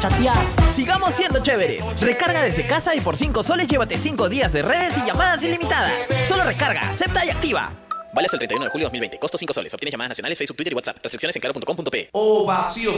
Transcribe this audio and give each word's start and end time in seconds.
chatear. 0.00 0.36
Sigamos 0.74 1.14
siendo 1.14 1.42
chéveres. 1.42 1.84
Recarga 2.00 2.42
desde 2.42 2.66
casa 2.66 2.94
y 2.94 3.00
por 3.00 3.16
5 3.16 3.42
soles 3.42 3.68
llévate 3.68 3.98
5 3.98 4.28
días 4.28 4.52
de 4.52 4.62
redes 4.62 4.96
y 4.98 5.06
llamadas 5.06 5.42
ilimitadas. 5.42 5.92
Solo 6.26 6.44
recarga, 6.44 6.90
acepta 6.90 7.24
y 7.24 7.30
activa. 7.30 7.72
Vale 8.12 8.26
hasta 8.26 8.36
el 8.36 8.40
31 8.40 8.64
de 8.64 8.70
julio 8.70 8.84
de 8.84 8.88
2020. 8.88 9.18
Costo 9.18 9.38
5 9.38 9.52
soles. 9.52 9.74
Obtienes 9.74 9.92
llamadas 9.92 10.10
nacionales, 10.10 10.38
Facebook, 10.38 10.56
Twitter 10.56 10.72
y 10.72 10.76
WhatsApp. 10.76 10.96
Restricciones 11.02 11.36
en 11.36 11.40
claro.com.pe. 11.40 12.08
Ovación. 12.12 12.96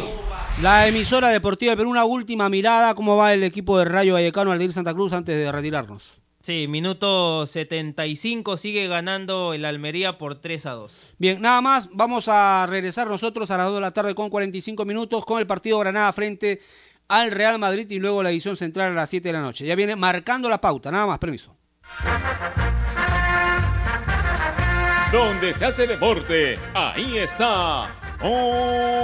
La 0.62 0.86
emisora 0.86 1.28
deportiva 1.28 1.72
de 1.72 1.76
Perú, 1.76 1.90
una 1.90 2.04
última 2.04 2.48
mirada. 2.48 2.94
¿Cómo 2.94 3.16
va 3.16 3.34
el 3.34 3.42
equipo 3.42 3.78
de 3.78 3.86
Rayo 3.86 4.14
Vallecano 4.14 4.52
al 4.52 4.62
ir 4.62 4.72
Santa 4.72 4.94
Cruz 4.94 5.12
antes 5.12 5.34
de 5.34 5.50
retirarnos? 5.50 6.20
Sí, 6.42 6.66
minuto 6.68 7.46
75 7.46 8.56
sigue 8.56 8.88
ganando 8.88 9.52
el 9.52 9.66
Almería 9.66 10.16
por 10.16 10.40
3 10.40 10.66
a 10.66 10.70
2. 10.70 11.14
Bien, 11.18 11.42
nada 11.42 11.60
más, 11.60 11.90
vamos 11.92 12.28
a 12.28 12.66
regresar 12.66 13.08
nosotros 13.08 13.50
a 13.50 13.58
las 13.58 13.66
2 13.66 13.74
de 13.74 13.80
la 13.82 13.90
tarde 13.90 14.14
con 14.14 14.30
45 14.30 14.86
minutos 14.86 15.24
con 15.26 15.38
el 15.38 15.46
partido 15.46 15.78
Granada 15.80 16.10
frente 16.14 16.62
al 17.10 17.30
Real 17.32 17.58
Madrid 17.58 17.90
y 17.90 17.98
luego 17.98 18.22
la 18.22 18.30
edición 18.30 18.56
central 18.56 18.92
a 18.92 18.94
las 18.94 19.10
7 19.10 19.28
de 19.28 19.32
la 19.32 19.40
noche. 19.40 19.66
Ya 19.66 19.74
viene 19.74 19.96
marcando 19.96 20.48
la 20.48 20.60
pauta, 20.60 20.92
nada 20.92 21.06
más, 21.06 21.18
permiso. 21.18 21.56
Donde 25.12 25.52
se 25.52 25.66
hace 25.66 25.88
deporte, 25.88 26.56
ahí 26.72 27.18
está. 27.18 27.96
Ovación. 28.22 29.00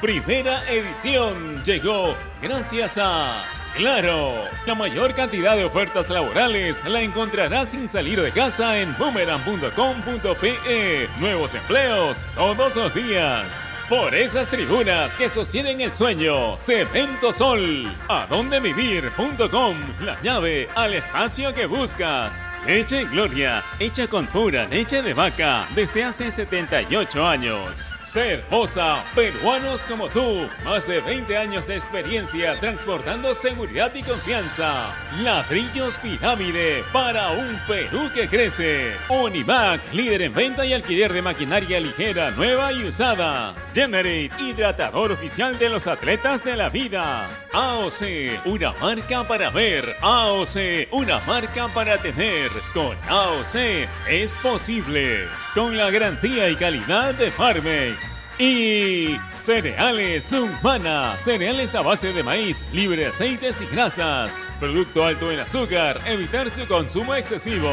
Primera 0.00 0.70
edición 0.70 1.64
llegó 1.64 2.14
gracias 2.40 2.96
a 2.98 3.44
Claro, 3.76 4.46
la 4.66 4.74
mayor 4.74 5.14
cantidad 5.14 5.56
de 5.56 5.64
ofertas 5.64 6.10
laborales 6.10 6.84
la 6.84 7.02
encontrarás 7.02 7.70
sin 7.70 7.88
salir 7.88 8.20
de 8.20 8.32
casa 8.32 8.78
en 8.78 8.98
boomerang.com.pe. 8.98 11.08
Nuevos 11.18 11.54
empleos 11.54 12.28
todos 12.34 12.76
los 12.76 12.94
días. 12.94 13.69
Por 13.90 14.14
esas 14.14 14.48
tribunas 14.48 15.16
que 15.16 15.28
sostienen 15.28 15.80
el 15.80 15.90
sueño, 15.90 16.56
Cemento 16.56 17.32
Sol, 17.32 17.92
adondevivir.com, 18.06 19.76
la 20.02 20.16
llave 20.22 20.68
al 20.76 20.94
espacio 20.94 21.52
que 21.52 21.66
buscas. 21.66 22.48
Leche 22.64 23.04
Gloria, 23.06 23.64
hecha 23.80 24.06
con 24.06 24.28
pura 24.28 24.66
leche 24.66 25.02
de 25.02 25.12
vaca 25.12 25.66
desde 25.74 26.04
hace 26.04 26.30
78 26.30 27.26
años. 27.26 27.92
Cervosa, 28.04 29.02
peruanos 29.16 29.84
como 29.86 30.08
tú, 30.08 30.46
más 30.62 30.86
de 30.86 31.00
20 31.00 31.36
años 31.36 31.66
de 31.66 31.74
experiencia 31.74 32.60
transportando 32.60 33.34
seguridad 33.34 33.92
y 33.94 34.04
confianza. 34.04 34.94
Ladrillos 35.20 35.96
Pirámide 35.96 36.84
para 36.92 37.30
un 37.30 37.58
Perú 37.66 38.08
que 38.14 38.28
crece. 38.28 38.92
Univac, 39.08 39.92
líder 39.92 40.22
en 40.22 40.34
venta 40.34 40.64
y 40.64 40.74
alquiler 40.74 41.12
de 41.12 41.22
maquinaria 41.22 41.80
ligera, 41.80 42.30
nueva 42.30 42.72
y 42.72 42.84
usada. 42.84 43.56
Generate, 43.80 44.30
hidratador 44.38 45.10
oficial 45.10 45.58
de 45.58 45.70
los 45.70 45.86
atletas 45.86 46.44
de 46.44 46.54
la 46.54 46.68
vida. 46.68 47.46
AOC, 47.50 48.44
una 48.44 48.74
marca 48.74 49.26
para 49.26 49.48
ver. 49.48 49.96
AOC, 50.02 50.88
una 50.90 51.20
marca 51.20 51.66
para 51.68 51.96
tener. 51.96 52.50
Con 52.74 52.94
AOC 53.08 53.88
es 54.06 54.36
posible. 54.36 55.26
Con 55.54 55.78
la 55.78 55.90
garantía 55.90 56.50
y 56.50 56.56
calidad 56.56 57.14
de 57.14 57.32
Farmex. 57.32 58.28
Y 58.38 59.16
cereales 59.32 60.30
humana, 60.30 61.16
cereales 61.16 61.74
a 61.74 61.80
base 61.80 62.12
de 62.12 62.22
maíz, 62.22 62.66
libre 62.74 63.04
de 63.04 63.06
aceites 63.06 63.62
y 63.62 63.66
grasas. 63.74 64.46
Producto 64.60 65.06
alto 65.06 65.32
en 65.32 65.40
azúcar, 65.40 66.02
evitar 66.04 66.50
su 66.50 66.68
consumo 66.68 67.14
excesivo. 67.14 67.72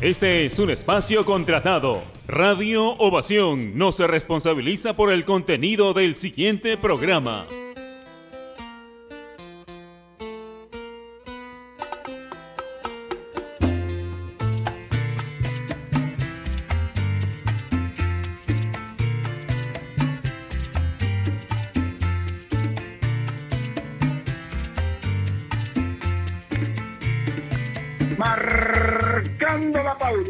Este 0.00 0.46
es 0.46 0.58
un 0.58 0.70
espacio 0.70 1.26
contratado. 1.26 2.02
Radio 2.26 2.96
Ovación 2.98 3.76
no 3.76 3.92
se 3.92 4.06
responsabiliza 4.06 4.96
por 4.96 5.12
el 5.12 5.26
contenido 5.26 5.92
del 5.92 6.16
siguiente 6.16 6.78
programa. 6.78 7.46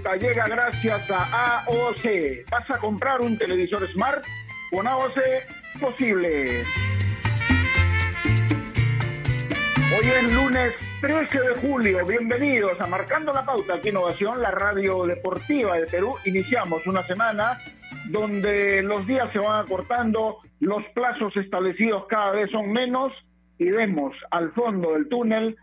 Pauta 0.08 0.16
llega 0.16 0.48
gracias 0.48 1.10
a 1.10 1.64
AOC. 1.64 2.50
¿Vas 2.50 2.70
a 2.70 2.78
comprar 2.78 3.20
un 3.20 3.36
televisor 3.36 3.86
smart? 3.88 4.24
Con 4.70 4.86
AOC 4.86 5.19
posible. 5.80 6.64
Hoy 9.97 10.06
es 10.06 10.34
lunes 10.34 10.74
13 11.00 11.41
de 11.41 11.54
julio. 11.56 12.06
Bienvenidos 12.06 12.80
a 12.80 12.86
Marcando 12.86 13.32
la 13.32 13.44
Pauta 13.44 13.74
aquí 13.74 13.91
Innovación, 13.91 14.41
la 14.41 14.50
radio 14.50 15.04
deportiva 15.04 15.76
de 15.76 15.86
Perú. 15.86 16.14
Iniciamos 16.24 16.86
una 16.86 17.02
semana 17.02 17.58
donde 18.10 18.82
los 18.82 19.06
días 19.06 19.30
se 19.32 19.38
van 19.38 19.64
acortando, 19.64 20.38
los 20.60 20.84
plazos 20.94 21.36
establecidos 21.36 22.06
cada 22.08 22.32
vez 22.32 22.50
son 22.50 22.72
menos 22.72 23.12
y 23.58 23.70
vemos 23.70 24.14
al 24.30 24.52
fondo 24.52 24.92
del 24.92 25.08
túnel 25.08 25.56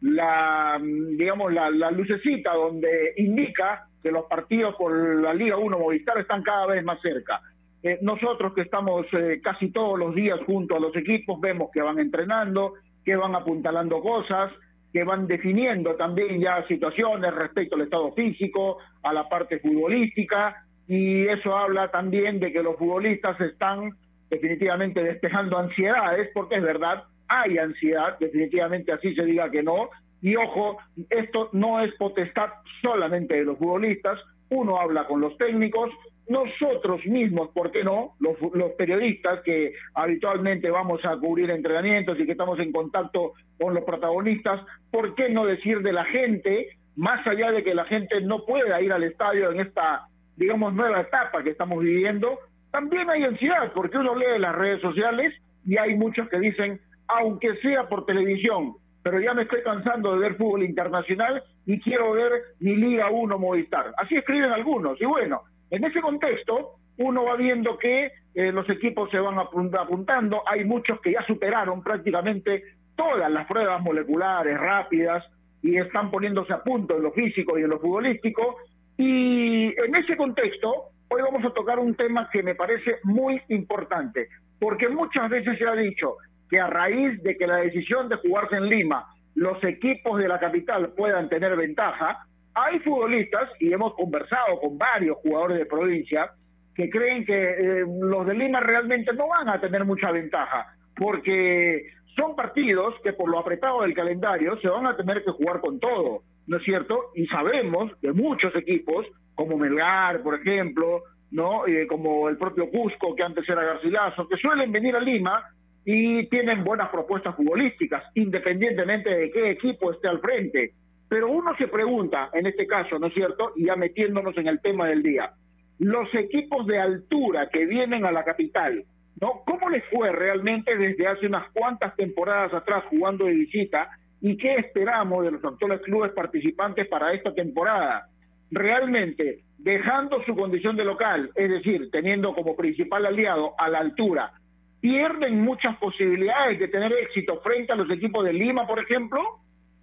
la, 0.00 0.80
digamos, 0.80 1.52
la, 1.52 1.90
lucecita 1.90 2.54
donde 2.54 3.14
indica 3.16 3.86
que 4.02 4.12
los 4.12 4.26
partidos 4.26 4.74
por 4.76 4.96
la 5.20 5.34
Liga 5.34 5.56
1 5.56 5.78
Movistar 5.78 6.18
están 6.18 6.42
cada 6.42 6.66
vez 6.66 6.84
más 6.84 7.00
cerca. 7.00 7.40
Eh, 7.82 7.98
nosotros 8.02 8.54
que 8.54 8.62
estamos 8.62 9.06
eh, 9.12 9.40
casi 9.42 9.70
todos 9.70 9.98
los 9.98 10.14
días 10.14 10.40
junto 10.46 10.76
a 10.76 10.80
los 10.80 10.94
equipos, 10.96 11.40
vemos 11.40 11.70
que 11.72 11.82
van 11.82 11.98
entrenando, 11.98 12.74
que 13.04 13.16
van 13.16 13.34
apuntalando 13.34 14.00
cosas, 14.00 14.52
que 14.92 15.04
van 15.04 15.26
definiendo 15.26 15.94
también 15.96 16.40
ya 16.40 16.66
situaciones 16.66 17.34
respecto 17.34 17.76
al 17.76 17.82
estado 17.82 18.12
físico, 18.14 18.78
a 19.02 19.12
la 19.12 19.28
parte 19.28 19.58
futbolística, 19.60 20.64
y 20.86 21.26
eso 21.26 21.56
habla 21.56 21.90
también 21.90 22.40
de 22.40 22.52
que 22.52 22.62
los 22.62 22.76
futbolistas 22.76 23.38
están 23.40 23.90
definitivamente 24.30 25.02
despejando 25.02 25.58
ansiedades, 25.58 26.30
porque 26.32 26.56
es 26.56 26.62
verdad, 26.62 27.04
hay 27.28 27.58
ansiedad, 27.58 28.18
definitivamente 28.18 28.92
así 28.92 29.14
se 29.14 29.24
diga 29.24 29.50
que 29.50 29.62
no, 29.62 29.90
y 30.20 30.34
ojo, 30.36 30.78
esto 31.10 31.50
no 31.52 31.80
es 31.80 31.94
potestad 31.94 32.50
solamente 32.82 33.34
de 33.34 33.44
los 33.44 33.58
futbolistas, 33.58 34.18
uno 34.50 34.80
habla 34.80 35.06
con 35.06 35.20
los 35.20 35.36
técnicos, 35.36 35.90
nosotros 36.28 37.04
mismos, 37.06 37.50
¿por 37.50 37.70
qué 37.70 37.82
no? 37.82 38.14
Los, 38.20 38.36
periodistas 38.72 39.40
que 39.42 39.72
habitualmente 39.94 40.70
vamos 40.70 41.04
a 41.04 41.16
cubrir 41.16 41.50
entrenamientos 41.50 42.18
y 42.20 42.26
que 42.26 42.32
estamos 42.32 42.58
en 42.60 42.70
contacto 42.70 43.32
con 43.58 43.74
los 43.74 43.84
protagonistas, 43.84 44.60
¿por 44.90 45.14
qué 45.14 45.30
no 45.30 45.46
decir 45.46 45.80
de 45.80 45.92
la 45.92 46.04
gente, 46.04 46.68
más 46.96 47.26
allá 47.26 47.50
de 47.50 47.64
que 47.64 47.74
la 47.74 47.84
gente 47.86 48.20
no 48.20 48.44
pueda 48.44 48.80
ir 48.80 48.92
al 48.92 49.04
estadio 49.04 49.50
en 49.50 49.60
esta, 49.60 50.06
digamos, 50.36 50.74
nueva 50.74 51.00
etapa 51.00 51.42
que 51.42 51.50
estamos 51.50 51.82
viviendo? 51.82 52.38
También 52.70 53.08
hay 53.08 53.24
ansiedad, 53.24 53.72
porque 53.74 53.96
uno 53.96 54.14
lee 54.14 54.38
las 54.38 54.54
redes 54.54 54.82
sociales 54.82 55.34
y 55.64 55.78
hay 55.78 55.96
muchos 55.96 56.28
que 56.28 56.38
dicen, 56.38 56.78
aunque 57.08 57.56
sea 57.56 57.88
por 57.88 58.06
televisión, 58.06 58.74
pero 59.02 59.20
ya 59.20 59.34
me 59.34 59.42
estoy 59.42 59.62
cansando 59.62 60.12
de 60.12 60.18
ver 60.18 60.36
fútbol 60.36 60.62
internacional 60.62 61.42
y 61.66 61.80
quiero 61.80 62.12
ver 62.12 62.32
mi 62.60 62.76
Liga 62.76 63.10
1 63.10 63.38
Movistar. 63.38 63.92
Así 63.96 64.16
escriben 64.16 64.52
algunos. 64.52 65.00
Y 65.00 65.06
bueno, 65.06 65.42
en 65.70 65.84
ese 65.84 66.00
contexto, 66.00 66.76
uno 66.98 67.24
va 67.24 67.36
viendo 67.36 67.78
que 67.78 68.10
eh, 68.34 68.52
los 68.52 68.68
equipos 68.68 69.10
se 69.10 69.18
van 69.18 69.38
apuntando, 69.38 70.42
hay 70.46 70.64
muchos 70.64 71.00
que 71.00 71.12
ya 71.12 71.24
superaron 71.26 71.82
prácticamente 71.82 72.62
todas 72.96 73.30
las 73.30 73.46
pruebas 73.46 73.80
moleculares 73.82 74.58
rápidas 74.58 75.24
y 75.62 75.76
están 75.76 76.10
poniéndose 76.10 76.52
a 76.52 76.62
punto 76.62 76.96
en 76.96 77.02
lo 77.02 77.12
físico 77.12 77.58
y 77.58 77.62
en 77.62 77.70
lo 77.70 77.78
futbolístico. 77.78 78.56
Y 78.96 79.66
en 79.66 79.94
ese 79.94 80.16
contexto, 80.16 80.90
hoy 81.08 81.22
vamos 81.22 81.44
a 81.44 81.54
tocar 81.54 81.78
un 81.78 81.94
tema 81.94 82.28
que 82.30 82.42
me 82.42 82.54
parece 82.54 82.96
muy 83.04 83.40
importante, 83.48 84.28
porque 84.58 84.88
muchas 84.88 85.30
veces 85.30 85.56
se 85.58 85.66
ha 85.66 85.74
dicho 85.74 86.16
que 86.48 86.60
a 86.60 86.66
raíz 86.66 87.22
de 87.22 87.36
que 87.36 87.46
la 87.46 87.56
decisión 87.56 88.08
de 88.08 88.16
jugarse 88.16 88.56
en 88.56 88.68
Lima, 88.68 89.06
los 89.34 89.62
equipos 89.64 90.18
de 90.18 90.28
la 90.28 90.38
capital 90.38 90.92
puedan 90.96 91.28
tener 91.28 91.56
ventaja, 91.56 92.26
hay 92.54 92.80
futbolistas, 92.80 93.50
y 93.60 93.72
hemos 93.72 93.94
conversado 93.94 94.58
con 94.60 94.76
varios 94.76 95.16
jugadores 95.18 95.58
de 95.58 95.66
provincia, 95.66 96.30
que 96.74 96.90
creen 96.90 97.24
que 97.24 97.34
eh, 97.34 97.84
los 98.00 98.26
de 98.26 98.34
Lima 98.34 98.60
realmente 98.60 99.12
no 99.12 99.28
van 99.28 99.48
a 99.48 99.60
tener 99.60 99.84
mucha 99.84 100.10
ventaja, 100.10 100.66
porque 100.96 101.90
son 102.16 102.34
partidos 102.34 102.94
que 103.02 103.12
por 103.12 103.28
lo 103.28 103.38
apretado 103.38 103.82
del 103.82 103.94
calendario 103.94 104.58
se 104.60 104.68
van 104.68 104.86
a 104.86 104.96
tener 104.96 105.22
que 105.24 105.30
jugar 105.30 105.60
con 105.60 105.78
todo, 105.78 106.22
¿no 106.46 106.56
es 106.56 106.64
cierto? 106.64 107.10
Y 107.14 107.26
sabemos 107.26 107.92
que 108.00 108.12
muchos 108.12 108.54
equipos 108.56 109.06
como 109.34 109.56
Melgar, 109.56 110.20
por 110.22 110.34
ejemplo, 110.34 111.04
¿no? 111.30 111.66
Eh, 111.66 111.86
como 111.86 112.28
el 112.28 112.36
propio 112.36 112.68
Cusco, 112.70 113.14
que 113.14 113.22
antes 113.22 113.48
era 113.48 113.62
Garcilaso, 113.62 114.28
que 114.28 114.36
suelen 114.36 114.72
venir 114.72 114.96
a 114.96 115.00
Lima 115.00 115.44
y 115.90 116.26
tienen 116.26 116.64
buenas 116.64 116.90
propuestas 116.90 117.34
futbolísticas, 117.34 118.04
independientemente 118.14 119.08
de 119.08 119.30
qué 119.30 119.52
equipo 119.52 119.90
esté 119.90 120.06
al 120.06 120.20
frente. 120.20 120.74
Pero 121.08 121.30
uno 121.30 121.56
se 121.56 121.66
pregunta, 121.66 122.28
en 122.34 122.44
este 122.44 122.66
caso, 122.66 122.98
¿no 122.98 123.06
es 123.06 123.14
cierto? 123.14 123.54
Y 123.56 123.64
ya 123.64 123.74
metiéndonos 123.74 124.36
en 124.36 124.48
el 124.48 124.60
tema 124.60 124.86
del 124.86 125.02
día, 125.02 125.32
los 125.78 126.14
equipos 126.14 126.66
de 126.66 126.78
altura 126.78 127.48
que 127.48 127.64
vienen 127.64 128.04
a 128.04 128.12
la 128.12 128.22
capital, 128.22 128.84
¿no? 129.18 129.40
¿Cómo 129.46 129.70
les 129.70 129.82
fue 129.86 130.12
realmente 130.12 130.76
desde 130.76 131.06
hace 131.06 131.26
unas 131.26 131.50
cuantas 131.52 131.96
temporadas 131.96 132.52
atrás 132.52 132.84
jugando 132.90 133.24
de 133.24 133.32
visita? 133.32 133.88
¿Y 134.20 134.36
qué 134.36 134.56
esperamos 134.56 135.24
de 135.24 135.30
los 135.30 135.42
actuales 135.42 135.80
clubes 135.80 136.12
participantes 136.12 136.86
para 136.88 137.14
esta 137.14 137.32
temporada? 137.32 138.08
Realmente, 138.50 139.38
dejando 139.56 140.22
su 140.24 140.36
condición 140.36 140.76
de 140.76 140.84
local, 140.84 141.30
es 141.34 141.48
decir, 141.48 141.90
teniendo 141.90 142.34
como 142.34 142.54
principal 142.56 143.06
aliado 143.06 143.54
a 143.56 143.70
la 143.70 143.78
altura, 143.78 144.34
pierden 144.80 145.40
muchas 145.42 145.76
posibilidades 145.78 146.58
de 146.58 146.68
tener 146.68 146.92
éxito 146.92 147.40
frente 147.40 147.72
a 147.72 147.76
los 147.76 147.90
equipos 147.90 148.24
de 148.24 148.32
Lima, 148.32 148.66
por 148.66 148.78
ejemplo, 148.78 149.20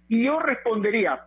y 0.08 0.24
yo 0.24 0.38
respondería, 0.38 1.20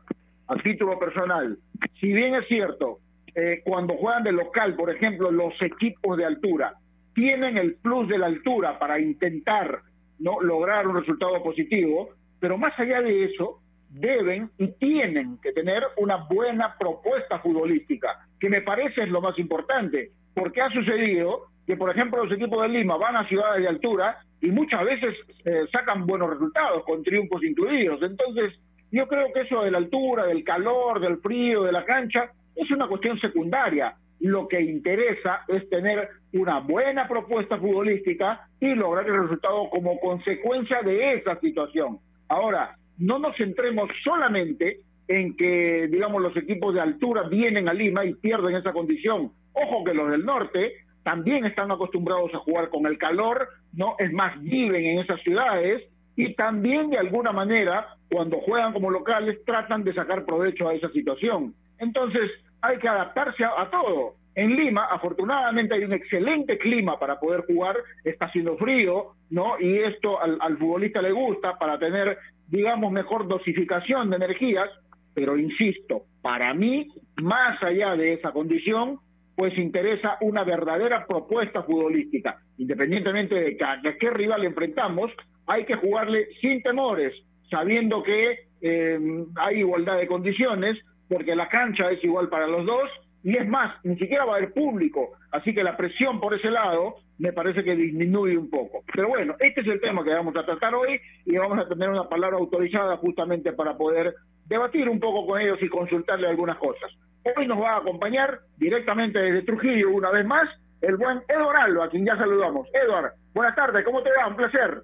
a 0.47 0.55
título 0.55 0.97
personal, 0.97 1.57
si 1.99 2.11
bien 2.11 2.33
es 2.35 2.47
cierto, 2.47 2.99
eh, 3.35 3.61
cuando 3.63 3.95
juegan 3.95 4.23
de 4.23 4.31
local, 4.31 4.75
por 4.75 4.89
ejemplo, 4.89 5.29
los 5.29 5.53
equipos 5.61 6.17
de 6.17 6.25
altura 6.25 6.73
tienen 7.13 7.57
el 7.57 7.75
plus 7.75 8.07
de 8.07 8.17
la 8.17 8.27
altura 8.27 8.79
para 8.79 8.99
intentar 8.99 9.81
no 10.19 10.41
lograr 10.41 10.87
un 10.87 10.95
resultado 10.99 11.41
positivo, 11.43 12.09
pero 12.39 12.57
más 12.57 12.77
allá 12.79 13.01
de 13.01 13.25
eso, 13.25 13.59
deben 13.89 14.49
y 14.57 14.67
tienen 14.73 15.37
que 15.41 15.51
tener 15.51 15.83
una 15.97 16.27
buena 16.29 16.75
propuesta 16.77 17.39
futbolística, 17.39 18.27
que 18.39 18.49
me 18.49 18.61
parece 18.61 19.03
es 19.03 19.09
lo 19.09 19.21
más 19.21 19.37
importante, 19.37 20.11
porque 20.33 20.61
ha 20.61 20.69
sucedido 20.69 21.47
que, 21.69 21.77
por 21.77 21.91
ejemplo, 21.91 22.23
los 22.25 22.33
equipos 22.33 22.63
de 22.63 22.69
Lima 22.69 22.97
van 22.97 23.15
a 23.15 23.27
ciudades 23.27 23.61
de 23.61 23.67
altura 23.67 24.17
y 24.41 24.47
muchas 24.47 24.83
veces 24.83 25.15
eh, 25.45 25.67
sacan 25.71 26.07
buenos 26.07 26.31
resultados, 26.31 26.83
con 26.83 27.03
triunfos 27.03 27.43
incluidos. 27.43 28.01
Entonces, 28.01 28.59
yo 28.91 29.07
creo 29.07 29.31
que 29.31 29.41
eso 29.41 29.61
de 29.61 29.69
la 29.69 29.77
altura, 29.77 30.25
del 30.25 30.43
calor, 30.43 30.99
del 30.99 31.17
frío, 31.17 31.61
de 31.61 31.71
la 31.71 31.85
cancha, 31.85 32.31
es 32.55 32.71
una 32.71 32.87
cuestión 32.87 33.19
secundaria. 33.19 33.93
Lo 34.19 34.47
que 34.47 34.59
interesa 34.59 35.45
es 35.47 35.69
tener 35.69 36.09
una 36.33 36.59
buena 36.59 37.07
propuesta 37.07 37.59
futbolística 37.59 38.47
y 38.59 38.73
lograr 38.73 39.05
el 39.05 39.21
resultado 39.21 39.69
como 39.69 39.99
consecuencia 39.99 40.81
de 40.81 41.17
esa 41.17 41.39
situación. 41.39 41.99
Ahora, 42.29 42.79
no 42.97 43.19
nos 43.19 43.37
centremos 43.37 43.91
solamente 44.03 44.79
en 45.07 45.37
que, 45.37 45.87
digamos, 45.87 46.19
los 46.19 46.35
equipos 46.35 46.73
de 46.73 46.81
altura 46.81 47.29
vienen 47.29 47.69
a 47.69 47.73
Lima 47.73 48.05
y 48.05 48.15
pierden 48.15 48.55
esa 48.55 48.73
condición. 48.73 49.31
Ojo 49.53 49.83
que 49.83 49.93
los 49.93 50.09
del 50.09 50.25
norte 50.25 50.88
también 51.03 51.45
están 51.45 51.71
acostumbrados 51.71 52.33
a 52.33 52.39
jugar 52.39 52.69
con 52.69 52.85
el 52.85 52.97
calor, 52.97 53.49
¿no? 53.73 53.95
Es 53.99 54.11
más, 54.11 54.41
viven 54.41 54.85
en 54.85 54.99
esas 54.99 55.21
ciudades 55.21 55.83
y 56.15 56.33
también 56.35 56.89
de 56.89 56.97
alguna 56.97 57.31
manera, 57.31 57.95
cuando 58.11 58.39
juegan 58.41 58.73
como 58.73 58.91
locales, 58.91 59.43
tratan 59.45 59.83
de 59.83 59.93
sacar 59.93 60.25
provecho 60.25 60.67
a 60.67 60.73
esa 60.73 60.89
situación. 60.89 61.53
Entonces, 61.77 62.29
hay 62.61 62.77
que 62.77 62.89
adaptarse 62.89 63.43
a, 63.45 63.69
todo. 63.69 64.15
En 64.35 64.55
Lima, 64.55 64.85
afortunadamente, 64.91 65.75
hay 65.75 65.85
un 65.85 65.93
excelente 65.93 66.57
clima 66.57 66.99
para 66.99 67.19
poder 67.19 67.45
jugar, 67.45 67.77
está 68.03 68.25
haciendo 68.25 68.57
frío, 68.57 69.13
¿no? 69.29 69.59
Y 69.59 69.77
esto 69.77 70.21
al, 70.21 70.37
al 70.41 70.57
futbolista 70.57 71.01
le 71.01 71.11
gusta 71.11 71.57
para 71.57 71.79
tener, 71.79 72.17
digamos, 72.47 72.91
mejor 72.91 73.27
dosificación 73.27 74.09
de 74.09 74.17
energías, 74.17 74.69
pero 75.13 75.37
insisto, 75.37 76.03
para 76.21 76.53
mí, 76.53 76.89
más 77.21 77.61
allá 77.63 77.95
de 77.95 78.13
esa 78.13 78.31
condición, 78.31 78.99
pues 79.39 79.57
interesa 79.57 80.17
una 80.19 80.43
verdadera 80.43 81.07
propuesta 81.07 81.63
futbolística. 81.63 82.41
Independientemente 82.57 83.35
de, 83.35 83.55
que, 83.55 83.97
qué 83.97 84.09
rival 84.09 84.43
enfrentamos, 84.43 85.13
hay 85.47 85.63
que 85.63 85.75
jugarle 85.75 86.27
sin 86.41 86.61
temores, 86.61 87.13
sabiendo 87.49 88.03
que 88.03 88.49
eh, 88.61 88.99
hay 89.37 89.59
igualdad 89.59 89.97
de 89.97 90.07
condiciones, 90.07 90.77
porque 91.07 91.37
la 91.37 91.47
cancha 91.47 91.89
es 91.89 92.03
igual 92.03 92.27
para 92.27 92.47
los 92.47 92.65
dos, 92.65 92.89
y 93.23 93.37
es 93.37 93.47
más, 93.47 93.73
ni 93.85 93.97
siquiera 93.97 94.25
va 94.25 94.33
a 94.33 94.37
haber 94.39 94.51
público, 94.51 95.11
así 95.31 95.53
que 95.53 95.63
la 95.63 95.77
presión 95.77 96.19
por 96.19 96.33
ese 96.33 96.51
lado 96.51 96.97
me 97.17 97.31
parece 97.31 97.63
que 97.63 97.77
disminuye 97.77 98.37
un 98.37 98.49
poco. 98.49 98.83
Pero 98.93 99.07
bueno, 99.07 99.35
este 99.39 99.61
es 99.61 99.67
el 99.67 99.79
tema 99.79 100.03
que 100.03 100.13
vamos 100.13 100.35
a 100.35 100.45
tratar 100.45 100.75
hoy 100.75 100.99
y 101.25 101.37
vamos 101.37 101.59
a 101.59 101.69
tener 101.69 101.87
una 101.89 102.09
palabra 102.09 102.35
autorizada 102.35 102.97
justamente 102.97 103.53
para 103.53 103.77
poder 103.77 104.15
debatir 104.47 104.89
un 104.89 104.99
poco 104.99 105.25
con 105.25 105.39
ellos 105.39 105.59
y 105.61 105.69
consultarle 105.69 106.27
algunas 106.27 106.57
cosas. 106.57 106.91
Hoy 107.23 107.47
nos 107.47 107.61
va 107.61 107.73
a 107.73 107.77
acompañar 107.77 108.39
directamente 108.57 109.19
desde 109.19 109.45
Trujillo, 109.45 109.91
una 109.91 110.09
vez 110.09 110.25
más, 110.25 110.49
el 110.81 110.95
buen 110.95 111.21
Eduardo 111.27 111.61
Alba, 111.61 111.85
a 111.85 111.89
quien 111.89 112.05
ya 112.05 112.15
saludamos. 112.15 112.67
Eduardo, 112.73 113.11
buenas 113.33 113.55
tardes, 113.55 113.83
¿cómo 113.83 114.01
te 114.01 114.09
va? 114.11 114.27
Un 114.27 114.37
placer. 114.37 114.83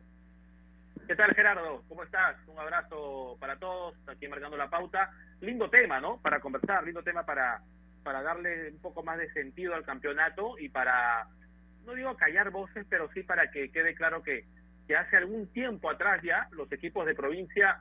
¿Qué 1.07 1.15
tal, 1.15 1.33
Gerardo? 1.33 1.83
¿Cómo 1.87 2.03
estás? 2.03 2.35
Un 2.47 2.59
abrazo 2.59 3.37
para 3.39 3.57
todos, 3.57 3.95
aquí 4.07 4.27
marcando 4.27 4.57
la 4.57 4.69
pauta. 4.69 5.11
Lindo 5.41 5.69
tema, 5.69 6.01
¿no? 6.01 6.17
Para 6.21 6.39
conversar, 6.39 6.83
lindo 6.83 7.03
tema 7.03 7.25
para, 7.25 7.61
para 8.03 8.21
darle 8.21 8.71
un 8.71 8.79
poco 8.79 9.03
más 9.03 9.17
de 9.17 9.31
sentido 9.31 9.73
al 9.73 9.83
campeonato 9.83 10.57
y 10.59 10.69
para, 10.69 11.27
no 11.85 11.93
digo 11.93 12.17
callar 12.17 12.49
voces, 12.49 12.85
pero 12.89 13.09
sí 13.13 13.23
para 13.23 13.49
que 13.49 13.71
quede 13.71 13.95
claro 13.95 14.23
que 14.23 14.45
hace 14.97 15.17
algún 15.17 15.47
tiempo 15.47 15.89
atrás 15.89 16.21
ya 16.21 16.47
los 16.51 16.71
equipos 16.71 17.05
de 17.05 17.15
provincia 17.15 17.79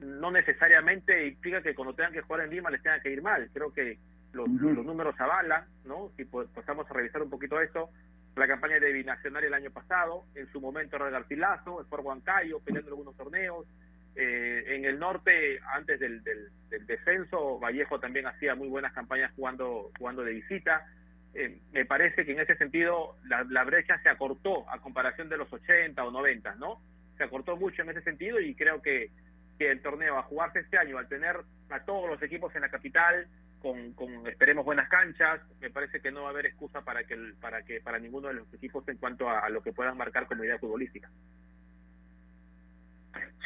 no 0.00 0.30
necesariamente 0.30 1.26
implica 1.26 1.62
que 1.62 1.74
cuando 1.74 1.94
tengan 1.94 2.12
que 2.12 2.22
jugar 2.22 2.44
en 2.44 2.50
Lima 2.50 2.70
les 2.70 2.82
tenga 2.82 3.00
que 3.00 3.10
ir 3.10 3.22
mal. 3.22 3.48
Creo 3.52 3.72
que 3.72 3.98
los, 4.32 4.48
los 4.48 4.84
números 4.84 5.14
avalan, 5.18 5.64
¿no? 5.84 6.10
Si 6.16 6.24
pasamos 6.24 6.90
a 6.90 6.94
revisar 6.94 7.22
un 7.22 7.30
poquito 7.30 7.60
esto, 7.60 7.90
la 8.36 8.46
campaña 8.46 8.78
de 8.78 8.92
Binacional 8.92 9.44
el 9.44 9.54
año 9.54 9.70
pasado, 9.70 10.24
en 10.34 10.50
su 10.52 10.60
momento 10.60 10.96
era 10.96 11.08
Garcilaso, 11.08 11.80
el 11.80 11.86
Fort 11.86 12.04
Huancayo, 12.04 12.60
peleando 12.60 12.90
algunos 12.90 13.16
torneos. 13.16 13.66
Eh, 14.14 14.64
en 14.76 14.84
el 14.84 14.98
norte, 14.98 15.58
antes 15.74 15.98
del, 15.98 16.22
del, 16.22 16.50
descenso, 16.86 17.58
Vallejo 17.58 17.98
también 17.98 18.26
hacía 18.26 18.54
muy 18.54 18.68
buenas 18.68 18.92
campañas 18.92 19.32
jugando, 19.36 19.90
jugando 19.98 20.22
de 20.22 20.34
visita. 20.34 20.86
Eh, 21.34 21.60
me 21.72 21.84
parece 21.86 22.24
que 22.24 22.32
en 22.32 22.40
ese 22.40 22.56
sentido 22.56 23.16
la, 23.24 23.44
la, 23.44 23.64
brecha 23.64 23.98
se 24.02 24.08
acortó 24.08 24.68
a 24.70 24.80
comparación 24.80 25.28
de 25.28 25.36
los 25.36 25.52
80 25.52 26.02
o 26.02 26.10
90, 26.10 26.54
¿no? 26.56 26.80
Se 27.16 27.24
acortó 27.24 27.56
mucho 27.56 27.82
en 27.82 27.90
ese 27.90 28.02
sentido 28.02 28.40
y 28.40 28.54
creo 28.54 28.80
que 28.80 29.10
que 29.58 29.70
el 29.70 29.82
torneo 29.82 30.18
a 30.18 30.22
jugarse 30.22 30.60
este 30.60 30.78
año, 30.78 30.98
al 30.98 31.08
tener 31.08 31.36
a 31.70 31.84
todos 31.84 32.08
los 32.08 32.22
equipos 32.22 32.54
en 32.54 32.62
la 32.62 32.68
capital, 32.68 33.26
con, 33.60 34.26
esperemos 34.26 34.64
buenas 34.64 34.88
canchas, 34.88 35.40
me 35.60 35.70
parece 35.70 36.00
que 36.00 36.12
no 36.12 36.22
va 36.22 36.28
a 36.28 36.30
haber 36.30 36.46
excusa 36.46 36.82
para 36.82 37.04
que 37.04 37.16
para 37.40 37.62
que 37.62 37.80
para 37.80 37.98
ninguno 37.98 38.28
de 38.28 38.34
los 38.34 38.54
equipos 38.54 38.86
en 38.88 38.96
cuanto 38.96 39.28
a, 39.28 39.48
lo 39.48 39.62
que 39.62 39.72
puedan 39.72 39.96
marcar 39.96 40.26
como 40.26 40.44
idea 40.44 40.58
futbolística. 40.58 41.10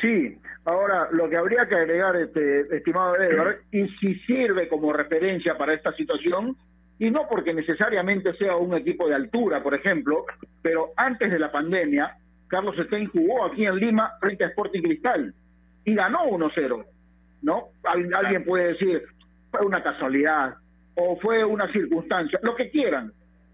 Sí, 0.01 0.39
ahora 0.65 1.09
lo 1.13 1.29
que 1.29 1.37
habría 1.37 1.67
que 1.67 1.75
agregar, 1.75 2.17
este, 2.17 2.77
estimado 2.77 3.17
Edward, 3.17 3.61
y 3.71 3.87
si 3.99 4.15
sirve 4.21 4.69
como 4.69 4.93
referencia 4.93 5.57
para 5.57 5.75
esta 5.75 5.93
situación, 5.93 6.57
y 6.99 7.11
no 7.11 7.29
porque 7.29 7.55
necesariamente 7.55 8.35
sea 8.35 8.57
un 8.57 8.75
equipo 8.75 9.09
de 9.09 9.15
altura, 9.15 9.63
por 9.63 9.75
ejemplo, 9.75 10.25
pero 10.63 10.93
antes 10.97 11.31
de 11.31 11.39
la 11.39 11.53
pandemia, 11.53 12.17
Carlos 12.49 12.77
Stein 12.87 13.09
jugó 13.09 13.45
aquí 13.45 13.65
en 13.65 13.77
Lima 13.77 14.13
frente 14.21 14.45
a 14.45 14.49
Sporting 14.49 14.83
Cristal 14.83 15.35
y 15.85 15.95
ganó 15.95 16.25
1-0, 16.25 16.85
¿no? 17.43 17.69
alguien 17.85 18.45
puede 18.45 18.69
decir, 18.69 19.03
fue 19.51 19.65
una 19.65 19.83
casualidad 19.83 20.55
o 20.95 21.17
fue 21.17 21.45
una 21.45 21.71
circunstancia, 21.73 22.39
lo 22.43 22.55
que 22.55 22.71
quieran, 22.71 23.13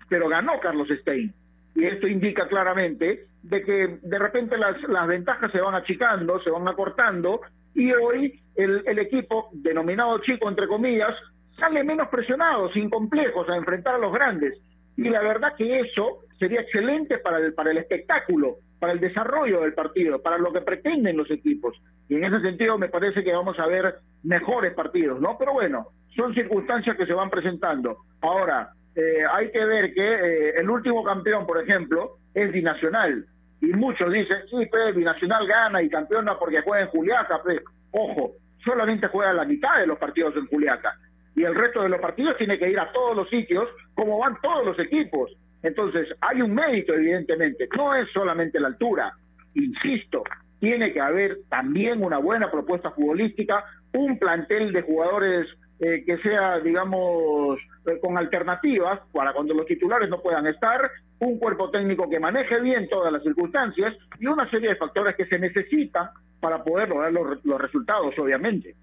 pero 0.08 0.28
ganó 0.28 0.58
Carlos 0.60 0.88
Stein. 1.00 1.32
Y 1.74 1.84
esto 1.84 2.06
indica 2.06 2.48
claramente 2.48 3.26
de 3.42 3.62
que 3.62 3.98
de 4.02 4.18
repente 4.18 4.56
las, 4.56 4.82
las 4.84 5.06
ventajas 5.06 5.52
se 5.52 5.60
van 5.60 5.74
achicando, 5.74 6.40
se 6.42 6.50
van 6.50 6.66
acortando, 6.66 7.40
y 7.74 7.92
hoy 7.92 8.40
el, 8.54 8.82
el 8.86 8.98
equipo, 8.98 9.50
denominado 9.52 10.18
chico 10.20 10.48
entre 10.48 10.66
comillas, 10.66 11.14
sale 11.58 11.84
menos 11.84 12.08
presionado, 12.08 12.72
sin 12.72 12.88
complejos, 12.88 13.48
a 13.48 13.56
enfrentar 13.56 13.96
a 13.96 13.98
los 13.98 14.12
grandes. 14.12 14.58
Y 14.96 15.08
la 15.10 15.20
verdad 15.20 15.54
que 15.56 15.80
eso 15.80 16.20
sería 16.38 16.62
excelente 16.62 17.18
para 17.18 17.38
el, 17.38 17.54
para 17.54 17.70
el 17.70 17.78
espectáculo, 17.78 18.56
para 18.78 18.92
el 18.92 19.00
desarrollo 19.00 19.60
del 19.62 19.74
partido, 19.74 20.20
para 20.20 20.38
lo 20.38 20.52
que 20.52 20.60
pretenden 20.60 21.16
los 21.16 21.30
equipos. 21.30 21.80
Y 22.08 22.16
en 22.16 22.24
ese 22.24 22.40
sentido 22.40 22.78
me 22.78 22.88
parece 22.88 23.24
que 23.24 23.32
vamos 23.32 23.58
a 23.58 23.66
ver 23.66 23.96
mejores 24.22 24.74
partidos, 24.74 25.20
¿no? 25.20 25.36
Pero 25.38 25.54
bueno, 25.54 25.88
son 26.14 26.34
circunstancias 26.34 26.96
que 26.96 27.06
se 27.06 27.12
van 27.12 27.30
presentando. 27.30 27.98
Ahora, 28.20 28.70
eh, 28.94 29.24
hay 29.30 29.50
que 29.50 29.64
ver 29.64 29.92
que 29.92 30.02
eh, 30.02 30.54
el 30.56 30.70
último 30.70 31.04
campeón, 31.04 31.46
por 31.46 31.62
ejemplo, 31.62 32.18
es 32.34 32.50
Binacional. 32.52 33.26
Y 33.60 33.66
muchos 33.66 34.12
dicen, 34.12 34.38
sí, 34.50 34.66
pues 34.70 34.94
Binacional 34.94 35.46
gana 35.46 35.82
y 35.82 35.88
campeona 35.88 36.38
porque 36.38 36.62
juega 36.62 36.84
en 36.84 36.90
Juliaca. 36.90 37.40
Pues, 37.42 37.60
ojo, 37.90 38.32
solamente 38.64 39.08
juega 39.08 39.32
la 39.32 39.44
mitad 39.44 39.78
de 39.78 39.86
los 39.86 39.98
partidos 39.98 40.34
en 40.36 40.46
Juliaca. 40.46 40.94
Y 41.34 41.44
el 41.44 41.54
resto 41.54 41.82
de 41.82 41.90
los 41.90 42.00
partidos 42.00 42.36
tiene 42.38 42.58
que 42.58 42.70
ir 42.70 42.78
a 42.78 42.90
todos 42.92 43.14
los 43.14 43.28
sitios, 43.28 43.68
como 43.94 44.18
van 44.18 44.40
todos 44.40 44.64
los 44.64 44.78
equipos. 44.78 45.30
Entonces, 45.66 46.06
hay 46.20 46.42
un 46.42 46.54
mérito, 46.54 46.94
evidentemente, 46.94 47.68
no 47.76 47.92
es 47.92 48.08
solamente 48.12 48.60
la 48.60 48.68
altura, 48.68 49.12
insisto, 49.54 50.22
tiene 50.60 50.92
que 50.92 51.00
haber 51.00 51.38
también 51.48 52.04
una 52.04 52.18
buena 52.18 52.52
propuesta 52.52 52.92
futbolística, 52.92 53.64
un 53.92 54.16
plantel 54.16 54.72
de 54.72 54.82
jugadores 54.82 55.48
eh, 55.80 56.04
que 56.06 56.18
sea, 56.18 56.60
digamos, 56.60 57.58
eh, 57.84 57.98
con 58.00 58.16
alternativas 58.16 59.00
para 59.12 59.32
cuando 59.32 59.54
los 59.54 59.66
titulares 59.66 60.08
no 60.08 60.22
puedan 60.22 60.46
estar, 60.46 60.88
un 61.18 61.36
cuerpo 61.40 61.68
técnico 61.72 62.08
que 62.08 62.20
maneje 62.20 62.60
bien 62.60 62.88
todas 62.88 63.12
las 63.12 63.24
circunstancias 63.24 63.92
y 64.20 64.26
una 64.26 64.48
serie 64.48 64.68
de 64.68 64.76
factores 64.76 65.16
que 65.16 65.26
se 65.26 65.40
necesitan 65.40 66.10
para 66.38 66.62
poder 66.62 66.90
lograr 66.90 67.12
los, 67.12 67.44
los 67.44 67.60
resultados, 67.60 68.16
obviamente. 68.20 68.76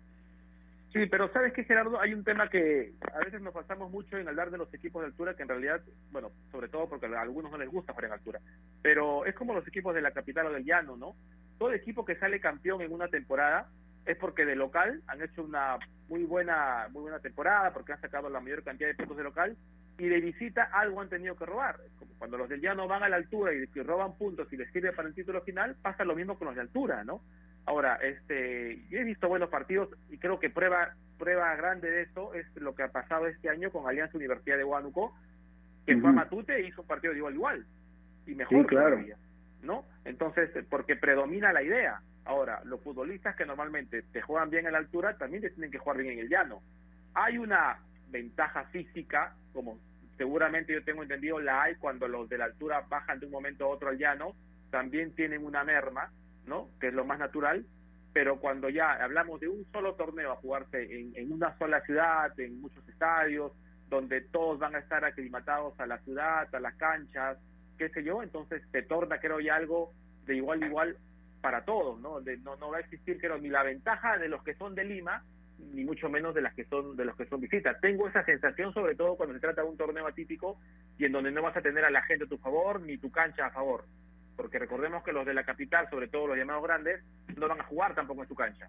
Sí, 0.94 1.08
pero 1.08 1.28
¿sabes 1.34 1.54
qué, 1.54 1.64
Gerardo? 1.64 2.00
Hay 2.00 2.14
un 2.14 2.24
tema 2.24 2.50
que 2.52 2.94
a 3.16 3.18
veces 3.18 3.42
nos 3.42 3.52
pasamos 3.52 3.90
mucho 3.90 4.16
en 4.16 4.28
hablar 4.28 4.52
de 4.52 4.60
los 4.60 4.72
equipos 4.76 5.02
de 5.02 5.08
altura, 5.08 5.36
que 5.36 5.42
en 5.42 5.50
realidad, 5.50 5.82
bueno, 6.12 6.32
sobre 6.52 6.68
todo 6.68 6.88
porque 6.88 7.08
a 7.08 7.20
algunos 7.20 7.52
no 7.52 7.58
les 7.58 7.68
gusta 7.68 7.94
jugar 7.94 8.06
en 8.06 8.14
altura, 8.14 8.40
pero 8.84 9.26
es 9.26 9.34
como 9.34 9.56
los 9.56 9.68
equipos 9.68 9.96
de 9.96 10.04
la 10.04 10.12
capital 10.12 10.46
o 10.46 10.52
del 10.52 10.64
llano, 10.64 10.96
¿no? 10.96 11.16
Todo 11.58 11.74
equipo 11.74 12.06
que 12.06 12.16
sale 12.18 12.40
campeón 12.40 12.84
en 12.84 12.94
una 12.94 13.08
temporada 13.08 13.70
es 14.06 14.18
porque 14.18 14.46
de 14.46 14.56
local 14.56 15.02
han 15.08 15.24
hecho 15.24 15.44
una 15.44 15.80
muy 16.10 16.26
buena 16.26 16.88
muy 16.92 17.02
buena 17.02 17.20
temporada, 17.20 17.74
porque 17.74 17.94
han 17.94 18.02
sacado 18.02 18.30
la 18.30 18.40
mayor 18.40 18.64
cantidad 18.64 18.90
de 18.90 18.96
puntos 18.96 19.18
de 19.18 19.24
local, 19.24 19.58
y 19.98 20.08
de 20.08 20.22
visita 20.22 20.70
algo 20.72 21.02
han 21.02 21.10
tenido 21.10 21.36
que 21.36 21.46
robar. 21.48 21.80
Como 21.98 22.14
cuando 22.20 22.38
los 22.38 22.50
del 22.50 22.62
llano 22.62 22.88
van 22.88 23.02
a 23.02 23.10
la 23.10 23.16
altura 23.16 23.52
y 23.52 23.66
roban 23.82 24.16
puntos 24.16 24.52
y 24.54 24.58
les 24.58 24.72
sirve 24.72 24.94
para 24.94 25.08
el 25.08 25.16
título 25.16 25.42
final, 25.42 25.76
pasa 25.82 26.04
lo 26.04 26.16
mismo 26.16 26.38
con 26.38 26.48
los 26.48 26.56
de 26.56 26.62
altura, 26.62 27.04
¿no? 27.04 27.22
Ahora, 27.66 27.96
este, 27.96 28.82
yo 28.90 29.00
he 29.00 29.04
visto 29.04 29.28
buenos 29.28 29.50
partidos 29.50 29.90
y 30.10 30.18
creo 30.18 30.40
que 30.40 30.50
prueba 30.50 30.96
prueba 31.18 31.56
grande 31.56 31.90
de 31.90 32.02
eso 32.02 32.34
es 32.34 32.46
lo 32.56 32.76
que 32.76 32.84
ha 32.84 32.92
pasado 32.92 33.28
este 33.28 33.50
año 33.50 33.72
con 33.72 33.88
Alianza 33.88 34.18
Universidad 34.18 34.58
de 34.58 34.66
Huánuco, 34.66 35.16
que 35.86 35.98
fue 35.98 36.10
a 36.10 36.14
Matute 36.14 36.58
e 36.58 36.68
hizo 36.68 36.82
un 36.82 36.88
partido 36.88 37.14
de 37.14 37.20
igual 37.20 37.34
igual 37.36 37.66
y 38.26 38.36
mejor 38.36 38.66
claro. 38.66 38.90
todavía, 38.92 39.18
¿no? 39.62 39.86
Entonces, 40.06 40.50
porque 40.70 40.96
predomina 40.96 41.54
la 41.54 41.64
idea. 41.64 42.02
Ahora, 42.26 42.62
los 42.66 42.82
futbolistas 42.82 43.36
que 43.36 43.46
normalmente 43.46 44.02
te 44.02 44.22
juegan 44.22 44.50
bien 44.50 44.66
en 44.66 44.74
la 44.74 44.80
altura 44.80 45.18
también 45.18 45.44
te 45.44 45.50
tienen 45.50 45.72
que 45.72 45.78
jugar 45.78 45.98
bien 45.98 46.14
en 46.14 46.20
el 46.20 46.30
llano. 46.30 46.62
Hay 47.14 47.38
una 47.38 47.78
ventaja 48.10 48.66
física, 48.66 49.34
como 49.54 49.80
seguramente 50.18 50.74
yo 50.74 50.84
tengo 50.84 51.04
entendido 51.04 51.40
la 51.40 51.64
hay 51.64 51.76
cuando 51.76 52.08
los 52.08 52.30
de 52.30 52.38
la 52.38 52.46
altura 52.46 52.86
bajan 52.90 53.20
de 53.20 53.26
un 53.26 53.32
momento 53.32 53.66
a 53.66 53.70
otro 53.70 53.90
al 53.90 53.98
llano, 53.98 54.36
también 54.72 55.14
tienen 55.16 55.46
una 55.46 55.64
merma 55.64 56.12
¿no? 56.46 56.70
Que 56.80 56.88
es 56.88 56.94
lo 56.94 57.06
más 57.06 57.20
natural, 57.20 57.66
pero 58.14 58.40
cuando 58.40 58.70
ya 58.70 58.94
hablamos 58.94 59.40
de 59.40 59.48
un 59.48 59.66
solo 59.72 59.96
torneo 59.96 60.32
a 60.32 60.36
jugarse 60.36 60.88
en, 61.16 61.32
una 61.32 61.58
sola 61.58 61.82
ciudad, 61.82 62.40
en 62.40 62.62
muchos 62.62 62.88
estadios, 62.88 63.52
donde 63.90 64.22
todos 64.22 64.60
van 64.60 64.76
a 64.76 64.80
estar 64.80 65.04
aclimatados 65.04 65.80
a 65.80 65.88
la 65.88 65.98
ciudad, 66.00 66.48
a 66.54 66.60
las 66.60 66.76
canchas, 66.76 67.38
qué 67.78 67.90
sé 67.90 68.04
yo, 68.04 68.22
entonces 68.22 68.62
se 68.72 68.84
torna, 68.84 69.20
creo, 69.20 69.40
ya 69.40 69.56
algo 69.56 69.92
de 70.26 70.36
igual 70.36 70.62
a 70.62 70.68
igual 70.68 70.98
para 71.42 71.66
todos, 71.66 72.00
¿no? 72.00 72.22
De, 72.22 72.38
no, 72.38 72.56
no 72.56 72.70
va 72.70 72.78
a 72.78 72.82
existir, 72.82 73.20
creo, 73.20 73.38
ni 73.40 73.50
la 73.50 73.64
ventaja 73.64 74.18
de 74.18 74.30
los 74.30 74.44
que 74.44 74.54
son 74.54 74.76
de 74.76 74.86
Lima, 74.86 75.24
ni 75.74 75.84
mucho 75.84 76.08
menos 76.08 76.36
de 76.36 76.42
las 76.42 76.54
que 76.54 76.66
son 76.66 76.96
de 76.96 77.06
los 77.06 77.16
que 77.16 77.26
son 77.26 77.42
visitas. 77.42 77.80
Tengo 77.82 78.08
esa 78.08 78.24
sensación, 78.24 78.74
sobre 78.74 78.96
todo 78.96 79.16
cuando 79.16 79.34
se 79.34 79.42
trata 79.42 79.62
de 79.64 79.68
un 79.68 79.78
torneo 79.78 80.08
atípico 80.08 80.58
y 80.98 81.06
en 81.06 81.12
donde 81.12 81.32
no 81.32 81.42
vas 81.42 81.58
a 81.58 81.62
tener 81.62 81.84
a 81.84 81.92
la 81.92 82.04
gente 82.04 82.26
a 82.26 82.28
tu 82.28 82.38
favor 82.38 82.80
ni 82.82 82.98
tu 82.98 83.12
cancha 83.12 83.48
a 83.48 83.52
favor 83.52 83.86
porque 84.36 84.60
recordemos 84.60 85.04
que 85.04 85.14
los 85.14 85.26
de 85.26 85.34
la 85.34 85.44
capital, 85.44 85.90
sobre 85.90 86.08
todo 86.08 86.28
los 86.28 86.38
llamados 86.38 86.64
grandes, 86.64 87.04
no 87.38 87.48
van 87.48 87.62
a 87.62 87.66
jugar 87.66 87.96
tampoco 87.96 88.24
en 88.24 88.28
su 88.28 88.36
cancha. 88.36 88.68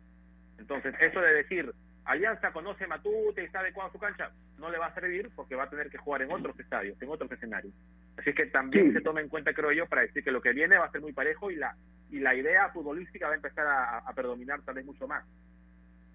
Entonces, 0.59 0.95
eso 1.01 1.21
de 1.21 1.35
decir, 1.35 1.73
Alianza 2.05 2.53
conoce 2.53 2.87
Matute 2.87 3.45
y 3.45 3.49
sabe 3.49 3.73
cuál 3.73 3.87
es 3.87 3.93
su 3.93 3.99
cancha, 3.99 4.31
no 4.59 4.71
le 4.71 4.79
va 4.79 4.87
a 4.87 4.95
servir 4.95 5.31
porque 5.35 5.57
va 5.57 5.65
a 5.65 5.71
tener 5.71 5.91
que 5.91 5.99
jugar 5.99 6.23
en 6.23 6.33
otros 6.33 6.59
estadios, 6.59 7.01
en 7.01 7.09
otros 7.09 7.31
escenarios. 7.33 7.75
Así 8.17 8.33
que 8.33 8.47
también 8.47 8.93
se 8.93 9.01
toma 9.01 9.21
en 9.21 9.29
cuenta, 9.29 9.53
creo 9.53 9.73
yo, 9.73 9.87
para 9.87 10.03
decir 10.03 10.23
que 10.23 10.31
lo 10.31 10.41
que 10.41 10.53
viene 10.53 10.79
va 10.79 10.87
a 10.87 10.93
ser 10.93 11.01
muy 11.01 11.13
parejo 11.13 11.51
y 11.51 11.57
la 11.57 11.75
y 12.11 12.21
la 12.21 12.35
idea 12.35 12.69
futbolística 12.69 13.27
va 13.27 13.33
a 13.33 13.37
empezar 13.37 13.67
a, 13.67 13.99
a 13.99 14.13
predominar 14.13 14.63
tal 14.63 14.77
vez 14.77 14.85
mucho 14.85 15.09
más. 15.09 15.25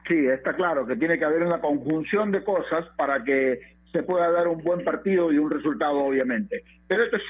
Sí, 0.07 0.27
está 0.27 0.53
claro 0.53 0.85
que 0.87 0.95
tiene 0.95 1.19
que 1.19 1.25
haber 1.25 1.43
una 1.43 1.59
conjunción 1.59 2.31
de 2.31 2.43
cosas 2.43 2.87
para 2.95 3.23
que 3.23 3.78
se 3.91 4.03
pueda 4.03 4.29
dar 4.31 4.47
un 4.47 4.63
buen 4.63 4.83
partido 4.83 5.31
y 5.31 5.37
un 5.37 5.49
resultado, 5.49 5.97
obviamente. 5.97 6.63
Pero 6.87 7.03
esto 7.03 7.17
es 7.17 7.23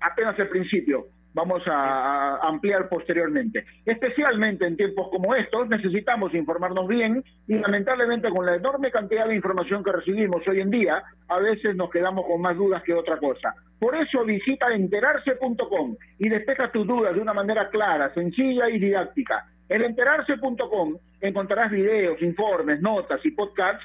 apenas 0.00 0.38
el 0.38 0.48
principio. 0.48 1.06
Vamos 1.34 1.62
a, 1.66 2.36
ampliar 2.42 2.88
posteriormente. 2.88 3.64
Especialmente 3.84 4.66
en 4.66 4.76
tiempos 4.76 5.08
como 5.10 5.34
estos, 5.34 5.68
necesitamos 5.68 6.32
informarnos 6.32 6.86
bien 6.86 7.24
y 7.48 7.54
lamentablemente 7.54 8.30
con 8.30 8.46
la 8.46 8.54
enorme 8.54 8.92
cantidad 8.92 9.26
de 9.26 9.34
información 9.34 9.82
que 9.82 9.90
recibimos 9.90 10.46
hoy 10.46 10.60
en 10.60 10.70
día, 10.70 11.02
a 11.28 11.38
veces 11.40 11.74
nos 11.74 11.90
quedamos 11.90 12.24
con 12.26 12.40
más 12.40 12.56
dudas 12.56 12.84
que 12.84 12.94
otra 12.94 13.18
cosa. 13.18 13.52
Por 13.80 13.96
eso 13.96 14.24
visita 14.24 14.72
enterarse.com 14.72 15.96
y 16.20 16.28
despeja 16.28 16.70
tus 16.70 16.86
dudas 16.86 17.14
de 17.14 17.20
una 17.20 17.34
manera 17.34 17.68
clara, 17.68 18.14
sencilla 18.14 18.70
y 18.70 18.78
didáctica. 18.78 19.44
En 19.68 19.82
enterarse.com 19.82 20.98
encontrarás 21.20 21.72
videos, 21.72 22.22
informes, 22.22 22.80
notas 22.80 23.20
y 23.24 23.32
podcasts 23.32 23.84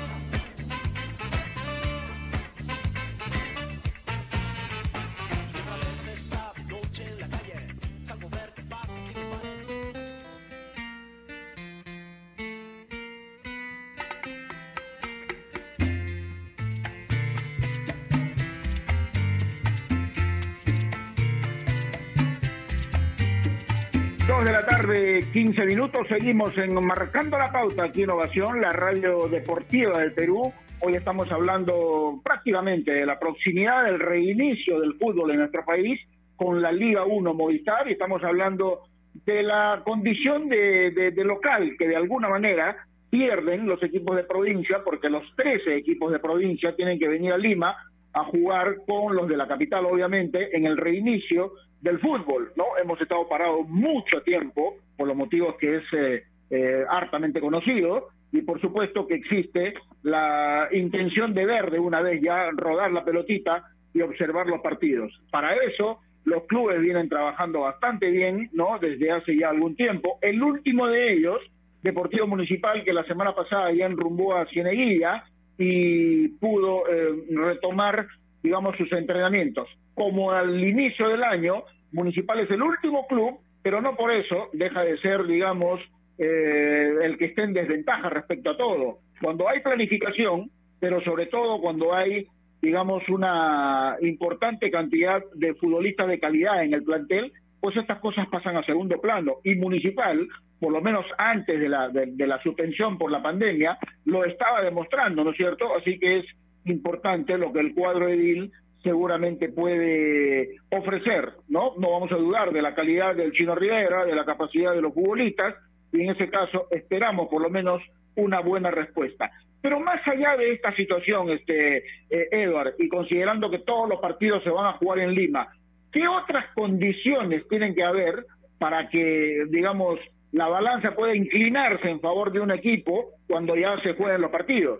15 25.51 25.65
minutos. 25.65 26.07
Seguimos 26.07 26.57
en 26.57 26.73
Marcando 26.75 27.37
la 27.37 27.51
Pauta 27.51 27.83
aquí 27.83 28.03
Innovación, 28.03 28.61
la 28.61 28.69
radio 28.69 29.27
deportiva 29.27 29.99
del 29.99 30.13
Perú. 30.13 30.53
Hoy 30.79 30.93
estamos 30.93 31.29
hablando 31.29 32.21
prácticamente 32.23 32.93
de 32.93 33.05
la 33.05 33.19
proximidad 33.19 33.83
del 33.83 33.99
reinicio 33.99 34.79
del 34.79 34.93
fútbol 34.93 35.31
en 35.31 35.39
nuestro 35.39 35.65
país 35.65 35.99
con 36.37 36.61
la 36.61 36.71
Liga 36.71 37.03
1 37.03 37.33
Movistar 37.33 37.85
y 37.89 37.91
estamos 37.91 38.23
hablando 38.23 38.83
de 39.25 39.43
la 39.43 39.81
condición 39.83 40.47
de, 40.47 41.11
local 41.17 41.75
que 41.77 41.85
de 41.85 41.97
alguna 41.97 42.29
manera 42.29 42.87
pierden 43.09 43.67
los 43.67 43.83
equipos 43.83 44.15
de 44.15 44.23
provincia 44.23 44.77
porque 44.85 45.09
los 45.09 45.23
13 45.35 45.75
equipos 45.75 46.13
de 46.13 46.19
provincia 46.19 46.73
tienen 46.77 46.97
que 46.97 47.09
venir 47.09 47.33
a 47.33 47.37
Lima 47.37 47.75
a 48.13 48.23
jugar 48.23 48.77
con 48.87 49.17
los 49.17 49.27
de 49.27 49.35
la 49.35 49.49
capital, 49.49 49.85
obviamente, 49.85 50.55
en 50.55 50.65
el 50.65 50.77
reinicio 50.77 51.51
del 51.81 51.99
fútbol, 51.99 52.51
¿no? 52.55 52.65
Hemos 52.81 53.01
estado 53.01 53.27
parados 53.27 53.67
mucho 53.67 54.21
tiempo, 54.21 54.77
por 54.95 55.07
los 55.07 55.17
motivos 55.17 55.55
que 55.59 55.77
es 55.77 55.83
eh, 55.93 56.23
eh, 56.49 56.85
hartamente 56.89 57.41
conocido, 57.41 58.09
y 58.31 58.41
por 58.41 58.61
supuesto 58.61 59.07
que 59.07 59.15
existe 59.15 59.73
la 60.03 60.69
intención 60.71 61.33
de 61.33 61.45
ver 61.45 61.69
de 61.71 61.79
una 61.79 62.01
vez 62.01 62.21
ya 62.21 62.49
rodar 62.51 62.91
la 62.91 63.03
pelotita 63.03 63.65
y 63.93 64.01
observar 64.01 64.47
los 64.47 64.61
partidos. 64.61 65.11
Para 65.31 65.55
eso 65.55 65.99
los 66.23 66.43
clubes 66.43 66.79
vienen 66.79 67.09
trabajando 67.09 67.61
bastante 67.61 68.09
bien, 68.09 68.49
¿no? 68.53 68.77
Desde 68.79 69.11
hace 69.11 69.35
ya 69.37 69.49
algún 69.49 69.75
tiempo. 69.75 70.17
El 70.21 70.41
último 70.41 70.87
de 70.87 71.13
ellos, 71.13 71.39
Deportivo 71.81 72.27
Municipal, 72.27 72.83
que 72.83 72.93
la 72.93 73.03
semana 73.05 73.33
pasada 73.33 73.71
ya 73.73 73.87
enrumbó 73.87 74.35
a 74.35 74.45
Cieneguilla 74.45 75.23
y 75.57 76.27
pudo 76.29 76.87
eh, 76.87 77.25
retomar, 77.29 78.07
digamos, 78.43 78.75
sus 78.77 78.91
entrenamientos. 78.91 79.67
Como 79.93 80.31
al 80.31 80.63
inicio 80.63 81.09
del 81.09 81.23
año, 81.23 81.63
Municipal 81.91 82.39
es 82.39 82.49
el 82.51 82.61
último 82.61 83.05
club, 83.07 83.39
pero 83.61 83.81
no 83.81 83.95
por 83.95 84.11
eso 84.11 84.49
deja 84.53 84.83
de 84.83 84.97
ser, 84.99 85.25
digamos, 85.25 85.81
eh, 86.17 86.93
el 87.03 87.17
que 87.17 87.25
esté 87.25 87.43
en 87.43 87.53
desventaja 87.53 88.09
respecto 88.09 88.51
a 88.51 88.57
todo. 88.57 88.99
Cuando 89.21 89.47
hay 89.47 89.59
planificación, 89.59 90.49
pero 90.79 91.01
sobre 91.01 91.27
todo 91.27 91.61
cuando 91.61 91.93
hay 91.93 92.27
digamos, 92.61 93.07
una 93.09 93.97
importante 94.01 94.69
cantidad 94.69 95.21
de 95.33 95.55
futbolistas 95.55 96.07
de 96.07 96.19
calidad 96.19 96.63
en 96.63 96.73
el 96.73 96.83
plantel, 96.83 97.33
pues 97.59 97.75
estas 97.75 97.99
cosas 97.99 98.27
pasan 98.27 98.55
a 98.55 98.63
segundo 98.63 99.01
plano. 99.01 99.37
Y 99.43 99.55
Municipal, 99.55 100.27
por 100.59 100.71
lo 100.71 100.81
menos 100.81 101.05
antes 101.17 101.59
de 101.59 101.67
la, 101.67 101.89
de, 101.89 102.27
la 102.27 102.41
suspensión 102.41 102.97
por 102.97 103.11
la 103.11 103.21
pandemia, 103.21 103.77
lo 104.05 104.25
estaba 104.25 104.61
demostrando, 104.61 105.23
¿no 105.23 105.31
es 105.31 105.37
cierto? 105.37 105.75
Así 105.75 105.99
que 105.99 106.19
es 106.19 106.25
importante 106.65 107.37
lo 107.37 107.51
que 107.51 107.59
el 107.59 107.73
cuadro 107.73 108.07
edil 108.07 108.51
seguramente 108.83 109.49
puede 109.49 110.57
ofrecer, 110.71 111.33
¿no? 111.47 111.73
No 111.77 111.91
vamos 111.91 112.11
a 112.11 112.15
dudar 112.15 112.51
de 112.51 112.61
la 112.61 112.73
calidad 112.73 113.15
del 113.15 113.31
Chino 113.31 113.55
Rivera, 113.55 114.05
de 114.05 114.15
la 114.15 114.25
capacidad 114.25 114.73
de 114.73 114.81
los 114.81 114.93
futbolistas, 114.93 115.55
y 115.91 116.01
en 116.01 116.11
ese 116.11 116.29
caso 116.29 116.67
esperamos 116.71 117.27
por 117.29 117.41
lo 117.41 117.49
menos 117.49 117.81
una 118.15 118.39
buena 118.39 118.71
respuesta. 118.71 119.31
Pero 119.61 119.79
más 119.79 120.05
allá 120.07 120.35
de 120.37 120.53
esta 120.53 120.75
situación, 120.75 121.29
este 121.29 121.77
eh, 122.09 122.27
Edward, 122.31 122.73
y 122.79 122.89
considerando 122.89 123.51
que 123.51 123.59
todos 123.59 123.87
los 123.87 123.99
partidos 123.99 124.43
se 124.43 124.49
van 124.49 124.65
a 124.65 124.77
jugar 124.77 124.99
en 124.99 125.13
Lima, 125.13 125.47
¿qué 125.91 126.07
otras 126.07 126.45
condiciones 126.55 127.47
tienen 127.47 127.75
que 127.75 127.83
haber 127.83 128.25
para 128.57 128.89
que, 128.89 129.45
digamos, 129.49 129.99
la 130.31 130.47
balanza 130.47 130.95
pueda 130.95 131.15
inclinarse 131.15 131.89
en 131.89 131.99
favor 131.99 132.31
de 132.31 132.39
un 132.39 132.51
equipo 132.51 133.11
cuando 133.27 133.55
ya 133.55 133.79
se 133.81 133.93
jueguen 133.93 134.21
los 134.21 134.31
partidos? 134.31 134.79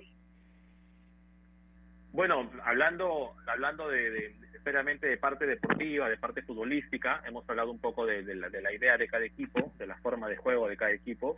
Bueno, 2.13 2.51
hablando 2.65 3.35
hablando 3.47 3.87
de, 3.87 4.11
de, 4.11 4.35
de 4.63 5.17
parte 5.17 5.45
deportiva, 5.45 6.09
de 6.09 6.17
parte 6.17 6.41
futbolística, 6.41 7.21
hemos 7.25 7.49
hablado 7.49 7.71
un 7.71 7.79
poco 7.79 8.05
de, 8.05 8.23
la, 8.35 8.49
de 8.49 8.61
la 8.61 8.73
idea 8.73 8.97
de 8.97 9.07
cada 9.07 9.25
equipo, 9.25 9.73
de 9.77 9.87
la 9.87 9.95
forma 9.97 10.27
de 10.27 10.35
juego 10.35 10.67
de 10.67 10.77
cada 10.77 10.91
equipo. 10.91 11.35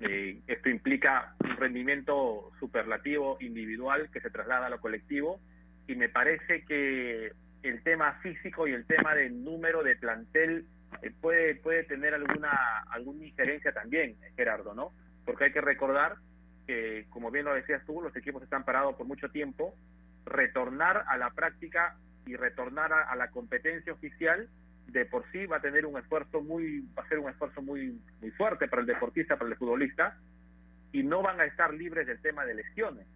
Eh, 0.00 0.40
esto 0.46 0.68
implica 0.68 1.34
un 1.42 1.56
rendimiento 1.56 2.52
superlativo 2.60 3.36
individual 3.40 4.08
que 4.12 4.20
se 4.20 4.30
traslada 4.30 4.66
a 4.66 4.70
lo 4.70 4.80
colectivo 4.80 5.40
y 5.88 5.96
me 5.96 6.08
parece 6.08 6.64
que 6.64 7.32
el 7.64 7.82
tema 7.82 8.12
físico 8.22 8.68
y 8.68 8.72
el 8.72 8.86
tema 8.86 9.16
del 9.16 9.42
número 9.42 9.82
de 9.82 9.96
plantel 9.96 10.66
eh, 11.02 11.10
puede 11.20 11.56
puede 11.56 11.82
tener 11.82 12.14
alguna 12.14 12.84
alguna 12.90 13.26
injerencia 13.26 13.72
también, 13.72 14.16
Gerardo, 14.36 14.74
¿no? 14.74 14.92
Porque 15.24 15.46
hay 15.46 15.52
que 15.52 15.60
recordar 15.60 16.16
que, 16.68 17.06
como 17.08 17.30
bien 17.30 17.46
lo 17.46 17.54
decías 17.54 17.82
tú, 17.86 18.02
los 18.02 18.14
equipos 18.14 18.42
están 18.42 18.62
parados 18.62 18.94
por 18.94 19.06
mucho 19.06 19.30
tiempo. 19.30 19.74
Retornar 20.26 21.06
a 21.08 21.16
la 21.16 21.30
práctica 21.30 21.96
y 22.26 22.36
retornar 22.36 22.92
a 22.92 23.16
la 23.16 23.30
competencia 23.30 23.90
oficial 23.90 24.50
de 24.86 25.06
por 25.06 25.24
sí 25.32 25.46
va 25.46 25.56
a 25.56 25.60
tener 25.60 25.86
un 25.86 25.98
esfuerzo 25.98 26.42
muy, 26.42 26.86
va 26.96 27.02
a 27.02 27.08
ser 27.08 27.18
un 27.18 27.30
esfuerzo 27.30 27.62
muy, 27.62 27.98
muy 28.20 28.30
fuerte 28.32 28.68
para 28.68 28.82
el 28.82 28.86
deportista, 28.86 29.36
para 29.36 29.50
el 29.50 29.56
futbolista, 29.56 30.18
y 30.92 31.02
no 31.02 31.22
van 31.22 31.40
a 31.40 31.46
estar 31.46 31.72
libres 31.72 32.06
del 32.06 32.20
tema 32.20 32.44
de 32.44 32.54
lesiones, 32.54 33.06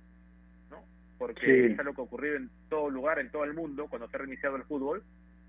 ¿no? 0.71 0.83
Porque 1.19 1.67
es 1.67 1.77
lo 1.77 1.95
que 1.95 2.01
ha 2.01 2.05
ocurrido 2.05 2.37
en 2.37 2.51
todo 2.71 2.89
lugar, 2.89 3.19
en 3.19 3.31
todo 3.31 3.45
el 3.45 3.53
mundo, 3.53 3.87
cuando 3.89 4.09
se 4.09 4.17
ha 4.17 4.21
reiniciado 4.21 4.57
el 4.57 4.65
fútbol, 4.65 5.03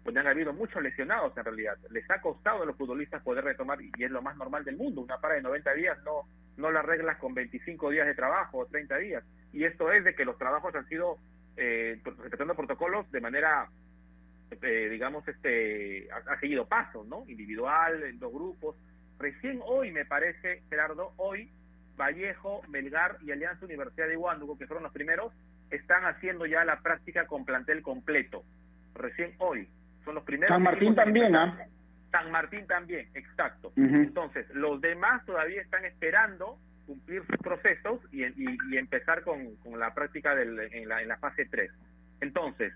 pues 0.04 0.16
han 0.16 0.28
habido 0.28 0.52
muchos 0.52 0.84
lesionados 0.84 1.38
en 1.38 1.46
realidad. 1.46 1.78
Les 1.90 2.10
ha 2.10 2.20
costado 2.20 2.64
a 2.64 2.66
los 2.66 2.76
futbolistas 2.76 3.24
poder 3.24 3.46
retomar, 3.46 3.80
y 3.82 4.04
es 4.04 4.12
lo 4.12 4.22
más 4.22 4.36
normal 4.36 4.66
del 4.66 4.76
mundo, 4.76 5.02
una 5.02 5.20
para 5.20 5.36
de 5.36 5.42
90 5.42 5.74
días 5.74 5.98
no, 6.04 6.24
no 6.58 6.72
la 6.72 6.82
arreglas 6.82 7.18
con 7.18 7.34
25 7.34 7.90
días 7.90 8.08
de 8.08 8.16
trabajo 8.16 8.60
o 8.60 8.66
30 8.66 8.98
días. 8.98 9.24
Y 9.52 9.66
esto 9.66 9.92
es 9.92 10.04
de 10.04 10.16
que 10.16 10.26
los 10.26 10.38
trabajos 10.38 10.74
han 10.76 10.88
sido 10.88 11.18
eh, 11.58 12.00
respetando 12.04 12.56
protocolos 12.56 13.12
de 13.12 13.22
manera 13.22 13.70
eh, 14.62 14.90
digamos, 14.90 15.28
este 15.28 16.08
ha, 16.12 16.40
seguido 16.40 16.68
pasos, 16.68 17.08
¿no? 17.08 17.24
Individual, 17.28 18.04
en 18.04 18.20
dos 18.20 18.32
grupos. 18.32 18.76
Recién 19.20 19.62
hoy, 19.66 19.92
me 19.92 20.06
parece, 20.06 20.62
Gerardo, 20.70 21.14
hoy 21.18 21.50
Vallejo, 21.98 22.62
Melgar 22.70 23.18
y 23.22 23.32
Alianza 23.32 23.66
Universidad 23.66 24.08
de 24.08 24.18
Huánuco, 24.18 24.58
que 24.58 24.68
fueron 24.68 24.84
los 24.84 24.94
primeros, 24.94 25.34
están 25.70 26.04
haciendo 26.06 26.46
ya 26.46 26.66
la 26.66 26.82
práctica 26.82 27.26
con 27.26 27.46
plantel 27.46 27.82
completo. 27.82 28.44
Recién 28.96 29.34
hoy. 29.40 29.68
Son 30.04 30.16
los 30.16 30.24
primeros. 30.24 30.54
San 30.54 30.64
Martín 30.64 30.96
también, 30.96 31.36
¿ah? 31.36 31.66
San 32.14 32.30
Martín 32.30 32.68
también, 32.68 33.10
exacto. 33.16 33.74
Entonces, 33.76 34.46
los 34.54 34.80
demás 34.80 35.26
todavía 35.26 35.60
están 35.60 35.84
esperando 35.84 36.60
cumplir 36.86 37.26
sus 37.26 37.38
procesos 37.38 38.02
y, 38.12 38.24
y, 38.24 38.78
empezar 38.78 39.24
con, 39.24 39.56
con, 39.56 39.80
la 39.80 39.96
práctica 39.96 40.36
del, 40.36 40.60
en, 40.60 40.88
la, 40.88 41.02
en 41.02 41.08
la 41.08 41.18
fase 41.18 41.48
3. 41.50 41.72
Entonces, 42.22 42.72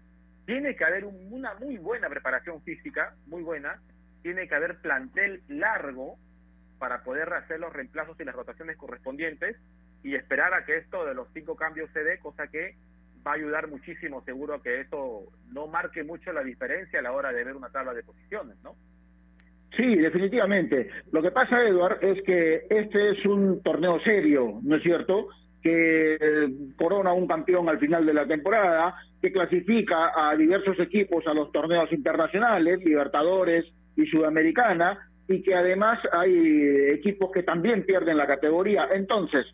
tiene 0.48 0.76
que 0.76 0.84
haber 0.84 1.06
una 1.06 1.54
muy 1.54 1.78
buena 1.78 2.10
preparación 2.10 2.64
física, 2.64 3.14
muy 3.28 3.44
buena, 3.44 3.80
tiene 4.24 4.48
que 4.48 4.56
haber 4.56 4.78
plantel 4.78 5.44
largo 5.50 6.18
para 6.80 7.04
poder 7.04 7.32
hacer 7.32 7.60
los 7.60 7.72
reemplazos 7.72 8.20
y 8.20 8.24
las 8.24 8.34
rotaciones 8.34 8.76
correspondientes 8.76 9.56
y 10.02 10.16
esperar 10.16 10.56
a 10.56 10.66
que 10.66 10.78
esto 10.78 11.06
de 11.06 11.14
los 11.14 11.28
cinco 11.36 11.56
cambios 11.56 11.92
se 11.92 12.04
dé, 12.04 12.18
cosa 12.18 12.48
que 12.48 12.76
va 13.26 13.34
a 13.34 13.36
ayudar 13.36 13.68
muchísimo, 13.68 14.24
seguro 14.24 14.64
que 14.64 14.82
eso 14.82 15.32
no 15.52 15.68
marque 15.68 16.04
mucho 16.04 16.34
la 16.34 16.42
diferencia 16.42 16.98
a 16.98 17.04
la 17.04 17.12
hora 17.12 17.32
de 17.32 17.44
ver 17.44 17.56
una 17.56 17.70
tabla 17.70 17.94
de 17.94 18.02
posiciones, 18.02 18.58
¿no? 18.64 18.76
Sí, 19.76 19.96
definitivamente. 19.96 20.90
Lo 21.12 21.22
que 21.22 21.32
pasa, 21.32 21.62
Eduard, 21.64 22.04
es 22.04 22.22
que 22.24 22.66
este 22.70 23.12
es 23.12 23.26
un 23.26 23.62
torneo 23.62 24.00
serio, 24.02 24.60
¿no 24.64 24.78
es 24.78 24.84
cierto? 24.84 25.28
que 25.62 26.50
corona 26.78 27.14
un 27.14 27.28
campeón 27.28 27.68
al 27.68 27.80
final 27.80 28.06
de 28.06 28.14
la 28.14 28.26
temporada, 28.26 28.96
que 29.22 29.32
clasifica 29.32 30.12
a 30.16 30.36
diversos 30.36 30.80
equipos 30.80 31.26
a 31.28 31.34
los 31.34 31.52
torneos 31.52 31.92
internacionales, 31.92 32.80
Libertadores 32.86 33.66
y 33.96 34.06
Sudamericana, 34.06 35.10
y 35.28 35.42
que 35.42 35.56
además 35.56 36.00
hay 36.12 36.92
equipos 36.92 37.32
que 37.32 37.44
también 37.44 37.86
pierden 37.86 38.18
la 38.18 38.28
categoría. 38.28 38.88
Entonces, 38.94 39.46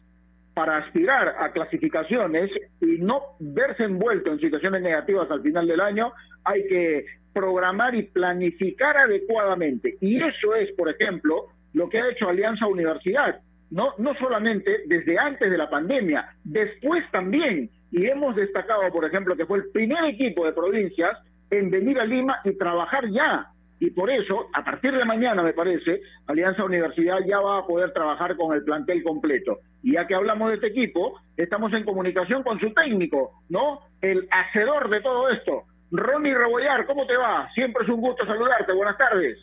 para 0.53 0.77
aspirar 0.77 1.35
a 1.39 1.51
clasificaciones 1.51 2.51
y 2.79 2.97
no 2.99 3.21
verse 3.39 3.83
envuelto 3.83 4.31
en 4.31 4.39
situaciones 4.39 4.81
negativas 4.81 5.29
al 5.31 5.41
final 5.41 5.67
del 5.67 5.81
año, 5.81 6.13
hay 6.43 6.67
que 6.67 7.05
programar 7.33 7.95
y 7.95 8.03
planificar 8.03 8.97
adecuadamente. 8.97 9.97
Y 9.99 10.17
eso 10.17 10.55
es, 10.55 10.71
por 10.73 10.89
ejemplo, 10.89 11.47
lo 11.73 11.89
que 11.89 11.99
ha 11.99 12.09
hecho 12.09 12.29
Alianza 12.29 12.67
Universidad 12.67 13.41
no, 13.73 13.93
no 13.97 14.13
solamente 14.15 14.83
desde 14.85 15.17
antes 15.17 15.49
de 15.49 15.57
la 15.57 15.69
pandemia, 15.69 16.35
después 16.43 17.03
también. 17.11 17.71
Y 17.91 18.05
hemos 18.05 18.35
destacado, 18.35 18.91
por 18.91 19.05
ejemplo, 19.05 19.35
que 19.35 19.47
fue 19.47 19.57
el 19.59 19.71
primer 19.71 20.03
equipo 20.05 20.45
de 20.45 20.53
provincias 20.53 21.17
en 21.49 21.71
venir 21.71 21.99
a 21.99 22.05
Lima 22.05 22.39
y 22.43 22.55
trabajar 22.55 23.09
ya. 23.09 23.47
Y 23.83 23.91
por 23.91 24.09
eso, 24.09 24.47
a 24.53 24.63
partir 24.63 24.93
de 24.93 25.03
mañana, 25.03 25.43
me 25.43 25.51
parece, 25.51 25.99
Alianza 26.27 26.63
Universidad 26.63 27.17
ya 27.27 27.41
va 27.41 27.57
a 27.57 27.67
poder 27.67 27.91
trabajar 27.91 28.37
con 28.37 28.55
el 28.55 28.63
plantel 28.63 29.03
completo. 29.03 29.59
Y 29.81 29.95
ya 29.95 30.07
que 30.07 30.15
hablamos 30.15 30.47
de 30.47 30.55
este 30.55 30.67
equipo, 30.67 31.19
estamos 31.35 31.73
en 31.73 31.83
comunicación 31.83 32.43
con 32.43 32.57
su 32.61 32.73
técnico, 32.73 33.43
¿no? 33.49 33.81
El 33.99 34.25
hacedor 34.31 34.89
de 34.89 35.01
todo 35.01 35.27
esto. 35.27 35.63
Ronnie 35.91 36.33
Rebollar, 36.33 36.85
¿cómo 36.85 37.05
te 37.05 37.17
va? 37.17 37.49
Siempre 37.55 37.83
es 37.83 37.89
un 37.89 37.99
gusto 37.99 38.25
saludarte. 38.25 38.71
Buenas 38.71 38.97
tardes. 38.97 39.37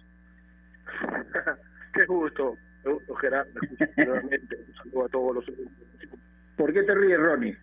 Qué 1.93 2.07
gusto. 2.07 2.57
Gerardo, 3.21 3.61
nuevamente. 3.99 4.57
Un 4.57 4.75
saludo 4.75 5.05
a 5.05 5.09
todos 5.11 5.35
los. 5.35 5.45
¿Por 6.57 6.73
qué 6.73 6.83
te 6.85 6.95
ríes, 6.95 7.21
Ronnie? 7.21 7.59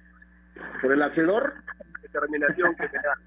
¿Por 0.84 0.92
el 0.92 1.02
hacedor? 1.02 1.56
Determinación 2.04 2.76
que 2.76 2.88
te 2.88 2.98
da. 2.98 3.18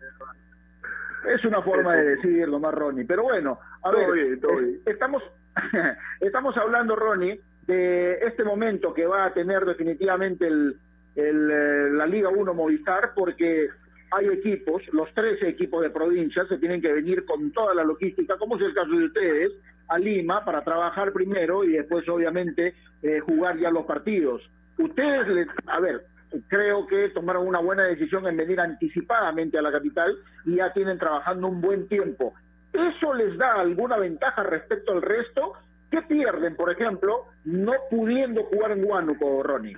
Es 1.29 1.45
una 1.45 1.63
forma 1.63 1.95
de 1.97 2.17
decirlo 2.17 2.59
más, 2.59 2.75
Ronnie. 2.75 3.05
Pero 3.05 3.25
bueno, 3.25 3.59
a 3.83 3.91
ver, 3.91 4.09
eh, 4.19 4.81
estamos, 4.87 5.23
estamos 6.21 6.57
hablando, 6.57 6.97
Ronnie, 6.97 7.41
de 7.67 8.15
este 8.27 8.45
momento 8.45 8.95
que 8.95 9.07
va 9.07 9.27
a 9.27 9.33
tener 9.33 9.65
definitivamente 9.65 10.47
el, 10.47 10.77
el, 11.17 11.51
eh, 11.51 11.91
la 11.93 12.07
Liga 12.07 12.31
1 12.31 12.55
Movistar, 12.55 13.13
porque 13.15 13.69
hay 14.11 14.27
equipos, 14.29 14.83
los 14.93 15.13
13 15.15 15.49
equipos 15.49 15.83
de 15.83 15.91
provincia 15.91 16.45
se 16.47 16.59
tienen 16.59 16.81
que 16.81 16.93
venir 16.93 17.25
con 17.25 17.53
toda 17.53 17.75
la 17.75 17.85
logística, 17.85 18.37
como 18.39 18.57
es 18.57 18.63
el 18.63 18.75
caso 18.75 18.91
de 18.91 19.05
ustedes, 19.05 19.53
a 19.89 19.99
Lima 19.99 20.45
para 20.45 20.63
trabajar 20.63 21.13
primero 21.13 21.65
y 21.65 21.73
después 21.73 22.09
obviamente 22.09 22.75
eh, 23.03 23.21
jugar 23.21 23.59
ya 23.59 23.71
los 23.71 23.87
partidos. 23.87 24.43
Ustedes, 24.79 25.49
a 25.67 25.81
ver, 25.81 26.03
creo 26.49 26.87
que 26.87 27.09
tomaron 27.11 27.47
una 27.47 27.61
buena 27.61 27.85
decisión 27.85 28.27
en 28.27 28.37
venir 28.37 28.61
anticipadamente 28.61 29.59
a 29.59 29.63
la 29.63 29.73
capital 29.73 30.17
y 30.45 30.57
ya 30.57 30.73
tienen 30.73 30.99
trabajando 30.99 31.49
un 31.49 31.61
buen 31.61 31.89
tiempo. 31.89 32.35
¿Eso 32.73 33.15
les 33.15 33.37
da 33.37 33.55
alguna 33.55 33.97
ventaja 33.97 34.43
respecto 34.43 34.93
al 34.93 35.03
resto? 35.03 35.55
¿Qué 35.91 36.03
pierden, 36.03 36.55
por 36.55 36.71
ejemplo, 36.71 37.27
no 37.45 37.73
pudiendo 37.91 38.45
jugar 38.45 38.73
en 38.73 38.85
Huánuco, 38.85 39.43
Ronnie? 39.43 39.77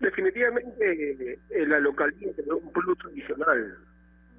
Definitivamente 0.00 1.38
eh, 1.50 1.66
la 1.66 1.78
localidad 1.78 2.32
tiene 2.34 2.52
un 2.52 2.72
plus 2.72 2.98
tradicional, 2.98 3.78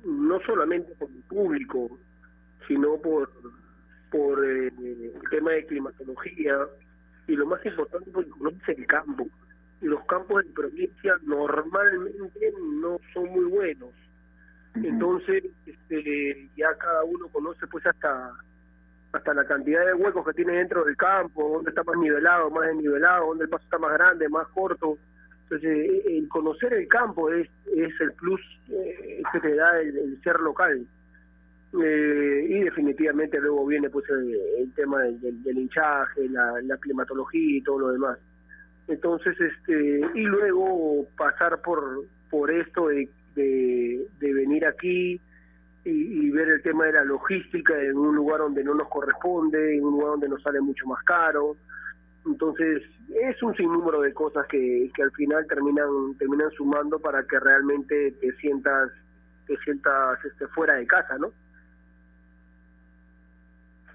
no 0.04 0.40
solamente 0.42 0.94
por 0.96 1.10
el 1.10 1.24
público, 1.24 1.98
sino 2.68 2.98
por 2.98 3.30
por 4.12 4.46
eh, 4.46 4.68
el 4.68 5.30
tema 5.32 5.52
de 5.52 5.66
climatología 5.66 6.68
y 7.28 7.36
lo 7.36 7.48
más 7.48 7.66
importante 7.66 8.12
porque 8.12 8.30
conoces 8.30 8.78
el 8.78 8.86
campo. 8.86 9.28
Los 9.84 10.04
campos 10.06 10.44
de 10.44 10.52
provincia 10.52 11.16
normalmente 11.24 12.54
no 12.82 13.00
son 13.14 13.30
muy 13.30 13.46
buenos. 13.46 13.92
Entonces, 14.76 15.44
este, 15.66 16.50
ya 16.58 16.76
cada 16.78 17.04
uno 17.04 17.28
conoce 17.28 17.68
pues 17.68 17.86
hasta 17.86 18.34
hasta 19.14 19.34
la 19.34 19.46
cantidad 19.46 19.86
de 19.86 19.94
huecos 19.94 20.26
que 20.26 20.34
tiene 20.34 20.54
dentro 20.54 20.84
del 20.84 20.98
campo, 20.98 21.48
dónde 21.54 21.70
está 21.70 21.84
más 21.84 21.98
nivelado, 21.98 22.50
más 22.50 22.68
desnivelado, 22.68 23.28
dónde 23.28 23.44
el 23.44 23.50
paso 23.50 23.64
está 23.64 23.78
más 23.78 23.94
grande, 23.94 24.28
más 24.28 24.48
corto. 24.48 24.98
Entonces, 25.44 25.70
eh, 25.70 26.18
el 26.18 26.28
conocer 26.28 26.74
el 26.74 26.88
campo 26.88 27.30
es, 27.30 27.48
es 27.76 27.94
el 28.02 28.12
plus 28.14 28.42
eh, 28.70 29.22
que 29.32 29.40
te 29.40 29.56
da 29.56 29.80
el, 29.80 30.20
ser 30.24 30.40
local. 30.40 30.88
Eh, 31.80 32.46
y 32.50 32.60
definitivamente 32.62 33.40
luego 33.40 33.66
viene 33.68 33.90
pues 33.90 34.06
el, 34.10 34.74
tema 34.74 35.02
del, 35.02 35.44
del, 35.44 35.58
hinchaje, 35.58 36.28
la, 36.30 36.60
la, 36.64 36.78
climatología 36.78 37.58
y 37.58 37.62
todo 37.62 37.80
lo 37.80 37.92
demás. 37.92 38.18
Entonces, 38.88 39.36
este 39.40 40.02
y 40.14 40.24
luego 40.24 41.08
pasar 41.18 41.62
por 41.62 42.04
por 42.30 42.50
esto 42.52 42.88
de, 42.88 43.08
de, 43.36 44.34
venir 44.34 44.66
aquí, 44.66 45.22
y, 45.86 46.30
ver 46.32 46.50
el 46.50 46.62
tema 46.64 46.86
de 46.86 46.94
la 46.94 47.04
logística 47.04 47.80
en 47.80 47.96
un 47.98 48.16
lugar 48.16 48.40
donde 48.40 48.64
no 48.64 48.74
nos 48.74 48.88
corresponde, 48.88 49.78
en 49.78 49.84
un 49.84 49.92
lugar 49.92 50.12
donde 50.12 50.30
nos 50.30 50.42
sale 50.42 50.60
mucho 50.60 50.88
más 50.88 51.04
caro. 51.04 51.58
Entonces, 52.26 52.82
es 53.14 53.44
un 53.44 53.54
sinnúmero 53.56 54.02
de 54.02 54.14
cosas 54.14 54.48
que, 54.48 54.90
que 54.96 55.04
al 55.04 55.12
final 55.12 55.46
terminan 55.48 56.16
terminan 56.18 56.50
sumando 56.52 57.00
para 57.00 57.24
que 57.24 57.40
realmente 57.40 58.12
te 58.20 58.32
sientas 58.38 58.90
te 59.46 59.58
sientas 59.58 60.24
este, 60.26 60.48
fuera 60.48 60.76
de 60.76 60.88
casa, 60.88 61.18
¿no? 61.18 61.34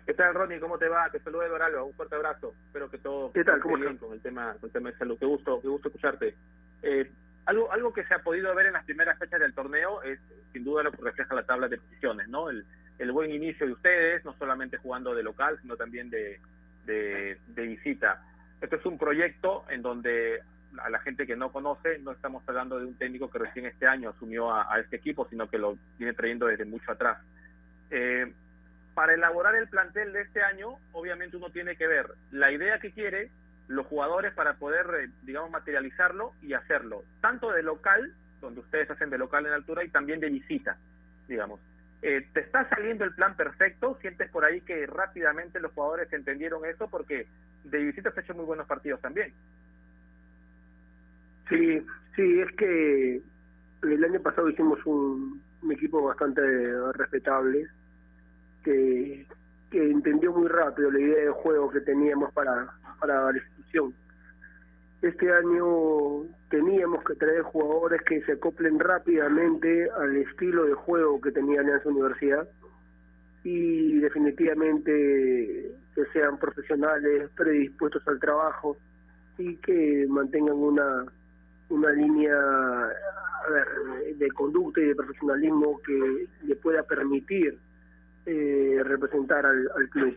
¿Qué 0.09 0.14
tal, 0.14 0.33
Ronnie? 0.33 0.59
¿Cómo 0.59 0.79
te 0.79 0.88
va? 0.88 1.11
Te 1.11 1.21
saludo 1.21 1.42
Eduardo, 1.42 1.85
un 1.85 1.92
fuerte 1.92 2.14
abrazo. 2.14 2.55
Espero 2.64 2.90
que 2.90 2.97
todo 2.97 3.31
¿Qué 3.31 3.44
tal? 3.44 3.61
¿Cómo 3.61 3.77
esté 3.77 3.88
bien 3.88 3.99
con 3.99 4.12
el 4.14 4.23
tema, 4.23 4.55
con 4.55 4.68
el 4.68 4.73
tema 4.73 4.90
de 4.90 4.97
salud. 4.97 5.18
Qué 5.18 5.27
gusto, 5.27 5.61
qué 5.61 5.68
gusto 5.68 5.88
escucharte. 5.88 6.35
Eh, 6.83 7.11
algo, 7.44 7.71
algo 7.71 7.92
que 7.92 8.07
se 8.07 8.14
ha 8.14 8.21
podido 8.21 8.55
ver 8.55 8.68
en 8.68 8.73
las 8.73 8.87
primeras 8.87 9.18
fechas 9.18 9.38
del 9.38 9.53
torneo 9.53 10.01
es 10.03 10.18
sin 10.55 10.64
duda 10.64 10.83
lo 10.83 10.92
que 10.92 11.03
refleja 11.03 11.35
la 11.35 11.42
tabla 11.42 11.68
de 11.68 11.77
posiciones, 11.77 12.27
¿no? 12.29 12.49
El, 12.49 12.64
el 12.99 13.12
buen 13.12 13.31
inicio 13.31 13.66
de 13.66 13.75
ustedes, 13.75 14.25
no 14.25 14.33
solamente 14.38 14.79
jugando 14.79 15.14
de 15.14 15.23
local, 15.23 15.59
sino 15.61 15.77
también 15.77 16.09
de, 16.09 16.40
de, 16.87 17.38
visita. 17.55 18.25
Esto 18.62 18.77
es 18.77 18.87
un 18.87 18.97
proyecto 18.97 19.66
en 19.68 19.83
donde 19.83 20.40
a 20.79 20.88
la 20.88 21.01
gente 21.01 21.27
que 21.27 21.37
no 21.37 21.53
conoce, 21.53 21.99
no 21.99 22.12
estamos 22.12 22.42
hablando 22.47 22.79
de 22.79 22.87
un 22.87 22.97
técnico 22.97 23.31
que 23.31 23.40
recién 23.40 23.66
este 23.66 23.87
año 23.87 24.09
asumió 24.09 24.51
a, 24.51 24.81
este 24.81 24.97
equipo, 24.97 25.29
sino 25.29 25.51
que 25.51 25.59
lo 25.59 25.77
viene 25.99 26.14
trayendo 26.14 26.47
desde 26.47 26.64
mucho 26.64 26.92
atrás. 26.92 27.18
Eh, 27.90 28.33
para 28.98 29.14
elaborar 29.14 29.54
el 29.54 29.68
plantel 29.68 30.12
de 30.12 30.22
este 30.22 30.42
año, 30.42 30.70
obviamente 30.90 31.37
uno 31.37 31.50
tiene 31.50 31.76
que 31.76 31.87
ver 31.87 32.08
la 32.32 32.50
idea 32.50 32.80
que 32.80 32.90
quiere, 32.90 33.30
los 33.68 33.87
jugadores 33.87 34.34
para 34.34 34.54
poder, 34.54 34.87
eh, 34.98 35.08
digamos, 35.22 35.52
materializarlo 35.52 36.32
y 36.42 36.54
hacerlo, 36.54 37.04
tanto 37.20 37.52
de 37.52 37.62
local, 37.62 38.12
donde 38.40 38.58
ustedes 38.58 38.90
hacen 38.90 39.08
de 39.08 39.18
local 39.18 39.46
en 39.46 39.52
altura, 39.52 39.84
y 39.84 39.88
también 39.90 40.18
de 40.18 40.30
visita, 40.30 40.78
digamos. 41.28 41.61
Eh, 42.02 42.26
¿Te 42.32 42.40
está 42.40 42.68
saliendo 42.70 43.04
el 43.04 43.14
plan 43.14 43.37
perfecto? 43.37 43.96
¿Sientes 44.00 44.28
por 44.32 44.44
ahí 44.44 44.62
que 44.62 44.84
rápidamente 44.88 45.61
los 45.61 45.70
jugadores 45.74 46.12
entendieron 46.12 46.66
eso? 46.66 46.88
Porque 46.90 47.28
de 47.62 47.78
visita 47.78 48.11
se 48.11 48.18
han 48.18 48.24
hecho 48.24 48.34
muy 48.34 48.46
buenos 48.46 48.66
partidos 48.66 49.00
también. 49.00 49.32
Sí, 51.48 51.87
sí, 52.16 52.40
es 52.40 52.50
que 52.56 53.22
el 53.84 54.04
año 54.04 54.20
pasado 54.22 54.48
hicimos 54.48 54.84
un, 54.87 55.40
un 55.62 55.72
equipo 55.72 56.02
bastante 56.02 56.42
respetable, 56.94 57.68
que, 58.68 59.26
que 59.70 59.90
entendió 59.90 60.33
muy 60.33 60.48
rápido 60.48 60.90
la 60.90 61.00
idea 61.00 61.24
de 61.24 61.31
juego 61.31 61.70
que 61.70 61.81
teníamos 61.81 62.33
para, 62.33 62.68
para 63.00 63.33
la 63.33 63.38
institución. 63.38 63.94
Este 65.00 65.33
año 65.33 66.24
teníamos 66.50 67.04
que 67.04 67.14
traer 67.14 67.42
jugadores 67.42 68.02
que 68.02 68.20
se 68.22 68.33
acoplen 68.33 68.78
rápidamente 68.78 69.88
al 69.90 70.16
estilo 70.16 70.64
de 70.64 70.74
juego 70.74 71.20
que 71.20 71.31
tenía 71.31 71.61
Alianza 71.61 71.88
Universidad 71.88 72.48
y 73.44 74.00
definitivamente 74.00 75.72
que 75.94 76.04
sean 76.12 76.38
profesionales, 76.38 77.31
predispuestos 77.37 78.07
al 78.09 78.18
trabajo 78.18 78.76
y 79.38 79.57
que 79.57 80.04
mantengan 80.09 80.57
una, 80.57 81.07
una 81.70 81.90
línea 81.92 82.37
de 84.16 84.31
conducta 84.33 84.81
y 84.81 84.87
de 84.87 84.96
profesionalismo 84.96 85.81
que 85.87 86.26
le 86.42 86.57
pueda 86.57 86.83
permitir 86.83 87.57
eh, 88.29 88.83
representar 88.85 89.47
al, 89.47 89.71
al 89.75 89.88
club. 89.88 90.14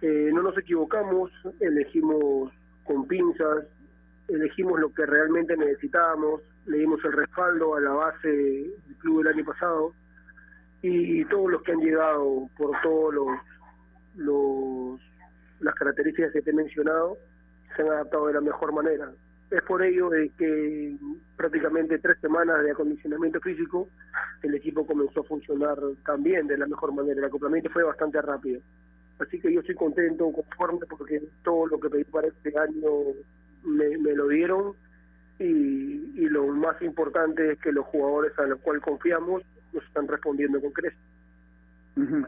Eh, 0.00 0.30
no 0.32 0.42
nos 0.42 0.56
equivocamos, 0.56 1.30
elegimos 1.60 2.50
con 2.84 3.06
pinzas, 3.06 3.66
elegimos 4.28 4.80
lo 4.80 4.92
que 4.94 5.04
realmente 5.04 5.56
necesitábamos, 5.56 6.40
le 6.66 6.78
dimos 6.78 7.04
el 7.04 7.12
respaldo 7.12 7.74
a 7.74 7.80
la 7.80 7.90
base 7.90 8.28
del 8.28 8.96
club 8.98 9.20
el 9.20 9.28
año 9.28 9.44
pasado 9.44 9.92
y 10.80 11.24
todos 11.24 11.50
los 11.50 11.62
que 11.62 11.72
han 11.72 11.80
llegado 11.80 12.48
por 12.56 12.70
todos 12.82 13.12
los, 13.12 13.28
los 14.16 15.00
las 15.60 15.74
características 15.74 16.32
que 16.32 16.42
te 16.42 16.50
he 16.50 16.54
mencionado 16.54 17.18
se 17.76 17.82
han 17.82 17.88
adaptado 17.88 18.28
de 18.28 18.34
la 18.34 18.40
mejor 18.40 18.72
manera. 18.72 19.10
Es 19.50 19.62
por 19.62 19.82
ello 19.82 20.10
de 20.10 20.30
que 20.36 20.96
prácticamente 21.36 21.98
tres 21.98 22.18
semanas 22.20 22.62
de 22.62 22.72
acondicionamiento 22.72 23.40
físico 23.40 23.88
el 24.42 24.54
equipo 24.54 24.86
comenzó 24.86 25.20
a 25.20 25.24
funcionar 25.24 25.78
también 26.04 26.46
de 26.46 26.58
la 26.58 26.66
mejor 26.66 26.92
manera. 26.92 27.18
El 27.18 27.24
acoplamiento 27.24 27.70
fue 27.70 27.82
bastante 27.82 28.20
rápido. 28.20 28.60
Así 29.18 29.40
que 29.40 29.52
yo 29.52 29.60
estoy 29.60 29.74
contento, 29.74 30.30
conforme, 30.30 30.86
porque 30.88 31.22
todo 31.42 31.66
lo 31.66 31.80
que 31.80 31.90
pedí 31.90 32.04
para 32.04 32.28
este 32.28 32.56
año 32.58 32.90
me, 33.64 33.98
me 33.98 34.14
lo 34.14 34.28
dieron 34.28 34.74
y, 35.38 36.12
y, 36.16 36.28
lo 36.28 36.46
más 36.48 36.80
importante 36.82 37.52
es 37.52 37.58
que 37.60 37.72
los 37.72 37.86
jugadores 37.86 38.36
a 38.38 38.42
los 38.42 38.60
cuales 38.60 38.82
confiamos 38.82 39.42
nos 39.72 39.84
están 39.84 40.08
respondiendo 40.08 40.60
con 40.60 40.72
creces. 40.72 40.98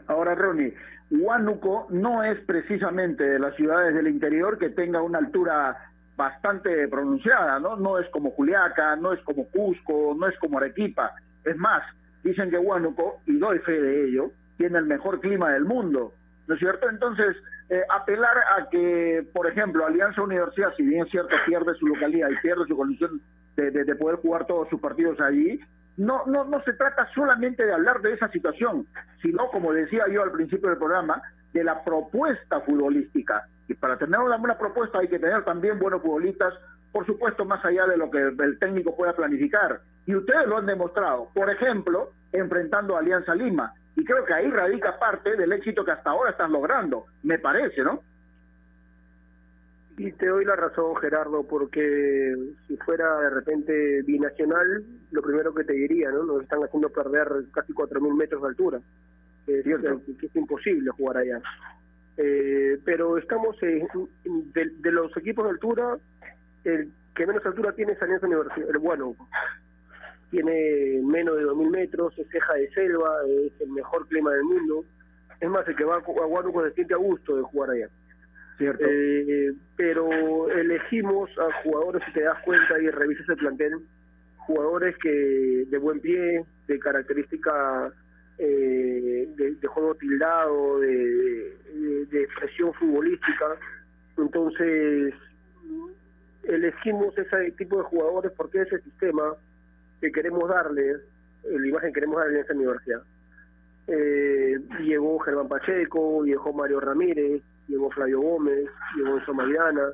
Ahora, 0.07 0.35
Ronnie, 0.35 0.73
Huánuco 1.09 1.87
no 1.89 2.23
es 2.23 2.39
precisamente 2.41 3.23
de 3.23 3.39
las 3.39 3.55
ciudades 3.55 3.95
del 3.95 4.07
interior 4.07 4.57
que 4.57 4.69
tenga 4.69 5.01
una 5.01 5.19
altura 5.19 5.90
bastante 6.21 6.87
pronunciada, 6.87 7.59
¿no? 7.59 7.75
No 7.75 7.97
es 7.97 8.07
como 8.09 8.29
Juliaca, 8.31 8.95
no 8.95 9.11
es 9.11 9.19
como 9.21 9.47
Cusco, 9.47 10.15
no 10.15 10.27
es 10.27 10.37
como 10.37 10.59
Arequipa. 10.59 11.15
Es 11.43 11.57
más, 11.57 11.81
dicen 12.23 12.51
que 12.51 12.59
Huánuco, 12.59 13.21
y 13.25 13.37
doy 13.37 13.57
fe 13.59 13.81
de 13.81 14.05
ello, 14.05 14.31
tiene 14.57 14.77
el 14.77 14.85
mejor 14.85 15.19
clima 15.19 15.51
del 15.51 15.65
mundo. 15.65 16.13
¿no 16.47 16.53
es 16.53 16.59
cierto? 16.59 16.89
Entonces, 16.89 17.35
eh, 17.69 17.81
apelar 17.89 18.37
a 18.59 18.69
que, 18.69 19.25
por 19.33 19.47
ejemplo, 19.47 19.85
Alianza 19.85 20.21
Universidad, 20.21 20.75
si 20.75 20.83
bien 20.83 21.05
es 21.05 21.11
cierto, 21.11 21.35
pierde 21.47 21.73
su 21.75 21.87
localidad 21.87 22.29
y 22.29 22.35
pierde 22.37 22.65
su 22.67 22.75
condición 22.75 23.21
de, 23.55 23.71
de, 23.71 23.95
poder 23.95 24.17
jugar 24.17 24.45
todos 24.45 24.69
sus 24.69 24.79
partidos 24.79 25.19
allí, 25.21 25.59
no, 25.97 26.25
no, 26.25 26.43
no 26.43 26.61
se 26.63 26.73
trata 26.73 27.07
solamente 27.15 27.65
de 27.65 27.73
hablar 27.73 28.01
de 28.01 28.13
esa 28.13 28.27
situación, 28.29 28.85
sino, 29.21 29.47
como 29.49 29.73
decía 29.73 30.03
yo 30.11 30.23
al 30.23 30.31
principio 30.31 30.69
del 30.69 30.77
programa, 30.77 31.21
de 31.53 31.63
la 31.63 31.83
propuesta 31.83 32.61
futbolística. 32.61 33.47
Y 33.71 33.73
para 33.73 33.97
tener 33.97 34.19
una 34.19 34.35
buena 34.35 34.57
propuesta 34.57 34.99
hay 34.99 35.07
que 35.07 35.17
tener 35.17 35.45
también 35.45 35.79
buenos 35.79 36.01
futbolistas, 36.01 36.53
por 36.91 37.05
supuesto, 37.05 37.45
más 37.45 37.63
allá 37.63 37.85
de 37.87 37.95
lo 37.95 38.11
que 38.11 38.19
el 38.19 38.59
técnico 38.59 38.97
pueda 38.97 39.13
planificar. 39.13 39.79
Y 40.05 40.13
ustedes 40.13 40.45
lo 40.45 40.57
han 40.57 40.65
demostrado, 40.65 41.29
por 41.33 41.49
ejemplo, 41.49 42.11
enfrentando 42.33 42.97
a 42.97 42.99
Alianza 42.99 43.33
Lima. 43.33 43.73
Y 43.95 44.03
creo 44.03 44.25
que 44.25 44.33
ahí 44.33 44.51
radica 44.51 44.99
parte 44.99 45.37
del 45.37 45.53
éxito 45.53 45.85
que 45.85 45.91
hasta 45.91 46.09
ahora 46.09 46.31
están 46.31 46.51
logrando, 46.51 47.05
me 47.23 47.39
parece, 47.39 47.81
¿no? 47.81 48.01
Y 49.97 50.11
te 50.11 50.27
doy 50.27 50.43
la 50.43 50.57
razón, 50.57 50.93
Gerardo, 50.97 51.47
porque 51.47 52.35
si 52.67 52.75
fuera 52.75 53.21
de 53.21 53.29
repente 53.29 54.01
binacional, 54.01 54.83
lo 55.11 55.21
primero 55.21 55.53
que 55.53 55.63
te 55.63 55.73
diría, 55.73 56.11
¿no? 56.11 56.23
Nos 56.23 56.43
están 56.43 56.61
haciendo 56.61 56.89
perder 56.89 57.29
casi 57.53 57.71
4.000 57.71 58.17
metros 58.17 58.41
de 58.41 58.47
altura, 58.49 58.81
que, 59.45 59.59
es 59.61 60.35
imposible 60.35 60.91
jugar 60.91 61.17
allá. 61.19 61.41
Eh, 62.17 62.77
pero 62.83 63.17
estamos 63.17 63.57
de, 63.59 64.91
los 64.91 65.15
equipos 65.17 65.45
de 65.45 65.51
altura, 65.51 65.97
el 66.63 66.91
que 67.15 67.25
menos 67.25 67.45
altura 67.45 67.73
tiene 67.73 67.93
es 67.93 68.01
Alianza 68.01 68.27
Universidad, 68.27 68.69
el 68.69 68.77
bueno, 68.77 69.15
tiene 70.29 71.01
menos 71.03 71.37
de 71.37 71.43
2.000 71.43 71.69
metros, 71.69 72.17
es 72.17 72.27
ceja 72.29 72.53
de 72.53 72.69
selva, 72.71 73.09
es 73.27 73.61
el 73.61 73.69
mejor 73.69 74.07
clima 74.07 74.31
del 74.31 74.43
mundo. 74.43 74.85
Es 75.39 75.49
más, 75.49 75.67
el 75.67 75.75
que 75.75 75.83
va 75.83 75.95
a 75.95 75.99
Huánuco 75.99 76.63
se 76.67 76.73
siente 76.73 76.93
a 76.93 76.97
gusto 76.97 77.35
de 77.35 77.43
jugar 77.43 77.71
allá. 77.71 77.89
Cierto. 78.57 78.85
Eh, 78.87 79.53
pero 79.75 80.49
elegimos 80.51 81.29
a 81.39 81.63
jugadores, 81.63 82.03
si 82.05 82.13
te 82.13 82.21
das 82.21 82.37
cuenta 82.43 82.79
y 82.79 82.89
revisas 82.89 83.27
el 83.27 83.37
plantel, 83.37 83.79
jugadores 84.37 84.95
que 84.97 85.65
de 85.67 85.77
buen 85.79 85.99
pie, 85.99 86.45
de 86.67 86.79
característica 86.79 87.91
eh, 88.37 89.27
de, 89.35 89.67
juego 89.67 89.95
tildado, 89.95 90.79
de, 90.79 91.57
de, 92.09 92.23
expresión 92.23 92.73
futbolística. 92.73 93.57
Entonces, 94.17 95.13
elegimos 96.43 97.17
ese 97.17 97.51
tipo 97.51 97.77
de 97.77 97.83
jugadores 97.83 98.31
porque 98.35 98.61
ese 98.61 98.79
sistema 98.81 99.35
que 99.99 100.11
queremos 100.11 100.49
darle, 100.49 100.97
la 101.43 101.67
imagen 101.67 101.89
que 101.89 101.99
queremos 101.99 102.17
darle 102.17 102.39
en 102.39 102.43
esa 102.45 102.53
universidad. 102.53 103.01
Eh, 103.87 104.59
llegó 104.79 105.19
Germán 105.19 105.47
Pacheco, 105.47 106.23
llegó 106.23 106.53
Mario 106.53 106.79
Ramírez, 106.79 107.41
llegó 107.67 107.89
Flavio 107.91 108.21
Gómez, 108.21 108.69
llegó 108.95 109.17
Enzo 109.17 109.33
Maidana, 109.33 109.89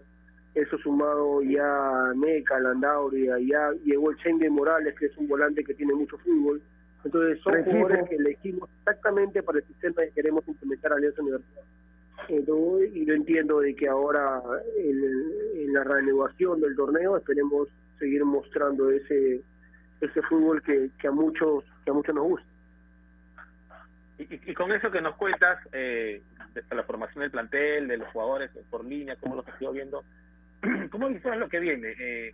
eso 0.54 0.78
sumado 0.80 1.42
ya 1.44 2.10
a 2.10 2.14
Meca, 2.16 2.60
Landauria, 2.60 3.38
ya 3.40 3.72
llegó 3.84 4.12
el 4.12 4.18
Chengue 4.18 4.50
Morales, 4.50 4.96
que 4.98 5.06
es 5.06 5.18
un 5.18 5.28
volante 5.28 5.64
que 5.64 5.74
tiene 5.74 5.94
mucho 5.94 6.18
fútbol. 6.18 6.62
Entonces 7.06 7.40
son 7.42 7.54
Recibo. 7.54 7.76
jugadores 7.78 8.10
que 8.10 8.16
elegimos 8.16 8.70
exactamente 8.80 9.44
para 9.44 9.60
el 9.60 9.66
sistema 9.66 10.02
que 10.04 10.12
queremos 10.12 10.48
implementar 10.48 10.92
a 10.92 10.96
Alianza 10.96 11.22
Universidad. 11.22 11.62
Entonces, 12.30 12.92
y 12.94 13.06
yo 13.06 13.14
entiendo 13.14 13.60
de 13.62 13.76
que 13.76 13.88
ahora 13.88 14.42
en, 14.78 15.04
en 15.56 15.74
la 15.74 15.84
reanudación 15.84 16.60
del 16.60 16.76
torneo 16.76 17.16
esperemos 17.18 17.70
seguir 18.00 18.24
mostrando 18.26 18.90
ese 18.92 19.42
ese 20.02 20.22
fútbol 20.24 20.62
que, 20.62 20.90
que 21.00 21.08
a 21.08 21.12
muchos 21.12 21.64
que 21.86 21.92
a 21.92 21.94
muchos 21.94 22.14
nos 22.14 22.26
gusta. 22.26 22.48
Y, 24.20 24.24
y- 24.24 24.42
y 24.48 24.54
con 24.54 24.72
eso 24.72 24.92
que 24.92 25.02
nos 25.02 25.16
cuentas, 25.16 25.60
eh, 25.72 26.22
de 26.54 26.76
la 26.76 26.84
formación 26.84 27.22
del 27.22 27.32
plantel, 27.32 27.88
de 27.88 27.98
los 27.98 28.08
jugadores 28.10 28.50
por 28.70 28.84
línea, 28.84 29.16
cómo 29.16 29.36
los 29.36 29.48
has 29.48 29.62
ido 29.62 29.72
viendo, 29.72 30.04
¿cómo 30.92 31.08
visualizas 31.08 31.38
lo 31.40 31.50
que 31.50 31.60
viene? 31.60 31.94
Eh, 32.00 32.34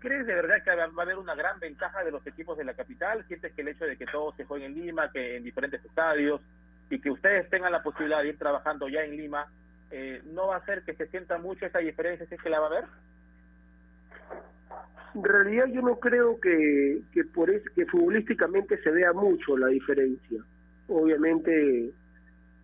¿Crees 0.00 0.26
de 0.26 0.34
verdad 0.34 0.62
que 0.62 0.74
va 0.74 0.84
a 0.84 1.02
haber 1.02 1.18
una 1.18 1.34
gran 1.34 1.58
ventaja 1.58 2.04
de 2.04 2.12
los 2.12 2.24
equipos 2.26 2.56
de 2.56 2.64
la 2.64 2.74
capital? 2.74 3.24
¿Sientes 3.26 3.52
que 3.52 3.62
el 3.62 3.68
hecho 3.68 3.84
de 3.84 3.96
que 3.96 4.06
todos 4.06 4.36
se 4.36 4.44
jueguen 4.44 4.72
en 4.72 4.86
Lima, 4.86 5.10
que 5.10 5.36
en 5.36 5.42
diferentes 5.42 5.84
estadios, 5.84 6.40
y 6.88 7.00
que 7.00 7.10
ustedes 7.10 7.50
tengan 7.50 7.72
la 7.72 7.82
posibilidad 7.82 8.22
de 8.22 8.28
ir 8.28 8.38
trabajando 8.38 8.88
ya 8.88 9.02
en 9.02 9.16
Lima, 9.16 9.46
eh, 9.90 10.22
no 10.26 10.48
va 10.48 10.56
a 10.56 10.58
hacer 10.58 10.82
que 10.82 10.94
se 10.94 11.06
sienta 11.08 11.38
mucho 11.38 11.66
esa 11.66 11.80
diferencia 11.80 12.26
si 12.26 12.34
es 12.34 12.40
que 12.40 12.50
la 12.50 12.60
va 12.60 12.66
a 12.66 12.68
haber? 12.68 12.84
En 15.14 15.24
realidad 15.24 15.66
yo 15.72 15.82
no 15.82 15.98
creo 15.98 16.38
que, 16.38 17.00
que 17.12 17.24
por 17.24 17.50
eso, 17.50 17.64
que 17.74 17.86
futbolísticamente 17.86 18.80
se 18.82 18.90
vea 18.90 19.12
mucho 19.12 19.56
la 19.56 19.66
diferencia. 19.66 20.42
Obviamente, 20.86 21.90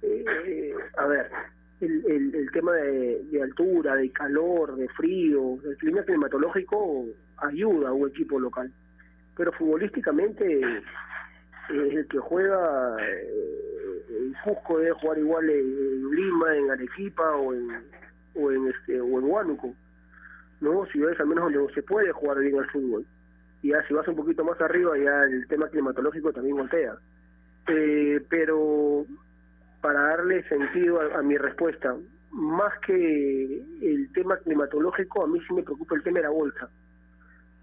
eh, 0.03 0.75
a 0.97 1.07
ver, 1.07 1.31
el, 1.81 2.05
el, 2.07 2.35
el 2.35 2.51
tema 2.53 2.73
de, 2.73 3.25
de 3.25 3.43
altura, 3.43 3.97
de 3.97 4.11
calor, 4.13 4.77
de 4.77 4.89
frío, 4.91 5.59
el 5.65 5.77
clima 5.79 6.03
climatológico 6.03 7.07
ayuda 7.39 7.89
a 7.89 7.93
un 7.93 8.09
equipo 8.09 8.39
local. 8.39 8.73
Pero 9.37 9.53
futbolísticamente, 9.53 10.61
eh, 10.61 10.83
el 11.69 12.07
que 12.09 12.19
juega 12.19 12.97
eh, 13.01 14.05
en 14.11 14.35
Cusco 14.45 14.79
debe 14.79 14.93
jugar 14.93 15.19
igual 15.19 15.51
en, 15.51 16.11
Lima, 16.11 16.57
en 16.57 16.71
Arequipa 16.71 17.37
o 17.37 17.53
en, 17.53 17.69
o 18.35 18.51
en, 18.51 18.69
este, 18.69 19.01
o 19.01 19.19
en 19.19 19.25
Huánuco. 19.25 19.75
¿no? 20.61 20.87
Ciudades 20.87 21.19
al 21.21 21.27
menos 21.27 21.53
donde 21.53 21.75
se 21.75 21.83
puede 21.83 22.13
jugar 22.13 22.39
bien 22.39 22.59
al 22.59 22.71
fútbol. 22.71 23.05
Y 23.63 23.71
ya 23.71 23.83
si 23.89 23.95
vas 23.95 24.07
un 24.09 24.17
poquito 24.17 24.45
más 24.45 24.61
arriba, 24.61 24.97
ya 24.97 25.25
el 25.25 25.47
tema 25.49 25.69
climatológico 25.69 26.33
también 26.33 26.57
voltea. 26.57 26.97
Eh, 27.67 28.21
pero 28.29 29.07
para 29.81 30.01
darle 30.01 30.47
sentido 30.49 31.01
a, 31.01 31.19
a 31.19 31.23
mi 31.23 31.37
respuesta, 31.37 31.97
más 32.31 32.79
que 32.81 33.63
el 33.81 34.13
tema 34.13 34.37
climatológico, 34.39 35.25
a 35.25 35.29
mí 35.29 35.41
sí 35.47 35.55
me 35.55 35.63
preocupa 35.63 35.95
el 35.95 36.03
tema 36.03 36.19
de 36.19 36.25
la 36.25 36.31
bolsa. 36.31 36.69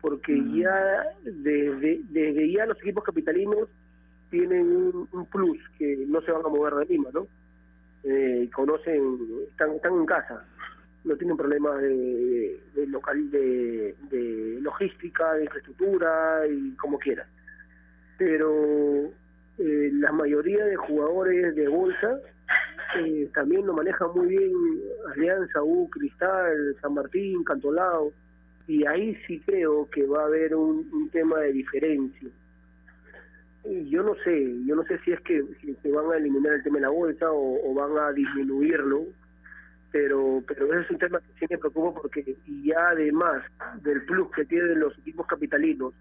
Porque 0.02 0.36
ya 0.54 1.04
desde, 1.24 2.02
desde 2.10 2.52
ya 2.52 2.66
los 2.66 2.78
equipos 2.80 3.04
capitalinos 3.04 3.70
tienen 4.30 4.66
un, 4.68 5.08
un 5.12 5.26
plus 5.28 5.60
que 5.78 6.06
no 6.08 6.22
se 6.22 6.32
van 6.32 6.46
a 6.46 6.50
mover 6.50 6.74
de 6.76 6.86
Lima, 6.86 7.10
¿no? 7.14 7.28
Eh, 8.04 8.50
conocen, 8.54 9.20
están, 9.50 9.74
están 9.74 9.94
en 9.94 10.06
casa, 10.08 10.44
no 11.04 11.16
tienen 11.18 11.38
problemas 11.38 11.80
de, 11.82 12.60
de 12.74 12.88
local 12.88 13.30
de, 13.30 13.96
de 14.10 14.58
logística, 14.62 15.34
de 15.36 15.44
infraestructura 15.44 16.48
y 16.48 16.76
como 16.78 16.98
quieran. 16.98 17.28
Pero 18.18 19.12
eh, 19.60 19.90
la 19.94 20.12
mayoría 20.12 20.66
de 20.66 20.76
jugadores 20.78 21.56
de 21.56 21.68
bolsa 21.68 22.20
eh, 23.00 23.30
también 23.34 23.68
lo 23.68 23.74
manejan 23.74 24.10
muy 24.16 24.28
bien 24.28 24.52
Alianza, 25.14 25.62
U, 25.62 25.88
Cristal, 25.90 26.76
San 26.82 26.96
Martín, 26.96 27.44
Cantolao, 27.44 28.12
y 28.72 28.86
ahí 28.86 29.18
sí 29.28 29.42
creo 29.46 29.90
que 29.90 30.06
va 30.06 30.22
a 30.22 30.28
haber 30.28 30.56
un, 30.56 31.10
tema 31.12 31.40
de 31.40 31.52
diferencia. 31.52 32.30
Yo 33.66 34.02
no 34.02 34.16
sé, 34.24 34.66
yo 34.66 34.76
no 34.76 34.84
sé 34.84 34.98
si 35.00 35.12
es 35.12 35.20
que, 35.22 35.44
si 35.60 35.76
se 35.76 35.92
van 35.92 36.10
a 36.10 36.16
eliminar 36.16 36.54
el 36.54 36.64
tema 36.64 36.78
de 36.78 36.84
la 36.84 36.90
bolsa 36.90 37.26
o, 37.30 37.74
van 37.74 37.98
a 37.98 38.14
disminuirlo, 38.14 39.08
pero 39.92 40.42
pero 40.48 40.74
ese 40.74 40.86
es 40.86 40.92
un 40.92 40.98
tema 41.00 41.20
que 41.20 41.34
sí 41.38 41.46
me 41.50 41.58
preocupa 41.58 42.02
porque 42.02 42.38
y 42.48 42.68
ya 42.70 42.92
además 42.92 43.44
del 43.82 44.06
plus 44.06 44.32
que 44.32 44.46
tienen 44.46 44.80
los 44.80 44.98
equipos 45.00 45.28
capitalinos 45.28 45.94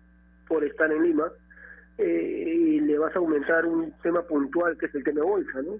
por 0.46 0.62
estar 0.62 0.92
en 0.92 1.02
Lima, 1.02 1.26
eh, 1.98 2.78
le 2.80 2.98
vas 2.98 3.16
a 3.16 3.18
aumentar 3.18 3.66
un 3.66 3.92
tema 4.00 4.22
puntual 4.22 4.78
que 4.78 4.86
es 4.86 4.94
el 4.94 5.02
tema 5.02 5.22
de 5.22 5.26
bolsa, 5.26 5.60
¿no? 5.62 5.72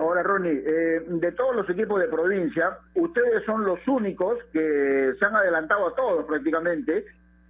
Ahora, 0.00 0.22
Ronnie, 0.22 0.62
eh, 0.64 1.02
de 1.06 1.32
todos 1.32 1.54
los 1.54 1.68
equipos 1.68 2.00
de 2.00 2.08
provincia, 2.08 2.78
ustedes 2.94 3.44
son 3.44 3.64
los 3.64 3.86
únicos 3.86 4.38
que 4.50 5.12
se 5.18 5.24
han 5.26 5.36
adelantado 5.36 5.88
a 5.88 5.94
todos 5.94 6.24
prácticamente 6.24 7.04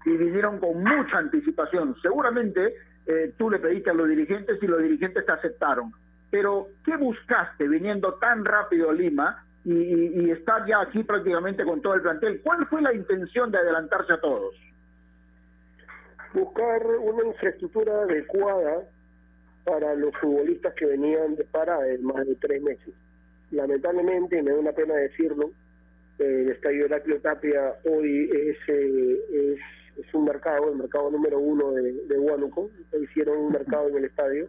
y 0.05 0.17
vinieron 0.17 0.59
con 0.59 0.83
mucha 0.83 1.19
anticipación. 1.19 1.95
Seguramente 2.03 2.75
eh, 3.07 3.33
tú 3.39 3.51
le 3.51 3.61
pediste 3.61 3.91
a 3.91 3.95
los 3.95 4.09
dirigentes 4.09 4.61
y 4.61 4.67
los 4.67 4.83
dirigentes 4.83 5.25
te 5.25 5.31
aceptaron. 5.33 5.93
Pero, 6.29 6.67
¿qué 6.85 6.97
buscaste 6.97 7.69
viniendo 7.69 8.15
tan 8.15 8.45
rápido 8.45 8.91
a 8.91 8.95
Lima 8.95 9.45
y, 9.65 9.73
y- 9.73 10.21
y 10.27 10.31
estar 10.33 10.67
ya 10.67 10.81
aquí 10.81 11.05
prácticamente 11.05 11.65
con 11.65 11.81
todo 11.81 11.95
el 11.95 12.03
plantel? 12.03 12.41
¿Cuál 12.43 12.67
fue 12.67 12.83
la 12.83 12.93
intención 12.93 13.53
de 13.53 13.59
adelantarse 13.59 14.13
a 14.13 14.21
todos? 14.21 14.57
buscar 16.33 16.87
una 16.87 17.25
infraestructura 17.27 17.93
adecuada 18.03 18.83
para 19.65 19.95
los 19.95 20.15
futbolistas 20.17 20.75
que 20.75 20.87
venían 20.87 21.37
de 21.37 21.45
parada 21.45 21.83
de 21.83 21.99
más 21.99 22.27
de 22.27 22.35
tres 22.37 22.63
meses. 22.63 22.95
Lamentablemente, 23.51 24.39
y 24.39 24.43
me 24.43 24.53
da 24.53 24.59
una 24.59 24.73
pena 24.73 24.95
decirlo, 24.95 25.51
el 26.19 26.51
estadio 26.51 26.87
Heraclio 26.87 27.21
Tapia 27.21 27.75
hoy 27.85 28.31
es, 28.33 28.57
eh, 28.69 29.57
es, 29.97 30.15
un 30.15 30.25
mercado, 30.25 30.71
el 30.71 30.77
mercado 30.77 31.11
número 31.11 31.39
uno 31.39 31.73
de, 31.73 31.93
de 31.93 32.19
Huánuco, 32.19 32.71
hicieron 33.01 33.39
un 33.39 33.53
mercado 33.53 33.89
en 33.89 33.97
el 33.97 34.05
estadio, 34.05 34.49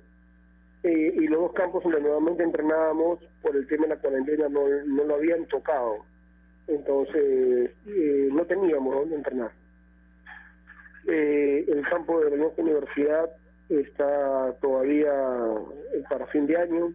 Eh, 0.83 1.13
y 1.15 1.27
los 1.27 1.41
dos 1.41 1.53
campos 1.53 1.83
donde 1.83 2.01
nuevamente 2.01 2.41
entrenábamos 2.41 3.19
por 3.43 3.55
el 3.55 3.67
tema 3.67 3.83
de 3.83 3.89
la 3.89 4.01
cuarentena 4.01 4.49
no, 4.49 4.67
lo 4.67 5.15
habían 5.15 5.45
tocado, 5.45 5.97
entonces 6.67 7.69
eh, 7.85 8.29
no 8.31 8.43
teníamos 8.45 8.95
dónde 8.95 9.15
entrenar. 9.15 9.51
Eh, 11.07 11.65
el 11.67 11.87
campo 11.87 12.19
de 12.19 12.35
la 12.35 12.47
universidad 12.57 13.29
está 13.79 14.53
todavía 14.61 15.11
para 16.09 16.27
fin 16.27 16.45
de 16.47 16.57
año, 16.57 16.93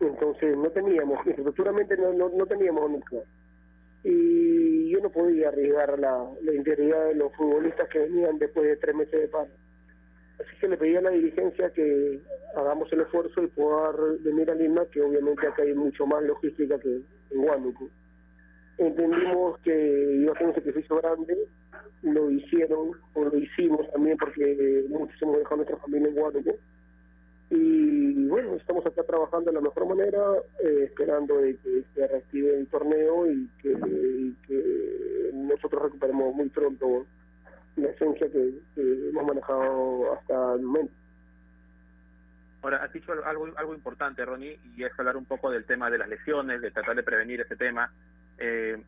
entonces 0.00 0.56
no 0.56 0.70
teníamos, 0.70 1.18
infraestructuramente 1.18 1.96
no, 1.96 2.12
no, 2.12 2.28
no 2.28 2.46
teníamos 2.46 2.90
entrenar. 2.90 3.26
Y 4.04 4.90
yo 4.90 5.00
no 5.00 5.10
podía 5.10 5.48
arriesgar 5.48 5.98
la, 5.98 6.24
la 6.42 6.54
integridad 6.54 7.06
de 7.06 7.14
los 7.14 7.34
futbolistas 7.34 7.88
que 7.88 7.98
venían 7.98 8.38
después 8.38 8.66
de 8.66 8.76
tres 8.76 8.94
meses 8.94 9.20
de 9.20 9.28
paro. 9.28 9.50
Así 10.38 10.56
que 10.60 10.68
le 10.68 10.76
pedí 10.76 10.94
a 10.94 11.00
la 11.00 11.10
dirigencia 11.10 11.70
que 11.70 12.20
hagamos 12.54 12.92
el 12.92 13.00
esfuerzo 13.00 13.42
y 13.42 13.48
poder 13.48 14.18
venir 14.20 14.50
a 14.50 14.54
Lima, 14.54 14.86
que 14.86 15.02
obviamente 15.02 15.46
acá 15.46 15.62
hay 15.62 15.74
mucho 15.74 16.06
más 16.06 16.22
logística 16.22 16.78
que 16.78 17.00
en 17.30 17.38
Huánuco. 17.40 17.88
Entendimos 18.78 19.58
que 19.60 20.16
iba 20.20 20.32
a 20.32 20.38
ser 20.38 20.46
un 20.46 20.54
sacrificio 20.54 20.96
grande, 20.96 21.36
lo 22.02 22.30
hicieron, 22.30 22.92
o 23.14 23.24
lo 23.24 23.36
hicimos 23.36 23.90
también 23.92 24.16
porque 24.16 24.84
muchos 24.88 25.20
hemos 25.22 25.38
dejado 25.38 25.56
nuestra 25.56 25.76
familia 25.78 26.08
en 26.08 26.18
Huánuco. 26.18 26.56
Y 27.50 28.28
bueno, 28.28 28.54
estamos 28.56 28.84
acá 28.84 29.02
trabajando 29.04 29.50
de 29.50 29.54
la 29.54 29.62
mejor 29.62 29.86
manera, 29.86 30.20
eh, 30.62 30.84
esperando 30.84 31.38
de 31.38 31.56
que 31.56 31.82
se 31.94 32.06
reactive 32.06 32.58
el 32.58 32.66
torneo 32.66 33.30
y 33.30 33.48
que, 33.62 33.74
que 34.46 35.30
nosotros 35.32 35.82
recuperemos 35.82 36.34
muy 36.34 36.48
pronto 36.50 37.06
la 37.76 37.88
esencia 37.88 38.26
que, 38.30 38.52
que 38.74 39.08
hemos 39.08 39.26
manejado 39.26 40.12
hasta 40.12 40.54
el 40.54 40.62
momento. 40.62 40.92
Ahora, 42.62 42.84
has 42.84 42.92
dicho 42.92 43.12
algo, 43.24 43.48
algo 43.56 43.74
importante, 43.74 44.24
Ronnie, 44.24 44.58
y 44.76 44.82
es 44.82 44.92
hablar 44.98 45.16
un 45.16 45.24
poco 45.24 45.50
del 45.50 45.64
tema 45.64 45.90
de 45.90 45.98
las 45.98 46.08
lesiones, 46.08 46.60
de 46.60 46.70
tratar 46.70 46.96
de 46.96 47.02
prevenir 47.04 47.40
ese 47.40 47.56
tema, 47.56 47.90
eh, 48.36 48.82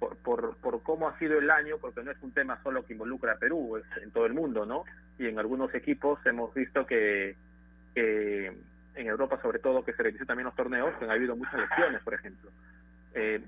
por, 0.00 0.16
por, 0.16 0.56
por 0.56 0.82
cómo 0.82 1.08
ha 1.08 1.18
sido 1.18 1.38
el 1.38 1.50
año, 1.50 1.76
porque 1.78 2.02
no 2.02 2.10
es 2.10 2.20
un 2.22 2.32
tema 2.32 2.60
solo 2.62 2.84
que 2.84 2.94
involucra 2.94 3.34
a 3.34 3.38
Perú, 3.38 3.76
es 3.76 4.02
en 4.02 4.10
todo 4.10 4.26
el 4.26 4.32
mundo, 4.32 4.66
¿no? 4.66 4.84
Y 5.18 5.28
en 5.28 5.38
algunos 5.38 5.72
equipos 5.74 6.18
hemos 6.26 6.52
visto 6.54 6.86
que, 6.86 7.36
en 7.94 9.06
Europa, 9.06 9.38
sobre 9.42 9.58
todo, 9.58 9.84
que 9.84 9.92
se 9.92 10.02
realizan 10.02 10.26
también 10.26 10.46
los 10.46 10.56
torneos, 10.56 10.96
que 10.98 11.04
han 11.04 11.10
habido 11.10 11.36
muchas 11.36 11.60
lesiones, 11.60 12.02
por 12.02 12.14
ejemplo. 12.14 12.50
Eh, 13.14 13.40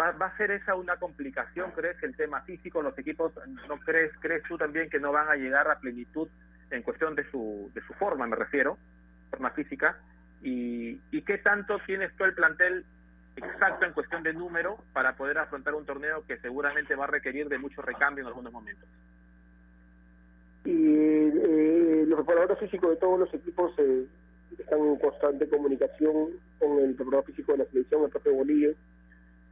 ¿va, 0.00 0.12
¿Va 0.12 0.26
a 0.26 0.36
ser 0.38 0.50
esa 0.50 0.74
una 0.74 0.96
complicación, 0.96 1.70
crees, 1.72 2.02
el 2.02 2.16
tema 2.16 2.40
físico? 2.40 2.82
¿Los 2.82 2.98
equipos, 2.98 3.32
no 3.68 3.78
crees, 3.78 4.10
crees 4.20 4.42
tú 4.44 4.56
también 4.56 4.88
que 4.88 4.98
no 4.98 5.12
van 5.12 5.28
a 5.28 5.36
llegar 5.36 5.70
a 5.70 5.78
plenitud 5.78 6.28
en 6.70 6.82
cuestión 6.82 7.14
de 7.14 7.30
su, 7.30 7.70
de 7.74 7.82
su 7.82 7.92
forma, 7.94 8.26
me 8.26 8.36
refiero? 8.36 8.78
forma 9.30 9.50
física 9.50 9.98
y, 10.42 11.00
y 11.10 11.22
qué 11.22 11.38
tanto 11.38 11.78
tienes 11.86 12.14
tú 12.16 12.24
el 12.24 12.34
plantel 12.34 12.84
exacto 13.38 13.84
en 13.86 13.92
cuestión 13.92 14.22
de 14.22 14.32
número 14.32 14.78
para 14.92 15.16
poder 15.16 15.38
afrontar 15.38 15.74
un 15.74 15.84
torneo 15.84 16.24
que 16.26 16.38
seguramente 16.38 16.94
va 16.94 17.04
a 17.04 17.08
requerir 17.08 17.48
de 17.48 17.58
mucho 17.58 17.82
recambio 17.82 18.22
en 18.22 18.28
algunos 18.28 18.52
momentos. 18.52 18.88
Y 20.64 20.72
eh, 20.72 22.04
los 22.06 22.18
preparadores 22.18 22.58
físicos 22.58 22.90
de 22.90 22.96
todos 22.96 23.18
los 23.18 23.32
equipos 23.32 23.72
eh, 23.78 24.06
están 24.58 24.80
en 24.80 24.96
constante 24.96 25.48
comunicación 25.48 26.30
con 26.58 26.78
el 26.80 26.94
preparador 26.94 27.24
físico 27.26 27.52
de 27.52 27.58
la 27.58 27.64
selección, 27.66 28.04
el 28.04 28.10
propio 28.10 28.34
Bolillo, 28.34 28.74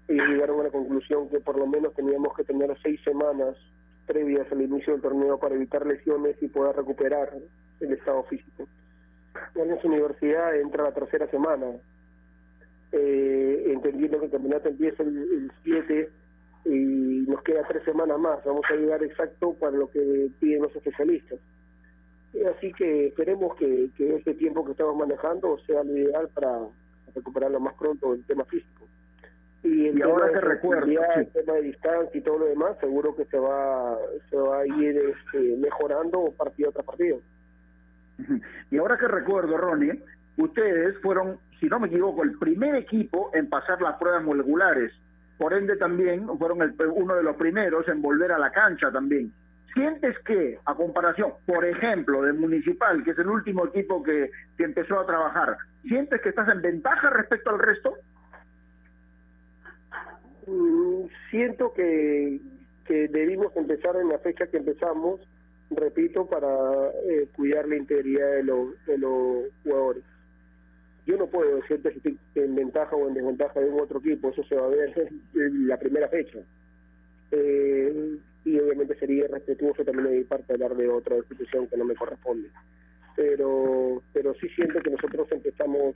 y 0.08 0.14
llegaron 0.14 0.60
a 0.60 0.64
la 0.64 0.70
conclusión 0.70 1.28
que 1.28 1.40
por 1.40 1.58
lo 1.58 1.66
menos 1.66 1.94
teníamos 1.94 2.34
que 2.36 2.44
tener 2.44 2.76
seis 2.82 3.00
semanas 3.02 3.56
previas 4.06 4.50
al 4.52 4.62
inicio 4.62 4.92
del 4.92 5.02
torneo 5.02 5.38
para 5.38 5.54
evitar 5.54 5.84
lesiones 5.84 6.36
y 6.40 6.48
poder 6.48 6.76
recuperar 6.76 7.32
el 7.80 7.92
estado 7.92 8.22
físico. 8.24 8.68
En 9.54 9.78
universidad 9.84 10.56
entra 10.56 10.84
la 10.84 10.92
tercera 10.92 11.26
semana, 11.28 11.66
eh, 12.92 13.64
entendiendo 13.66 14.18
que 14.18 14.26
el 14.26 14.32
campeonato 14.32 14.68
empieza 14.68 15.02
el 15.02 15.50
7 15.64 16.10
y 16.66 17.24
nos 17.28 17.42
queda 17.42 17.66
tres 17.68 17.84
semanas 17.84 18.18
más, 18.18 18.44
vamos 18.44 18.64
a 18.70 18.74
llegar 18.74 19.02
exacto 19.02 19.54
para 19.54 19.76
lo 19.76 19.90
que 19.90 20.28
piden 20.40 20.62
los 20.62 20.74
especialistas. 20.74 21.38
Así 22.56 22.72
que 22.72 23.08
esperemos 23.08 23.54
que, 23.56 23.88
que 23.96 24.16
este 24.16 24.34
tiempo 24.34 24.64
que 24.64 24.72
estamos 24.72 24.96
manejando 24.96 25.58
sea 25.66 25.82
lo 25.82 25.96
ideal 25.96 26.28
para 26.34 26.58
recuperar 27.14 27.50
lo 27.50 27.60
más 27.60 27.74
pronto 27.74 28.12
el 28.14 28.24
tema 28.26 28.44
físico. 28.44 28.86
Y, 29.62 29.88
el 29.88 29.98
Y 29.98 30.02
ahora 30.02 30.26
tema 30.26 30.40
que 30.40 30.46
de 30.46 30.52
recuerdo, 30.52 30.86
sí. 30.86 30.96
el 31.16 31.28
tema 31.28 31.52
de 31.54 31.62
distancia 31.62 32.18
y 32.18 32.22
todo 32.22 32.38
lo 32.38 32.46
demás, 32.46 32.76
seguro 32.80 33.16
que 33.16 33.24
se 33.26 33.38
va, 33.38 33.96
se 34.28 34.36
va 34.36 34.60
a 34.60 34.66
ir 34.66 34.96
este, 34.96 35.56
mejorando 35.56 36.32
partido 36.36 36.72
tras 36.72 36.84
partido. 36.84 37.20
Y 38.70 38.78
ahora 38.78 38.98
que 38.98 39.08
recuerdo, 39.08 39.56
Ronnie, 39.56 40.02
ustedes 40.36 40.98
fueron, 40.98 41.38
si 41.60 41.66
no 41.66 41.80
me 41.80 41.88
equivoco, 41.88 42.22
el 42.22 42.38
primer 42.38 42.74
equipo 42.76 43.30
en 43.34 43.48
pasar 43.48 43.80
las 43.80 43.96
pruebas 43.98 44.22
moleculares. 44.24 44.92
Por 45.38 45.52
ende 45.52 45.76
también 45.76 46.26
fueron 46.38 46.62
el- 46.62 46.74
uno 46.94 47.14
de 47.14 47.22
los 47.22 47.36
primeros 47.36 47.86
en 47.88 48.00
volver 48.02 48.32
a 48.32 48.38
la 48.38 48.50
cancha 48.50 48.90
también. 48.90 49.32
¿Sientes 49.74 50.18
que, 50.20 50.58
a 50.64 50.74
comparación, 50.74 51.32
por 51.44 51.64
ejemplo, 51.66 52.22
del 52.22 52.34
Municipal, 52.34 53.04
que 53.04 53.10
es 53.10 53.18
el 53.18 53.28
último 53.28 53.66
equipo 53.66 54.02
que, 54.02 54.30
que 54.56 54.64
empezó 54.64 54.98
a 54.98 55.06
trabajar, 55.06 55.58
¿sientes 55.82 56.20
que 56.22 56.30
estás 56.30 56.48
en 56.48 56.62
ventaja 56.62 57.10
respecto 57.10 57.50
al 57.50 57.58
resto? 57.58 57.94
Mm, 60.46 61.06
siento 61.30 61.72
que, 61.74 62.40
que 62.86 63.08
debimos 63.08 63.54
empezar 63.56 63.96
en 63.96 64.08
la 64.08 64.18
fecha 64.20 64.46
que 64.46 64.58
empezamos, 64.58 65.20
repito, 65.70 66.26
para 66.26 66.48
eh, 67.10 67.28
cuidar 67.34 67.68
la 67.68 67.76
integridad 67.76 68.30
de, 68.32 68.44
los 68.44 68.86
de 68.86 68.98
los 68.98 69.44
jugadores. 69.62 70.04
Yo 71.06 71.16
no 71.16 71.26
puedo 71.28 71.56
decirte 71.56 71.92
si 71.92 71.98
estoy 71.98 72.18
en 72.34 72.54
ventaja 72.56 72.96
o 72.96 73.06
en 73.08 73.14
desventaja 73.14 73.60
de 73.60 73.70
un 73.70 73.80
otro 73.80 74.00
equipo, 74.00 74.30
eso 74.30 74.42
se 74.44 74.56
va 74.56 74.66
a 74.66 74.70
ver 74.70 74.92
en 75.34 75.68
la 75.68 75.78
primera 75.78 76.08
fecha. 76.08 76.40
Eh, 77.30 78.18
y 78.44 78.58
obviamente 78.58 78.96
sería 78.98 79.24
irrespetuoso 79.24 79.84
también 79.84 80.08
de 80.08 80.18
mi 80.18 80.24
parte 80.24 80.52
hablar 80.52 80.76
de 80.76 80.88
otra 80.88 81.16
institución 81.16 81.68
que 81.68 81.76
no 81.76 81.84
me 81.84 81.94
corresponde. 81.94 82.48
Pero, 83.14 84.02
pero 84.12 84.34
sí 84.34 84.48
siento 84.50 84.80
que 84.80 84.90
nosotros 84.90 85.30
empezamos 85.30 85.94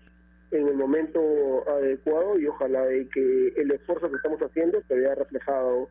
en 0.52 0.68
el 0.68 0.74
momento 0.74 1.20
adecuado 1.68 2.38
y 2.38 2.46
ojalá 2.46 2.84
de 2.86 3.08
que 3.08 3.48
el 3.56 3.70
esfuerzo 3.72 4.10
que 4.10 4.16
estamos 4.16 4.40
haciendo 4.40 4.80
se 4.86 4.94
vea 4.94 5.14
reflejado 5.14 5.88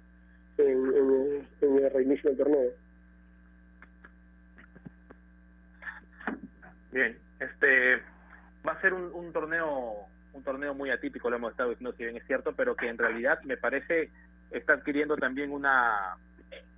en 0.57 1.47
el 1.61 1.91
reinicio 1.91 2.29
del 2.29 2.37
torneo. 2.37 2.71
Bien, 6.91 7.17
este 7.39 8.01
va 8.69 8.73
a 8.73 8.81
ser 8.81 8.93
un, 8.93 9.11
un 9.13 9.33
torneo 9.33 10.07
un 10.31 10.43
torneo 10.43 10.73
muy 10.75 10.91
atípico, 10.91 11.29
lo 11.29 11.35
hemos 11.37 11.51
estado 11.51 11.71
diciendo 11.71 11.95
si 11.97 12.03
bien 12.03 12.15
es 12.15 12.25
cierto, 12.27 12.53
pero 12.55 12.75
que 12.75 12.87
en 12.87 12.97
realidad 12.97 13.41
me 13.43 13.57
parece 13.57 14.09
está 14.51 14.73
adquiriendo 14.73 15.17
también 15.17 15.51
una 15.51 16.15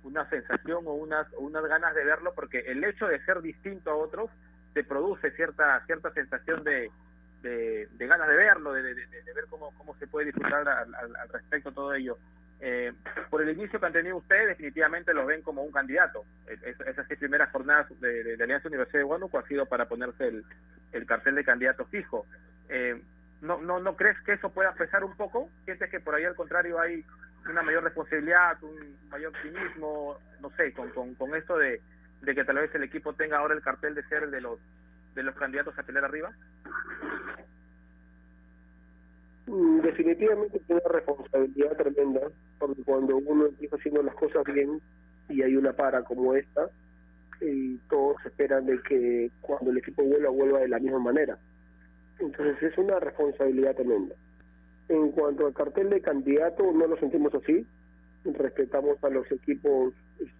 una 0.04 0.28
sensación 0.30 0.84
o 0.86 0.94
unas 0.94 1.26
unas 1.38 1.64
ganas 1.66 1.94
de 1.94 2.04
verlo 2.04 2.32
porque 2.34 2.60
el 2.60 2.82
hecho 2.84 3.06
de 3.06 3.22
ser 3.24 3.40
distinto 3.42 3.90
a 3.90 3.94
otros 3.96 4.30
te 4.74 4.82
produce 4.84 5.30
cierta 5.32 5.84
cierta 5.86 6.10
sensación 6.12 6.64
de 6.64 6.90
de, 7.42 7.88
ganas 8.06 8.28
de 8.28 8.36
verlo, 8.36 8.72
de, 8.72 8.82
ver 8.82 9.46
cómo, 9.50 9.72
cómo 9.76 9.96
se 9.98 10.06
puede 10.06 10.26
disfrutar 10.26 10.66
al, 10.68 10.94
al- 10.94 11.16
al 11.16 11.28
respecto 11.28 11.72
todo 11.72 11.92
ello. 11.92 12.16
Eh, 12.60 12.92
por 13.30 13.42
el 13.42 13.48
inicio 13.50 13.80
que 13.80 13.86
han 13.86 13.92
tenido 13.92 14.16
ustedes, 14.16 14.46
definitivamente 14.46 15.12
los 15.12 15.26
ven 15.26 15.42
como 15.42 15.62
un 15.64 15.72
candidato. 15.72 16.24
Es- 16.46 16.62
es- 16.62 16.80
esas 16.86 17.04
seis 17.08 17.18
primeras 17.18 17.50
jornadas 17.50 17.88
de, 18.00 18.22
de- 18.22 18.36
de 18.36 18.44
Alianza 18.44 18.68
Universidad 18.68 19.00
de 19.00 19.04
Huánuco 19.04 19.38
ha 19.40 19.46
sido 19.48 19.66
para 19.66 19.86
ponerse 19.88 20.28
el, 20.28 20.44
el 20.92 21.06
cartel 21.06 21.34
de 21.34 21.44
candidato 21.44 21.84
fijo. 21.86 22.26
Eh, 22.68 23.00
¿no, 23.40 23.60
no, 23.60 23.80
¿No 23.80 23.96
crees 23.96 24.20
que 24.22 24.32
eso 24.32 24.50
pueda 24.50 24.72
pesar 24.74 25.04
un 25.04 25.16
poco? 25.16 25.48
¿Sientes 25.64 25.90
que 25.90 26.00
por 26.00 26.14
ahí 26.14 26.24
al 26.24 26.36
contrario 26.36 26.80
hay 26.80 27.04
una 27.48 27.62
mayor 27.62 27.84
responsabilidad, 27.84 28.62
un 28.62 28.96
mayor 29.10 29.34
optimismo, 29.34 30.18
no 30.40 30.50
sé, 30.50 30.72
con, 30.72 30.90
con, 30.90 31.14
con 31.14 31.34
esto 31.34 31.58
de, 31.58 31.80
de 32.20 32.34
que 32.34 32.44
tal 32.44 32.56
vez 32.56 32.74
el 32.74 32.84
equipo 32.84 33.14
tenga 33.14 33.38
ahora 33.38 33.54
el 33.54 33.62
cartel 33.62 33.94
de 33.94 34.04
ser 34.04 34.30
de 34.30 34.40
los 34.40 34.58
de 35.14 35.22
los 35.22 35.34
candidatos 35.34 35.78
a 35.78 35.82
pelear 35.82 36.04
arriba? 36.06 36.32
Mm, 39.46 39.80
Definitivamente 39.80 40.58
tiene 40.60 40.80
una 40.84 40.94
responsabilidad 40.94 41.76
tremenda, 41.76 42.20
porque 42.58 42.82
cuando 42.82 43.16
uno 43.16 43.46
empieza 43.46 43.76
haciendo 43.76 44.02
las 44.02 44.14
cosas 44.14 44.44
bien 44.44 44.80
y 45.28 45.42
hay 45.42 45.56
una 45.56 45.72
para 45.72 46.02
como 46.02 46.34
esta, 46.34 46.68
y 47.42 47.76
todos 47.88 48.16
esperan 48.24 48.66
de 48.66 48.80
que 48.82 49.30
cuando 49.40 49.70
el 49.70 49.78
equipo 49.78 50.02
vuelva, 50.02 50.30
vuelva 50.30 50.60
de 50.60 50.68
la 50.68 50.78
misma 50.78 50.98
manera. 50.98 51.38
Entonces 52.18 52.62
es 52.62 52.78
una 52.78 53.00
responsabilidad 53.00 53.74
tremenda. 53.74 54.14
En 54.88 55.10
cuanto 55.10 55.46
al 55.46 55.54
cartel 55.54 55.90
de 55.90 56.00
candidato, 56.00 56.70
no 56.72 56.86
lo 56.86 56.96
sentimos 56.98 57.34
así. 57.34 57.66
Respetamos 58.24 59.02
a 59.02 59.08
los 59.08 59.30
equipos, 59.32 59.92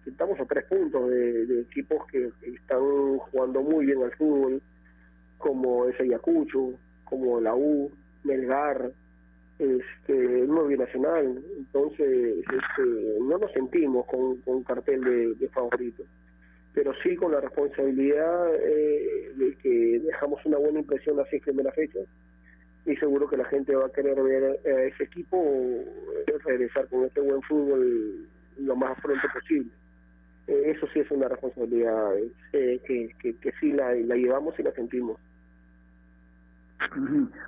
estamos 0.05 0.39
a 0.39 0.45
tres 0.45 0.65
puntos 0.65 1.09
de, 1.09 1.61
equipos 1.61 2.05
que 2.07 2.31
están 2.43 3.17
jugando 3.17 3.61
muy 3.61 3.85
bien 3.87 4.01
al 4.03 4.11
fútbol, 4.13 4.61
como 5.37 5.85
es 5.89 5.99
Ayacucho, 5.99 6.73
como 7.03 7.41
la 7.41 7.53
U, 7.53 7.91
Melgar, 8.23 8.91
este, 9.59 10.13
nuevo 10.13 10.67
binacional. 10.67 11.43
Entonces, 11.57 12.37
este, 12.39 13.19
no 13.19 13.37
nos 13.37 13.51
sentimos 13.51 14.05
con, 14.05 14.37
con 14.41 14.57
un 14.57 14.63
cartel 14.63 15.01
de, 15.01 15.33
de 15.33 15.49
favorito, 15.49 16.03
pero 16.73 16.93
sí 17.03 17.15
con 17.15 17.31
la 17.31 17.41
responsabilidad 17.41 18.55
eh, 18.55 19.31
de 19.35 19.55
que 19.57 19.99
dejamos 19.99 20.43
una 20.45 20.57
buena 20.57 20.79
impresión 20.79 21.17
las 21.17 21.29
seis 21.29 21.41
primeras 21.43 21.75
fechas 21.75 22.05
y 22.85 22.95
seguro 22.97 23.29
que 23.29 23.37
la 23.37 23.45
gente 23.45 23.75
va 23.75 23.85
a 23.85 23.91
querer 23.91 24.21
ver 24.21 24.59
a 24.65 24.83
ese 24.83 25.03
equipo 25.03 25.37
eh, 25.41 26.37
regresar 26.43 26.87
con 26.89 27.05
este 27.05 27.21
buen 27.21 27.41
fútbol 27.43 28.27
lo 28.59 28.75
más 28.75 28.99
pronto 29.01 29.27
posible. 29.33 29.71
Eh, 30.47 30.73
eso 30.75 30.87
sí 30.93 30.99
es 30.99 31.09
una 31.11 31.29
responsabilidad 31.29 32.17
eh, 32.53 32.81
que, 32.85 33.09
que, 33.19 33.37
que 33.37 33.51
sí 33.59 33.71
la, 33.71 33.93
llevamos 33.93 34.57
y 34.59 34.63
la 34.63 34.71
sentimos. 34.73 35.19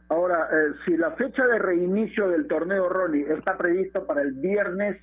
Ahora, 0.07 0.47
eh, 0.51 0.73
si 0.85 0.95
la 0.95 1.11
fecha 1.11 1.45
de 1.45 1.59
reinicio 1.59 2.29
del 2.29 2.47
torneo 2.47 2.88
Ronnie 2.88 3.25
está 3.29 3.57
prevista 3.57 4.05
para 4.05 4.21
el 4.21 4.31
viernes 4.33 4.97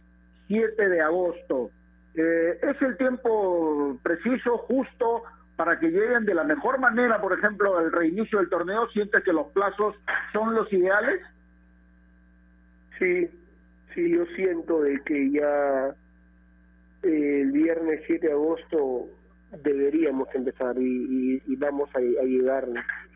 7 0.47 0.89
de 0.89 1.01
agosto, 1.03 1.71
eh, 2.15 2.59
¿es 2.63 2.83
el 2.83 2.97
tiempo 2.97 3.99
preciso, 4.03 4.59
justo, 4.59 5.23
para 5.57 5.79
que 5.79 5.89
lleguen 5.89 6.25
de 6.25 6.35
la 6.35 6.45
mejor 6.45 6.79
manera, 6.79 7.21
por 7.21 7.33
ejemplo, 7.39 7.77
al 7.79 7.93
reinicio 7.93 8.39
del 8.39 8.49
torneo? 8.49 8.89
¿Sientes 8.91 9.23
que 9.25 9.33
los 9.33 9.49
plazos 9.49 9.95
son 10.33 10.55
los 10.55 10.73
ideales? 10.73 11.21
Sí, 12.99 13.29
sí, 13.95 14.11
yo 14.11 14.25
siento 14.37 14.83
de 14.83 15.01
que 15.05 15.31
ya 15.31 15.89
eh, 17.03 17.41
el 17.43 17.53
viernes 17.53 18.03
7 18.07 18.27
de 18.29 18.33
agosto 18.33 19.09
deberíamos 19.63 20.29
empezar 20.35 20.77
y, 20.79 21.43
y- 21.47 21.57
vamos 21.57 21.91
a, 21.95 21.99
a 21.99 22.25
llegar 22.25 22.67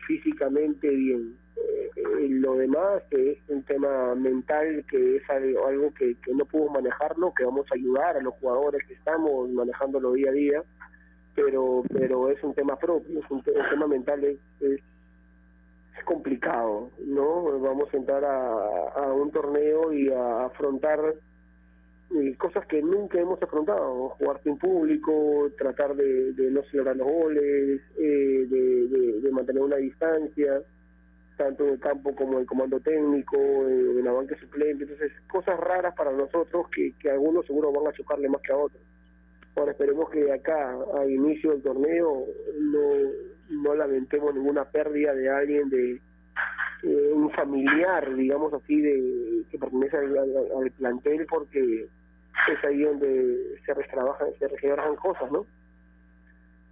físicamente 0.07 0.87
bien. 0.89 1.35
Eh, 1.57 2.27
lo 2.29 2.55
demás 2.55 3.03
es 3.11 3.37
un 3.49 3.63
tema 3.63 4.13
mental, 4.15 4.85
que 4.89 5.17
es 5.17 5.29
algo, 5.29 5.67
algo 5.67 5.93
que, 5.93 6.15
que 6.21 6.33
no 6.33 6.45
puedo 6.45 6.69
manejarlo, 6.69 7.33
que 7.33 7.45
vamos 7.45 7.65
a 7.71 7.75
ayudar 7.75 8.17
a 8.17 8.21
los 8.21 8.35
jugadores 8.35 8.85
que 8.87 8.93
estamos 8.93 9.49
manejándolo 9.49 10.13
día 10.13 10.29
a 10.29 10.33
día, 10.33 10.63
pero 11.35 11.83
pero 11.91 12.29
es 12.29 12.43
un 12.43 12.53
tema 12.53 12.77
propio, 12.77 13.19
es 13.19 13.31
un, 13.31 13.43
el 13.45 13.69
tema 13.69 13.87
mental 13.87 14.23
es, 14.23 14.37
es 14.61 14.81
complicado, 16.05 16.91
¿no? 17.05 17.59
Vamos 17.59 17.91
a 17.93 17.97
entrar 17.97 18.23
a, 18.23 19.13
un 19.13 19.31
torneo 19.31 19.91
y 19.91 20.09
a 20.09 20.45
afrontar 20.45 21.15
eh, 22.15 22.35
cosas 22.37 22.65
que 22.67 22.81
nunca 22.81 23.19
hemos 23.19 23.41
afrontado, 23.41 24.09
jugar 24.09 24.39
sin 24.43 24.57
público, 24.57 25.49
tratar 25.57 25.95
de, 25.95 26.33
de 26.33 26.51
no 26.51 26.61
celebrar 26.63 26.95
los 26.95 27.07
goles, 27.07 27.81
eh, 27.99 28.45
de 28.47 29.31
mantener 29.31 29.61
una 29.61 29.77
distancia, 29.77 30.61
tanto 31.37 31.63
en 31.65 31.73
el 31.73 31.79
campo 31.79 32.15
como 32.15 32.39
el 32.39 32.45
comando 32.45 32.79
técnico, 32.79 33.37
en, 33.37 34.03
la 34.03 34.11
banca 34.11 34.35
suplente, 34.39 34.83
entonces 34.83 35.11
cosas 35.31 35.59
raras 35.59 35.93
para 35.95 36.11
nosotros 36.11 36.67
que, 36.69 36.93
que 36.99 37.09
algunos 37.11 37.45
seguro 37.45 37.71
van 37.71 37.87
a 37.87 37.93
chocarle 37.93 38.27
más 38.29 38.41
que 38.41 38.51
a 38.51 38.57
otros. 38.57 38.81
Ahora 39.55 39.71
esperemos 39.71 40.09
que 40.09 40.31
acá 40.31 40.75
a 40.99 41.05
inicio 41.05 41.51
del 41.51 41.61
torneo 41.63 42.25
no, 42.59 42.81
no 43.49 43.75
lamentemos 43.75 44.33
ninguna 44.35 44.65
pérdida 44.65 45.13
de 45.13 45.29
alguien 45.29 45.69
de, 45.69 46.01
eh, 46.83 47.11
un 47.13 47.29
familiar, 47.31 48.13
digamos 48.15 48.53
así, 48.53 48.81
de 48.81 49.43
que 49.49 49.57
pertenece 49.57 49.97
al, 49.97 50.17
al- 50.17 50.51
al 50.61 50.71
plantel 50.71 51.25
porque 51.27 51.85
es 51.85 52.63
ahí 52.65 52.83
donde 52.83 53.59
se 53.65 53.73
retrabajan, 53.73 54.27
se 54.37 54.47
retrabajan 54.47 54.95
cosas, 54.97 55.31
¿no? 55.31 55.45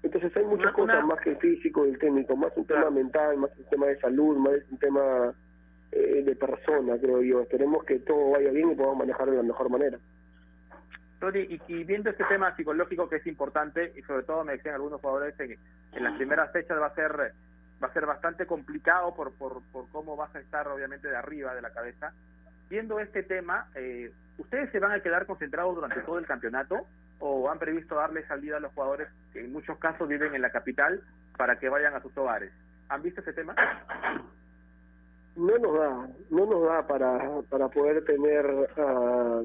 Entonces 0.05 0.37
hay 0.37 0.45
muchas 0.45 0.71
cosas 0.73 1.03
más 1.03 1.19
que 1.19 1.31
el 1.31 1.37
físico 1.37 1.83
y 1.83 1.89
el 1.89 1.97
técnico, 1.97 2.35
más 2.35 2.55
un 2.55 2.65
tema 2.67 2.91
mental, 2.91 3.37
más 3.37 3.49
un 3.57 3.65
tema 3.65 3.87
de 3.87 3.99
salud, 3.99 4.37
más 4.37 4.53
un 4.69 4.77
tema 4.77 5.33
eh, 5.91 6.21
de 6.23 6.35
persona, 6.35 6.95
creo 7.01 7.23
yo. 7.23 7.41
Esperemos 7.41 7.83
que 7.85 7.97
todo 7.99 8.29
vaya 8.29 8.51
bien 8.51 8.69
y 8.69 8.75
podamos 8.75 8.99
manejarlo 8.99 9.31
de 9.31 9.37
la 9.37 9.47
mejor 9.47 9.67
manera. 9.71 9.97
Tony, 11.19 11.39
y, 11.39 11.59
y 11.67 11.83
viendo 11.85 12.11
este 12.11 12.23
tema 12.25 12.55
psicológico 12.55 13.09
que 13.09 13.15
es 13.15 13.25
importante, 13.25 13.93
y 13.95 14.03
sobre 14.03 14.21
todo 14.21 14.43
me 14.43 14.53
decían 14.53 14.75
algunos 14.75 15.01
jugadores 15.01 15.33
que 15.37 15.57
en 15.93 16.03
las 16.03 16.13
primeras 16.17 16.51
fechas 16.51 16.79
va 16.79 16.85
a 16.85 16.93
ser 16.93 17.33
va 17.83 17.87
a 17.87 17.93
ser 17.93 18.05
bastante 18.05 18.45
complicado 18.45 19.15
por, 19.15 19.33
por, 19.33 19.63
por 19.71 19.89
cómo 19.89 20.15
vas 20.15 20.33
a 20.35 20.39
estar 20.39 20.67
obviamente 20.67 21.07
de 21.07 21.15
arriba 21.15 21.55
de 21.55 21.63
la 21.63 21.71
cabeza. 21.71 22.13
Viendo 22.69 22.99
este 22.99 23.23
tema, 23.23 23.69
eh, 23.73 24.11
¿ustedes 24.37 24.71
se 24.71 24.79
van 24.79 24.91
a 24.91 24.99
quedar 24.99 25.25
concentrados 25.25 25.73
durante 25.73 25.99
todo 26.01 26.19
el 26.19 26.27
campeonato 26.27 26.85
o 27.19 27.49
han 27.49 27.59
previsto 27.59 27.95
darle 27.95 28.25
salida 28.27 28.57
a 28.57 28.59
los 28.59 28.73
jugadores 28.73 29.07
que 29.33 29.41
en 29.41 29.51
muchos 29.51 29.77
casos 29.79 30.07
viven 30.07 30.35
en 30.35 30.41
la 30.41 30.51
capital 30.51 31.01
para 31.37 31.57
que 31.57 31.69
vayan 31.69 31.95
a 31.95 32.01
sus 32.01 32.15
hogares? 32.17 32.51
¿Han 32.89 33.01
visto 33.01 33.21
ese 33.21 33.33
tema? 33.33 33.55
no 35.35 35.57
nos 35.57 35.73
da, 35.73 36.09
no 36.29 36.45
nos 36.45 36.63
da 36.63 36.87
para, 36.87 37.41
para 37.49 37.67
poder 37.67 38.03
tener 38.05 38.45
a 38.77 39.41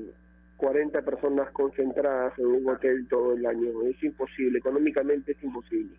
40 0.57 1.03
personas 1.03 1.51
concentradas 1.53 2.39
en 2.39 2.47
un 2.47 2.68
hotel 2.68 3.07
todo 3.09 3.35
el 3.35 3.45
año. 3.45 3.68
Es 3.89 4.03
imposible, 4.03 4.59
económicamente 4.59 5.33
es 5.33 5.43
imposible. 5.43 5.97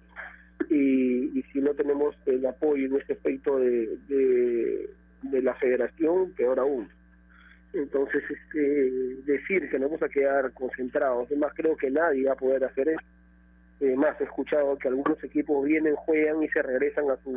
Y, 0.69 1.39
y 1.39 1.43
si 1.51 1.59
no 1.59 1.74
tenemos 1.74 2.15
el 2.26 2.45
apoyo 2.45 2.86
en 2.86 2.95
este 2.95 3.13
aspecto 3.13 3.57
de, 3.57 3.97
de 5.24 5.41
la 5.41 5.53
federación, 5.55 6.32
peor 6.34 6.59
aún. 6.59 6.88
Entonces, 7.74 8.24
este, 8.30 8.59
decir 9.26 9.69
que 9.69 9.80
nos 9.80 9.89
vamos 9.89 10.03
a 10.03 10.09
quedar 10.09 10.51
concentrados, 10.51 11.28
además 11.28 11.53
creo 11.55 11.78
que 11.78 11.89
nadie 11.89 12.26
va 12.26 12.34
a 12.34 12.36
poder 12.38 12.63
hacer 12.65 12.89
eso. 12.89 13.01
Eh, 13.80 13.95
más 13.95 14.19
he 14.19 14.26
escuchado 14.26 14.78
que 14.78 14.89
algunos 14.89 15.24
equipos 15.24 15.65
vienen, 15.65 15.95
juegan 15.95 16.43
y 16.43 16.49
se 16.49 16.61
regresan 16.61 17.09
a 17.09 17.17
su 17.17 17.36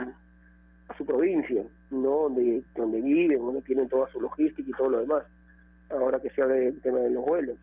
a 0.89 0.97
su 0.97 1.07
provincia, 1.07 1.63
¿no? 1.91 2.25
Donde, 2.25 2.63
donde 2.77 3.01
viven, 3.01 3.39
donde 3.39 3.63
tienen 3.63 3.89
toda 3.89 4.07
su 4.11 4.21
logística 4.21 4.69
y 4.69 4.73
todo 4.73 4.91
lo 4.91 5.01
demás. 5.01 5.25
Ahora 5.91 6.21
que 6.21 6.31
se 6.31 6.43
habla 6.43 6.57
del 6.57 6.81
tema 6.81 6.99
de 6.99 7.11
los 7.11 7.25
vuelos. 7.25 7.57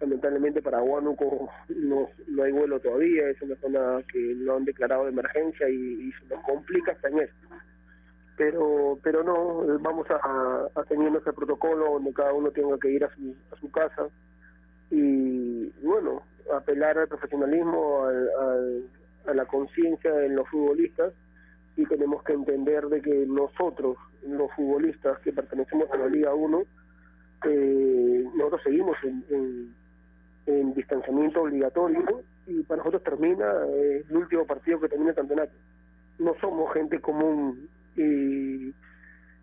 Lamentablemente 0.00 0.60
para 0.60 0.82
Huánuco 0.82 1.48
no, 1.68 2.08
no 2.26 2.42
hay 2.42 2.52
vuelo 2.52 2.80
todavía, 2.80 3.30
es 3.30 3.40
una 3.40 3.56
zona 3.56 4.02
que 4.12 4.18
lo 4.18 4.56
han 4.56 4.64
declarado 4.64 5.04
de 5.04 5.10
emergencia 5.10 5.68
y, 5.68 5.74
y 6.08 6.12
se 6.12 6.34
nos 6.34 6.44
complica 6.44 6.92
hasta 6.92 7.08
en 7.08 7.20
esto. 7.20 7.48
Pero 8.36 8.98
pero 9.02 9.22
no, 9.22 9.64
eh, 9.64 9.78
vamos 9.80 10.06
a, 10.10 10.68
tener 10.88 11.10
nuestro 11.10 11.32
protocolo 11.34 11.92
donde 11.94 12.12
cada 12.12 12.32
uno 12.32 12.50
tenga 12.50 12.78
que 12.78 12.90
ir 12.90 13.04
a 13.04 13.14
su, 13.14 13.34
a 13.52 13.56
su 13.58 13.70
casa 13.70 14.08
y 14.90 15.70
bueno, 15.84 16.22
apelar 16.54 16.98
al 16.98 17.08
profesionalismo, 17.08 18.04
al, 18.04 18.28
al- 18.40 18.82
a 19.26 19.34
la 19.34 19.44
conciencia 19.46 20.12
de 20.12 20.28
los 20.28 20.48
futbolistas 20.48 21.12
y 21.76 21.84
tenemos 21.86 22.22
que 22.22 22.32
entender 22.34 22.86
de 22.88 23.02
que 23.02 23.26
nosotros, 23.26 23.96
los 24.26 24.52
futbolistas 24.52 25.18
que 25.20 25.32
pertenecemos 25.32 25.90
a 25.90 25.96
la 25.96 26.06
Liga 26.06 26.32
1, 26.34 26.62
eh, 27.46 28.24
nosotros 28.36 28.60
seguimos 28.62 28.96
en 30.46 30.74
distanciamiento 30.74 31.42
obligatorio 31.42 32.22
y 32.46 32.62
para 32.62 32.78
nosotros 32.78 33.02
termina 33.02 33.52
eh, 33.68 34.04
el 34.08 34.16
último 34.16 34.46
partido 34.46 34.80
que 34.80 34.88
termina 34.88 35.10
el 35.10 35.16
campeonato. 35.16 35.52
No 36.18 36.34
somos 36.40 36.72
gente 36.72 37.00
común 37.00 37.68
y, 37.96 38.74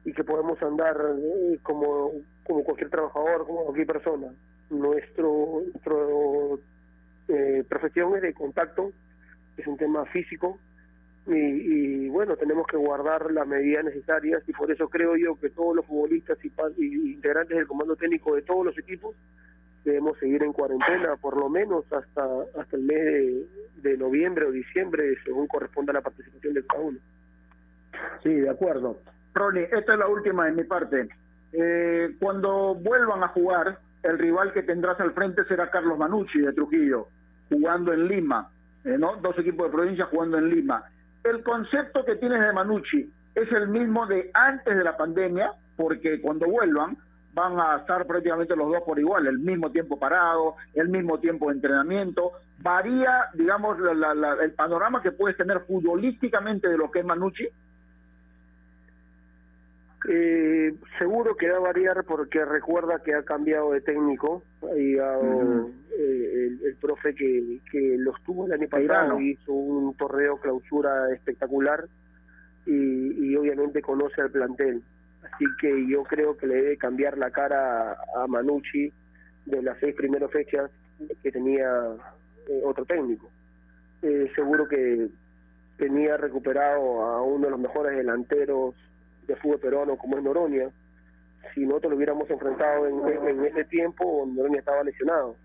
y 0.06 0.14
que 0.14 0.24
podemos 0.24 0.62
andar 0.62 0.96
eh, 1.18 1.60
como, 1.64 2.12
como 2.46 2.64
cualquier 2.64 2.90
trabajador, 2.90 3.46
como 3.46 3.64
cualquier 3.66 3.88
persona. 3.88 4.28
Nuestro, 4.70 5.62
eh, 7.28 7.64
profesión 7.68 8.16
es 8.16 8.22
de 8.22 8.34
contacto, 8.34 8.92
es 9.58 9.68
un 9.68 9.78
tema 9.78 10.06
físico, 10.06 10.60
y, 11.26 11.36
y, 11.36 12.10
bueno, 12.10 12.36
tenemos 12.36 12.68
que 12.68 12.76
guardar 12.76 13.32
las 13.32 13.48
medidas 13.48 13.86
necesarias 13.86 14.44
y 14.46 14.52
por 14.52 14.70
eso 14.70 14.90
creo 14.90 15.16
yo 15.16 15.40
que 15.40 15.50
todos 15.50 15.74
los 15.74 15.86
futbolistas 15.86 16.38
y, 16.44 17.14
integrantes 17.14 17.56
del 17.56 17.68
comando 17.68 17.96
técnico 17.96 18.36
de 18.36 18.42
todos 18.42 18.66
los 18.66 18.78
equipos 18.78 19.16
debemos 19.86 20.18
seguir 20.18 20.44
en 20.44 20.52
cuarentena 20.52 21.16
por 21.16 21.38
lo 21.38 21.48
menos 21.48 21.86
hasta 21.94 22.26
hasta 22.60 22.76
el 22.76 22.84
mes 22.84 23.00
de, 23.00 23.48
de 23.90 23.98
noviembre 23.98 24.46
o 24.46 24.52
diciembre 24.52 25.16
según 25.24 25.48
corresponda 25.48 25.92
a 25.92 25.96
la 25.96 26.02
participación 26.02 26.56
de 26.56 26.66
cada 26.66 26.82
uno. 26.82 27.00
Sí, 28.22 28.34
de 28.34 28.50
acuerdo. 28.50 28.98
Ronnie, 29.34 29.68
esta 29.72 29.94
es 29.94 30.00
la 30.00 30.08
última 30.08 30.46
de 30.46 30.52
mi 30.52 30.64
parte. 30.64 31.10
Eh, 31.52 32.16
cuando 32.20 32.76
vuelvan 32.76 33.24
a 33.24 33.28
jugar, 33.30 33.78
el 34.04 34.18
rival 34.20 34.52
que 34.54 34.64
tendrás 34.64 35.00
al 35.00 35.14
frente 35.14 35.44
será 35.46 35.70
Carlos 35.70 35.98
Manucci 35.98 36.40
de 36.40 36.54
Trujillo, 36.54 37.08
jugando 37.50 37.94
en 37.94 38.08
Lima, 38.08 38.50
eh, 38.84 38.98
¿no? 38.98 39.16
Dos 39.18 39.38
equipos 39.40 39.68
de 39.68 39.72
provincia 39.78 40.06
jugando 40.06 40.38
en 40.38 40.50
Lima. 40.50 40.84
El 41.24 41.44
concepto 41.44 42.04
que 42.06 42.16
tienes 42.16 42.42
de 42.42 42.52
Manucci 42.54 43.10
es 43.36 43.52
el 43.52 43.68
mismo 43.70 44.06
de 44.08 44.30
antes 44.34 44.76
de 44.78 44.84
la 44.84 44.98
pandemia, 44.98 45.52
porque 45.78 46.22
cuando 46.22 46.48
vuelvan 46.48 46.98
van 47.34 47.60
a 47.60 47.78
estar 47.78 48.06
prácticamente 48.06 48.56
los 48.56 48.72
dos 48.72 48.84
por 48.84 49.00
igual, 49.00 49.26
el 49.26 49.40
mismo 49.40 49.72
tiempo 49.72 49.98
parado, 49.98 50.56
el 50.76 50.90
mismo 50.90 51.20
tiempo 51.20 51.48
de 51.48 51.56
entrenamiento. 51.56 52.34
Varía, 52.60 53.26
digamos, 53.34 53.80
la- 53.80 53.94
la- 53.96 54.14
la- 54.14 54.44
el 54.44 54.52
panorama 54.52 55.02
que 55.02 55.12
puedes 55.12 55.36
tener 55.36 55.62
futbolísticamente 55.62 56.68
de 56.68 56.78
lo 56.78 56.92
que 56.92 57.00
es 57.00 57.06
Manucci. 57.06 57.48
Eh, 60.10 60.74
seguro 61.00 61.36
que 61.38 61.50
va 61.50 61.58
a 61.58 61.62
variar 61.62 62.04
porque 62.04 62.44
recuerda 62.44 63.00
que 63.00 63.14
ha 63.14 63.24
cambiado 63.24 63.72
de 63.72 63.82
técnico, 63.82 64.44
ha 64.62 64.66
Ujú. 64.66 65.72
eh, 65.98 66.48
el, 66.48 66.60
el 66.66 66.76
profe 66.82 67.16
que, 67.16 67.60
que 67.72 67.96
los 67.98 68.22
tuvo 68.24 68.46
el 68.46 68.52
año 68.54 68.68
pasado, 68.68 69.20
hizo 69.22 69.54
un 69.54 69.96
torneo 69.96 70.38
clausura 70.38 71.10
espectacular 71.14 71.86
y, 72.66 73.30
y 73.30 73.36
obviamente 73.38 73.82
conoce 73.82 74.22
al 74.22 74.32
plantel. 74.32 74.82
Así 75.24 75.46
que 75.62 75.88
yo 75.88 76.04
creo 76.04 76.36
que 76.36 76.48
le 76.48 76.56
debe 76.56 76.78
cambiar 76.78 77.18
la 77.18 77.32
cara 77.32 77.94
a 77.94 78.28
Manucci 78.28 78.92
de 79.46 79.62
las 79.62 79.78
seis 79.80 79.96
primeras 79.96 80.30
fechas 80.32 80.70
que 81.22 81.32
tenía 81.32 81.66
eh, 82.50 82.62
otro 82.66 82.84
técnico. 82.86 83.30
Eh, 84.02 84.30
seguro 84.36 84.68
que 84.68 85.08
tenía 85.78 86.18
recuperado 86.18 87.04
a 87.04 87.22
uno 87.24 87.46
de 87.46 87.52
los 87.52 87.60
mejores 87.60 87.96
delanteros 87.96 88.76
de 89.28 89.36
fútbol 89.38 89.60
peruano 89.60 89.98
como 89.98 90.18
es 90.18 90.24
Noronia. 90.24 90.70
Si 91.54 91.62
nosotros 91.62 91.92
lo 91.92 91.98
hubiéramos 91.98 92.30
enfrentado 92.30 92.88
en, 92.88 93.46
ese 93.46 93.66
tiempo, 93.66 94.26
Noronia 94.28 94.60
estaba 94.60 94.84
lesionado, 94.84 95.36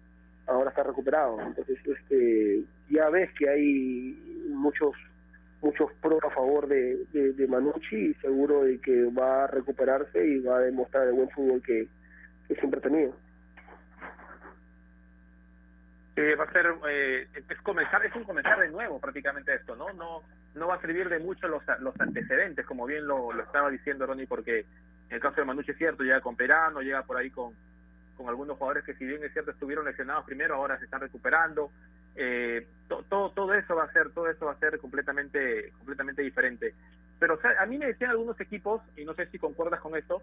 ahora 0.46 0.70
está 0.70 0.82
recuperado. 0.82 1.40
Entonces, 1.40 1.78
este, 1.84 2.62
ya 2.90 3.08
ves 3.10 3.30
que 3.38 3.48
hay 3.48 4.46
muchos 4.50 4.94
muchos 5.60 5.90
pros 6.00 6.22
a 6.22 6.30
favor 6.30 6.68
de, 6.68 7.04
de, 7.12 7.32
de 7.32 7.46
Manucci 7.48 7.96
y 7.96 8.14
seguro 8.14 8.62
de 8.62 8.78
que 8.78 9.04
va 9.06 9.42
a 9.42 9.46
recuperarse 9.48 10.24
y 10.24 10.38
va 10.38 10.58
a 10.58 10.60
demostrar 10.60 11.08
el 11.08 11.14
buen 11.14 11.28
fútbol 11.30 11.60
que, 11.62 11.88
que 12.46 12.54
siempre 12.54 12.78
ha 12.78 12.82
tenido. 12.82 13.12
Eh, 16.18 16.34
va 16.34 16.44
a 16.44 16.52
ser 16.52 16.66
eh, 16.90 17.28
es 17.48 17.60
comenzar 17.62 18.04
es 18.04 18.12
un 18.16 18.24
comenzar 18.24 18.58
de 18.58 18.70
nuevo 18.70 18.98
prácticamente 18.98 19.54
esto 19.54 19.76
no 19.76 19.92
no 19.92 20.22
no 20.58 20.68
va 20.68 20.74
a 20.76 20.80
servir 20.80 21.08
de 21.08 21.18
mucho 21.18 21.48
los, 21.48 21.62
los 21.80 21.98
antecedentes 22.00 22.66
como 22.66 22.86
bien 22.86 23.06
lo, 23.06 23.32
estaba 23.40 23.70
diciendo 23.70 24.06
Ronnie 24.06 24.26
porque 24.26 24.60
en 25.08 25.14
el 25.16 25.20
caso 25.20 25.36
de 25.36 25.44
Manucci 25.46 25.70
es 25.72 25.78
cierto 25.78 26.02
llega 26.02 26.20
con 26.20 26.36
Perano 26.36 26.80
llega 26.80 27.02
por 27.04 27.16
ahí 27.16 27.30
con 27.30 27.52
con 28.16 28.28
algunos 28.28 28.58
jugadores 28.58 28.84
que 28.84 28.94
si 28.94 29.06
bien 29.06 29.22
es 29.24 29.32
cierto 29.32 29.52
estuvieron 29.52 29.84
lesionados 29.84 30.24
primero 30.24 30.54
ahora 30.56 30.78
se 30.78 30.84
están 30.84 31.00
recuperando 31.00 31.70
eh, 32.16 32.66
to- 32.88 33.04
todo 33.08 33.30
todo 33.30 33.54
eso 33.54 33.76
va 33.76 33.84
a 33.84 33.92
ser 33.92 34.10
todo 34.10 34.28
eso 34.28 34.46
va 34.46 34.52
a 34.52 34.58
ser 34.58 34.78
completamente 34.78 35.72
completamente 35.78 36.22
diferente 36.22 36.74
pero 37.20 37.38
a 37.58 37.66
mí 37.66 37.78
me 37.78 37.86
decían 37.86 38.10
algunos 38.10 38.38
equipos 38.40 38.82
y 38.96 39.04
no 39.04 39.14
sé 39.14 39.26
si 39.26 39.38
concuerdas 39.38 39.80
con 39.80 39.96
esto 39.96 40.22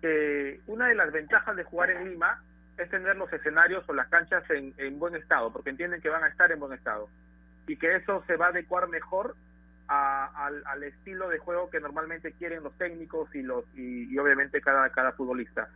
que 0.00 0.60
una 0.66 0.88
de 0.88 0.94
las 0.94 1.12
ventajas 1.12 1.56
de 1.56 1.64
jugar 1.64 1.90
en 1.90 2.08
Lima 2.10 2.42
es 2.78 2.88
tener 2.88 3.16
los 3.16 3.32
escenarios 3.32 3.84
o 3.88 3.92
las 3.92 4.08
canchas 4.08 4.42
en, 4.50 4.72
en 4.78 4.98
buen 4.98 5.14
estado, 5.14 5.52
porque 5.52 5.70
entienden 5.70 6.00
que 6.00 6.08
van 6.08 6.24
a 6.24 6.28
estar 6.28 6.50
en 6.50 6.58
buen 6.60 6.72
estado. 6.72 7.08
Y 7.66 7.76
que 7.76 7.96
eso 7.96 8.24
se 8.26 8.36
va 8.36 8.46
a 8.46 8.48
adecuar 8.50 8.88
mejor 8.88 9.34
a- 9.92 10.46
al, 10.46 10.62
al 10.66 10.82
estilo 10.84 11.28
de 11.28 11.38
juego 11.38 11.68
que 11.68 11.80
normalmente 11.80 12.32
quieren 12.32 12.62
los 12.62 12.72
técnicos 12.78 13.34
y 13.34 13.42
los 13.42 13.64
y, 13.74 14.16
obviamente 14.18 14.60
cada, 14.60 14.88
cada 14.90 15.12
futbolista. 15.12 15.68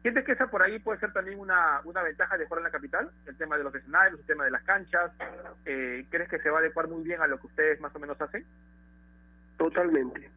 ¿Sientes 0.00 0.24
que 0.24 0.32
esa 0.32 0.46
por 0.46 0.62
ahí 0.62 0.78
puede 0.78 1.00
ser 1.00 1.12
también 1.12 1.38
una, 1.38 1.80
una 1.84 2.02
ventaja 2.02 2.38
de 2.38 2.46
jugar 2.46 2.60
en 2.60 2.64
la 2.64 2.70
capital? 2.70 3.10
El 3.26 3.36
tema 3.36 3.58
de 3.58 3.64
los 3.64 3.74
escenarios, 3.74 4.18
el 4.20 4.26
tema 4.26 4.44
de 4.44 4.50
las 4.52 4.62
canchas. 4.62 5.10
Eh, 5.66 6.06
¿Crees 6.08 6.28
que 6.30 6.38
se 6.38 6.48
va 6.48 6.58
a 6.58 6.60
adecuar 6.60 6.88
muy 6.88 7.02
bien 7.02 7.20
a 7.20 7.26
lo 7.26 7.38
que 7.38 7.48
ustedes 7.48 7.80
más 7.80 7.94
o 7.94 7.98
menos 7.98 8.18
hacen? 8.20 8.44
Totalmente. 9.58 10.30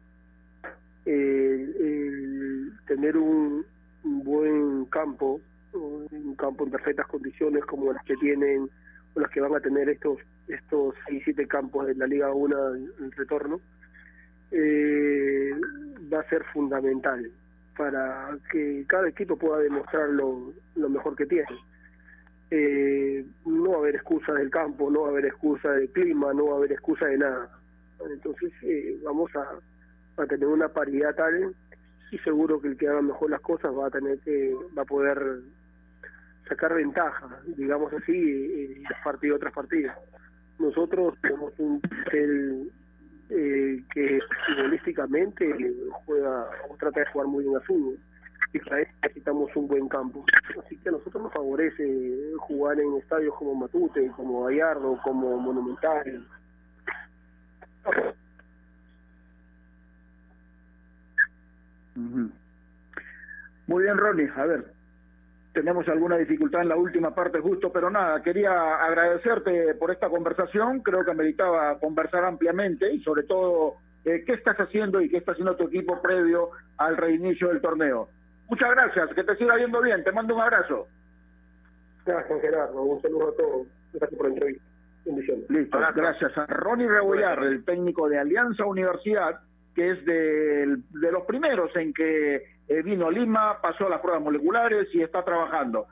Tener 2.86 3.16
un, 3.16 3.64
un 4.04 4.24
buen 4.24 4.84
campo, 4.86 5.40
un 5.72 6.34
campo 6.36 6.64
en 6.64 6.70
perfectas 6.70 7.06
condiciones 7.06 7.64
como 7.64 7.92
las 7.92 8.04
que 8.04 8.16
tienen 8.16 8.68
o 9.14 9.20
las 9.20 9.30
que 9.30 9.40
van 9.40 9.54
a 9.54 9.60
tener 9.60 9.88
estos 9.88 10.18
estos 10.48 10.94
seis 11.06 11.22
siete 11.24 11.46
campos 11.46 11.86
de 11.86 11.94
la 11.94 12.06
Liga 12.06 12.32
1 12.32 12.74
en 12.74 13.12
retorno, 13.12 13.60
eh, 14.50 15.50
va 16.12 16.20
a 16.20 16.28
ser 16.28 16.44
fundamental 16.52 17.30
para 17.76 18.36
que 18.50 18.84
cada 18.86 19.08
equipo 19.08 19.36
pueda 19.36 19.58
demostrar 19.58 20.10
lo, 20.10 20.52
lo 20.76 20.88
mejor 20.88 21.16
que 21.16 21.26
tiene. 21.26 21.58
Eh, 22.50 23.24
no 23.46 23.70
va 23.70 23.76
a 23.76 23.80
haber 23.80 23.94
excusa 23.94 24.34
del 24.34 24.50
campo, 24.50 24.90
no 24.90 25.02
va 25.02 25.08
a 25.08 25.10
haber 25.12 25.26
excusa 25.26 25.70
del 25.72 25.88
clima, 25.90 26.34
no 26.34 26.46
va 26.46 26.52
a 26.52 26.56
haber 26.58 26.72
excusa 26.72 27.06
de 27.06 27.18
nada. 27.18 27.48
Entonces 28.10 28.52
eh, 28.62 28.98
vamos 29.02 29.30
a, 29.36 30.22
a 30.22 30.26
tener 30.26 30.46
una 30.46 30.68
paridad 30.68 31.14
tal 31.14 31.54
y 32.10 32.18
seguro 32.18 32.60
que 32.60 32.68
el 32.68 32.76
que 32.76 32.88
haga 32.88 33.00
mejor 33.00 33.30
las 33.30 33.40
cosas 33.40 33.72
va 33.74 33.86
a 33.86 33.90
tener 33.90 34.18
que 34.18 34.54
va 34.76 34.82
a 34.82 34.86
poder 34.86 35.40
sacar 36.46 36.74
ventaja, 36.74 37.40
digamos 37.56 37.90
así, 37.94 38.12
en 38.12 38.82
las 38.82 39.02
partidas 39.02 39.36
otras 39.36 39.54
partidas. 39.54 39.96
Nosotros 40.62 41.14
tenemos 41.20 41.52
un 41.58 41.82
eh, 43.30 43.82
que 43.92 44.20
futbolísticamente 44.46 45.74
juega 46.04 46.48
o 46.70 46.76
trata 46.76 47.00
de 47.00 47.06
jugar 47.06 47.26
muy 47.26 47.42
bien 47.42 47.56
al 47.56 47.62
fútbol 47.62 47.98
y 48.52 48.58
para 48.60 48.82
eso 48.82 48.92
necesitamos 49.02 49.50
un 49.56 49.66
buen 49.66 49.88
campo. 49.88 50.24
Así 50.64 50.76
que 50.76 50.88
a 50.90 50.92
nosotros 50.92 51.20
nos 51.20 51.32
favorece 51.32 51.84
jugar 52.38 52.78
en 52.78 52.96
estadios 52.98 53.34
como 53.34 53.56
Matute, 53.56 54.08
como 54.14 54.44
Gallardo, 54.44 55.00
como 55.02 55.36
Monumental. 55.38 56.28
Muy 63.66 63.82
bien, 63.82 63.98
Ronnie. 63.98 64.30
A 64.36 64.46
ver, 64.46 64.71
tenemos 65.52 65.86
alguna 65.88 66.16
dificultad 66.16 66.62
en 66.62 66.68
la 66.68 66.76
última 66.76 67.14
parte 67.14 67.38
justo, 67.40 67.70
pero 67.72 67.90
nada, 67.90 68.22
quería 68.22 68.76
agradecerte 68.76 69.74
por 69.74 69.90
esta 69.90 70.08
conversación. 70.08 70.80
Creo 70.80 71.04
que 71.04 71.14
meritaba 71.14 71.78
conversar 71.78 72.24
ampliamente 72.24 72.92
y 72.92 73.00
sobre 73.02 73.24
todo 73.24 73.74
eh, 74.04 74.24
qué 74.26 74.32
estás 74.32 74.56
haciendo 74.56 75.00
y 75.00 75.10
qué 75.10 75.18
está 75.18 75.32
haciendo 75.32 75.56
tu 75.56 75.64
equipo 75.64 76.00
previo 76.00 76.50
al 76.78 76.96
reinicio 76.96 77.48
del 77.48 77.60
torneo. 77.60 78.08
Muchas 78.48 78.70
gracias, 78.70 79.14
que 79.14 79.24
te 79.24 79.36
siga 79.36 79.56
yendo 79.58 79.80
bien. 79.82 80.02
Te 80.04 80.12
mando 80.12 80.34
un 80.34 80.40
abrazo. 80.40 80.86
Gracias, 82.04 82.40
Gerardo. 82.40 82.82
Un 82.82 83.02
saludo 83.02 83.28
a 83.28 83.36
todos. 83.36 83.66
Gracias 83.92 84.18
por 84.18 84.28
la 84.28 84.34
entrevista. 84.34 84.64
Bendiciones. 85.04 85.50
Listo, 85.50 85.78
gracias 85.94 86.38
a 86.38 86.46
Ronnie 86.46 86.88
Rebollar, 86.88 87.42
el 87.42 87.64
técnico 87.64 88.08
de 88.08 88.18
Alianza 88.18 88.64
Universidad, 88.64 89.40
que 89.74 89.90
es 89.90 90.04
de, 90.04 90.76
de 90.90 91.12
los 91.12 91.24
primeros 91.24 91.74
en 91.76 91.92
que 91.92 92.42
eh, 92.68 92.82
vino 92.82 93.08
a 93.08 93.10
Lima, 93.10 93.60
pasó 93.60 93.88
las 93.88 94.00
pruebas 94.00 94.22
moleculares 94.22 94.88
y 94.94 95.02
está 95.02 95.24
trabajando. 95.24 95.86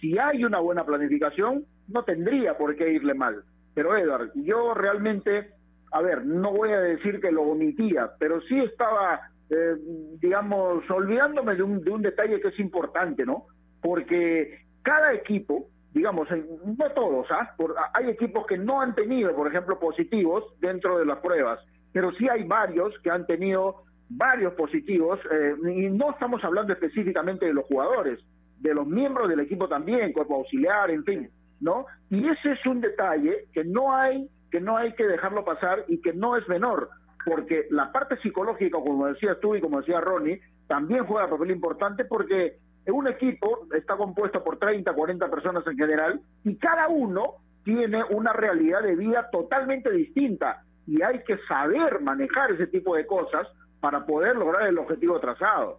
Si 0.00 0.18
hay 0.18 0.44
una 0.44 0.60
buena 0.60 0.84
planificación, 0.84 1.64
no 1.88 2.02
tendría 2.04 2.56
por 2.56 2.74
qué 2.76 2.90
irle 2.92 3.14
mal. 3.14 3.42
Pero 3.74 3.96
Edward, 3.96 4.30
yo 4.34 4.74
realmente, 4.74 5.50
a 5.92 6.00
ver, 6.00 6.24
no 6.24 6.52
voy 6.52 6.70
a 6.70 6.80
decir 6.80 7.20
que 7.20 7.32
lo 7.32 7.42
omitía, 7.42 8.10
pero 8.18 8.40
sí 8.42 8.58
estaba, 8.60 9.20
eh, 9.50 9.74
digamos, 10.20 10.88
olvidándome 10.90 11.54
de 11.56 11.62
un, 11.62 11.82
de 11.82 11.90
un 11.90 12.02
detalle 12.02 12.40
que 12.40 12.48
es 12.48 12.58
importante, 12.60 13.24
¿no? 13.26 13.46
Porque 13.82 14.60
cada 14.82 15.12
equipo, 15.12 15.66
digamos, 15.92 16.28
no 16.30 16.90
todos, 16.94 17.26
¿ah? 17.30 17.52
Por- 17.56 17.74
hay 17.94 18.10
equipos 18.10 18.46
que 18.46 18.56
no 18.58 18.80
han 18.80 18.94
tenido, 18.94 19.34
por 19.34 19.48
ejemplo, 19.48 19.78
positivos 19.78 20.44
dentro 20.60 20.98
de 20.98 21.06
las 21.06 21.18
pruebas, 21.18 21.60
pero 21.92 22.12
sí 22.12 22.28
hay 22.28 22.44
varios 22.44 22.98
que 23.00 23.10
han 23.10 23.26
tenido 23.26 23.82
varios 24.16 24.54
positivos, 24.54 25.18
eh, 25.30 25.54
y 25.74 25.90
no 25.90 26.10
estamos 26.10 26.42
hablando 26.44 26.72
específicamente 26.72 27.46
de 27.46 27.54
los 27.54 27.64
jugadores, 27.66 28.20
de 28.60 28.74
los 28.74 28.86
miembros 28.86 29.28
del 29.28 29.40
equipo 29.40 29.68
también, 29.68 30.12
cuerpo 30.12 30.36
auxiliar, 30.36 30.90
en 30.90 31.04
fin, 31.04 31.30
¿no? 31.60 31.86
Y 32.10 32.28
ese 32.28 32.52
es 32.52 32.66
un 32.66 32.80
detalle 32.80 33.46
que 33.52 33.64
no 33.64 33.94
hay 33.94 34.28
que 34.50 34.60
no 34.60 34.76
hay 34.76 34.92
que 34.92 35.04
dejarlo 35.04 35.44
pasar 35.44 35.84
y 35.88 36.00
que 36.00 36.12
no 36.12 36.36
es 36.36 36.48
menor, 36.48 36.88
porque 37.24 37.66
la 37.70 37.90
parte 37.90 38.16
psicológica, 38.18 38.78
como 38.78 39.08
decías 39.08 39.40
tú 39.40 39.56
y 39.56 39.60
como 39.60 39.80
decía 39.80 40.00
Ronnie, 40.00 40.40
también 40.68 41.04
juega 41.06 41.28
papel 41.28 41.50
importante 41.50 42.04
porque 42.04 42.58
un 42.86 43.08
equipo 43.08 43.66
está 43.74 43.96
compuesto 43.96 44.44
por 44.44 44.58
30, 44.58 44.92
40 44.92 45.28
personas 45.28 45.66
en 45.66 45.76
general 45.76 46.20
y 46.44 46.54
cada 46.56 46.86
uno 46.86 47.34
tiene 47.64 48.04
una 48.10 48.32
realidad 48.32 48.82
de 48.82 48.94
vida 48.94 49.28
totalmente 49.32 49.90
distinta 49.90 50.62
y 50.86 51.02
hay 51.02 51.24
que 51.24 51.38
saber 51.48 52.00
manejar 52.00 52.52
ese 52.52 52.68
tipo 52.68 52.94
de 52.94 53.06
cosas 53.06 53.48
para 53.84 54.06
poder 54.06 54.34
lograr 54.34 54.66
el 54.66 54.78
objetivo 54.78 55.20
trazado. 55.20 55.78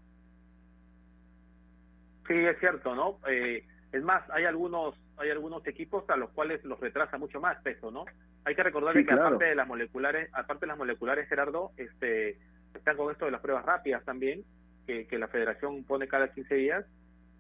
Sí, 2.28 2.36
es 2.36 2.60
cierto, 2.60 2.94
¿no? 2.94 3.18
Eh, 3.28 3.66
es 3.92 4.04
más, 4.04 4.30
hay 4.30 4.46
algunos 4.46 4.94
hay 5.18 5.32
algunos 5.32 5.66
equipos 5.66 6.08
a 6.12 6.16
los 6.16 6.30
cuales 6.30 6.64
los 6.66 6.80
retrasa 6.80 7.18
mucho 7.18 7.42
más 7.42 7.60
peso, 7.64 7.90
¿no? 7.90 8.06
Hay 8.44 8.54
que 8.54 8.62
recordar 8.62 8.94
Sí, 8.94 9.00
que 9.00 9.08
claro. 9.08 9.24
aparte 9.26 9.46
de 9.46 9.56
las 9.56 9.68
moleculares, 9.68 10.30
aparte 10.34 10.66
de 10.66 10.68
las 10.68 10.78
moleculares, 10.78 11.28
Gerardo, 11.28 11.72
este, 11.78 12.38
están 12.76 12.96
con 12.96 13.12
esto 13.12 13.26
de 13.26 13.32
las 13.32 13.42
pruebas 13.42 13.66
rápidas 13.66 14.06
también, 14.06 14.44
que, 14.86 15.08
que 15.08 15.18
la 15.18 15.28
Federación 15.28 15.84
pone 15.84 16.08
cada 16.08 16.32
15 16.32 16.54
días 16.54 16.86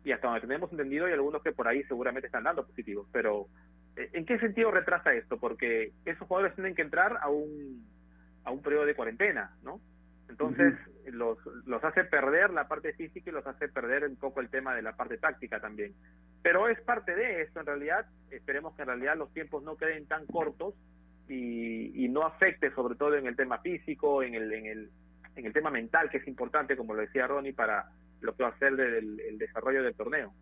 y 0.03 0.13
hasta 0.13 0.25
donde 0.29 0.41
tenemos 0.41 0.71
entendido 0.71 1.05
hay 1.05 1.13
algunos 1.13 1.43
que 1.43 1.51
por 1.51 1.67
ahí 1.67 1.83
seguramente 1.83 2.25
están 2.25 2.45
dando 2.45 2.65
positivos, 2.65 3.07
pero 3.11 3.45
eh, 3.97 4.09
¿en 4.13 4.25
qué 4.25 4.39
sentido 4.39 4.71
retrasa 4.71 5.13
esto? 5.13 5.37
Porque 5.37 5.91
esos 6.05 6.27
jugadores 6.27 6.55
tienen 6.55 6.73
que 6.73 6.81
entrar 6.81 7.19
a 7.21 7.29
un 7.29 7.85
a 8.45 8.51
un 8.51 8.63
periodo 8.63 8.85
de 8.85 8.95
cuarentena, 8.95 9.55
¿no? 9.61 9.79
Entonces 10.29 10.73
los, 11.07 11.37
los 11.65 11.83
hace 11.83 12.03
perder 12.03 12.49
la 12.49 12.67
parte 12.67 12.93
física 12.93 13.29
y 13.29 13.33
los 13.33 13.45
hace 13.45 13.67
perder 13.67 14.05
un 14.05 14.15
poco 14.15 14.41
el 14.41 14.49
tema 14.49 14.75
de 14.75 14.81
la 14.81 14.95
parte 14.95 15.17
táctica 15.17 15.59
también. 15.59 15.93
Pero 16.41 16.67
es 16.67 16.79
parte 16.81 17.15
de 17.15 17.41
esto 17.43 17.59
en 17.59 17.65
realidad. 17.65 18.05
Esperemos 18.31 18.75
que 18.75 18.81
en 18.81 18.87
realidad 18.87 19.17
los 19.17 19.31
tiempos 19.33 19.63
no 19.63 19.77
queden 19.77 20.07
tan 20.07 20.25
cortos 20.25 20.73
y, 21.27 22.05
y 22.05 22.09
no 22.09 22.23
afecte 22.23 22.71
sobre 22.71 22.95
todo 22.95 23.15
en 23.15 23.27
el 23.27 23.35
tema 23.35 23.59
físico, 23.59 24.23
en 24.23 24.35
el, 24.35 24.51
en 24.51 24.65
el 24.65 24.89
en 25.35 25.45
el 25.45 25.53
tema 25.53 25.69
mental 25.69 26.09
que 26.09 26.17
es 26.17 26.27
importante, 26.27 26.77
como 26.77 26.93
lo 26.93 27.01
decía 27.01 27.27
Ronnie, 27.27 27.53
para 27.53 27.89
lo 28.21 28.35
que 28.35 28.43
va 28.43 28.49
a 28.49 28.57
ser 28.57 28.75
del 28.75 29.19
el 29.19 29.37
desarrollo 29.37 29.83
del 29.83 29.93
torneo. 29.93 30.33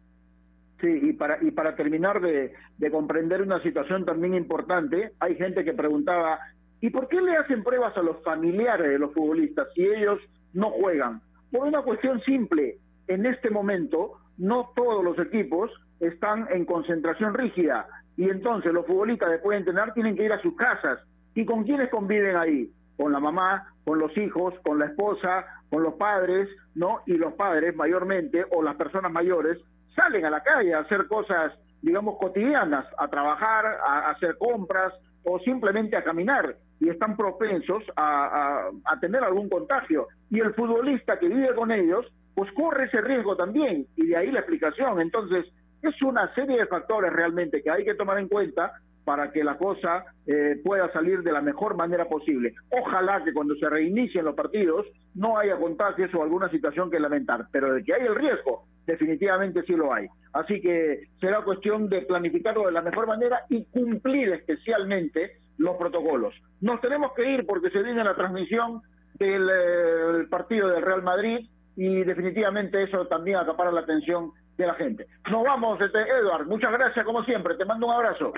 Sí, 0.80 1.00
y 1.02 1.14
para, 1.14 1.42
y 1.42 1.52
para 1.52 1.76
terminar 1.76 2.20
de, 2.20 2.54
de 2.78 2.92
comprender 2.92 3.42
una 3.42 3.62
situación 3.64 4.06
también 4.06 4.34
importante, 4.34 5.14
hay 5.20 5.36
gente 5.36 5.64
que 5.64 5.74
preguntaba, 5.74 6.40
¿y 6.84 6.90
por 6.90 7.08
qué 7.08 7.22
le 7.22 7.38
hacen 7.38 7.64
pruebas 7.64 7.96
a 7.96 8.02
los 8.02 8.22
familiares 8.24 8.90
de 8.90 9.00
los 9.00 9.14
futbolistas 9.14 9.70
si 9.74 9.86
ellos 9.86 10.20
no 10.52 10.70
juegan? 10.72 11.22
Por 11.50 11.66
una 11.66 11.82
cuestión 11.82 12.20
simple, 12.24 12.78
en 13.08 13.26
este 13.26 13.50
momento 13.50 14.18
no 14.38 14.74
todos 14.76 15.02
los 15.02 15.18
equipos 15.18 15.72
están 16.02 16.46
en 16.52 16.66
concentración 16.66 17.34
rígida 17.36 17.88
y 18.18 18.30
entonces 18.30 18.74
los 18.74 18.86
futbolistas 18.86 19.32
después 19.32 19.56
de 19.56 19.60
entrenar 19.60 19.94
tienen 19.94 20.18
que 20.18 20.26
ir 20.26 20.34
a 20.34 20.42
sus 20.42 20.58
casas. 20.58 21.00
¿Y 21.34 21.46
con 21.46 21.64
quiénes 21.64 21.90
conviven 21.90 22.36
ahí? 22.36 22.70
Con 22.98 23.14
la 23.14 23.22
mamá, 23.22 23.66
con 23.86 23.98
los 23.98 24.16
hijos, 24.18 24.54
con 24.66 24.78
la 24.78 24.88
esposa, 24.88 25.46
con 25.70 25.84
los 25.84 25.94
padres, 25.94 26.50
¿no? 26.76 27.00
Y 27.06 27.14
los 27.14 27.32
padres 27.36 27.74
mayormente, 27.78 28.44
o 28.52 28.62
las 28.62 28.76
personas 28.76 29.10
mayores, 29.10 29.58
salen 29.96 30.26
a 30.26 30.30
la 30.30 30.44
calle 30.44 30.74
a 30.74 30.80
hacer 30.80 31.08
cosas, 31.08 31.54
digamos, 31.82 32.18
cotidianas, 32.20 32.86
a 32.98 33.08
trabajar, 33.08 33.66
a, 33.66 34.10
hacer 34.10 34.38
compras 34.38 34.94
o 35.24 35.40
simplemente 35.40 35.96
a 35.96 36.04
caminar 36.04 36.58
y 36.80 36.90
están 36.90 37.16
propensos 37.16 37.84
a, 37.96 38.70
tener 39.00 39.24
algún 39.24 39.50
contagio. 39.50 40.08
Y 40.30 40.40
el 40.40 40.54
futbolista 40.54 41.20
que 41.20 41.28
vive 41.28 41.54
con 41.56 41.72
ellos, 41.72 42.06
pues 42.36 42.52
corre 42.54 42.86
ese 42.86 43.02
riesgo 43.02 43.36
también 43.36 43.86
y 43.96 44.08
de 44.08 44.18
ahí 44.18 44.32
la 44.32 44.40
explicación. 44.40 45.00
Entonces, 45.02 45.46
es 45.82 46.02
una 46.02 46.34
serie 46.34 46.58
de 46.58 46.66
factores 46.68 47.12
realmente 47.12 47.62
que 47.62 47.70
hay 47.70 47.84
que 47.84 47.96
tomar 47.96 48.18
en 48.20 48.28
cuenta 48.28 48.74
para 49.04 49.32
que 49.32 49.44
la 49.44 49.58
cosa 49.58 50.06
eh, 50.26 50.60
pueda 50.64 50.92
salir 50.94 51.24
de 51.24 51.32
la 51.32 51.42
mejor 51.42 51.76
manera 51.76 52.06
posible. 52.06 52.54
Ojalá 52.70 53.24
que 53.24 53.34
cuando 53.34 53.56
se 53.56 53.70
reinicien 53.70 54.26
los 54.26 54.36
partidos 54.36 54.86
no 55.14 55.38
haya 55.38 55.58
contagios 55.58 56.14
o 56.14 56.24
alguna 56.24 56.50
situación 56.50 56.90
que 56.90 57.00
lamentar, 57.00 57.48
pero 57.52 57.74
de 57.74 57.84
que 57.84 57.94
hay 57.94 58.06
el 58.06 58.16
riesgo, 58.16 58.66
definitivamente 58.86 59.64
sí 59.64 59.74
lo 59.74 59.94
hay. 59.94 60.08
Así 60.34 60.62
que 60.62 61.08
será 61.20 61.42
cuestión 61.42 61.90
de 61.90 62.02
planificarlo 62.02 62.66
de 62.66 62.72
la 62.72 62.82
mejor 62.82 63.08
manera 63.08 63.42
y 63.50 63.66
cumplir 63.66 64.30
especialmente 64.34 65.38
los 65.58 65.78
protocolos. 65.78 66.34
Nos 66.62 66.82
tenemos 66.82 67.14
que 67.14 67.30
ir 67.30 67.46
porque 67.46 67.70
se 67.70 67.82
viene 67.84 68.04
la 68.04 68.16
transmisión 68.16 68.82
del 69.16 69.50
eh, 69.50 70.28
partido 70.30 70.70
del 70.70 70.82
Real 70.82 71.04
Madrid 71.04 71.48
y 71.76 72.04
definitivamente 72.04 72.84
eso 72.84 73.06
también 73.08 73.38
acapara 73.38 73.72
la 73.72 73.82
atención 73.82 74.32
de 74.58 74.68
la 74.68 74.74
gente. 74.76 75.08
Nos 75.32 75.44
vamos, 75.44 75.80
este, 75.82 76.00
Edward, 76.00 76.48
muchas 76.48 76.72
gracias 76.72 77.06
como 77.06 77.24
siempre, 77.24 77.56
te 77.56 77.66
mando 77.66 77.88
un 77.88 77.94
abrazo. 77.94 78.34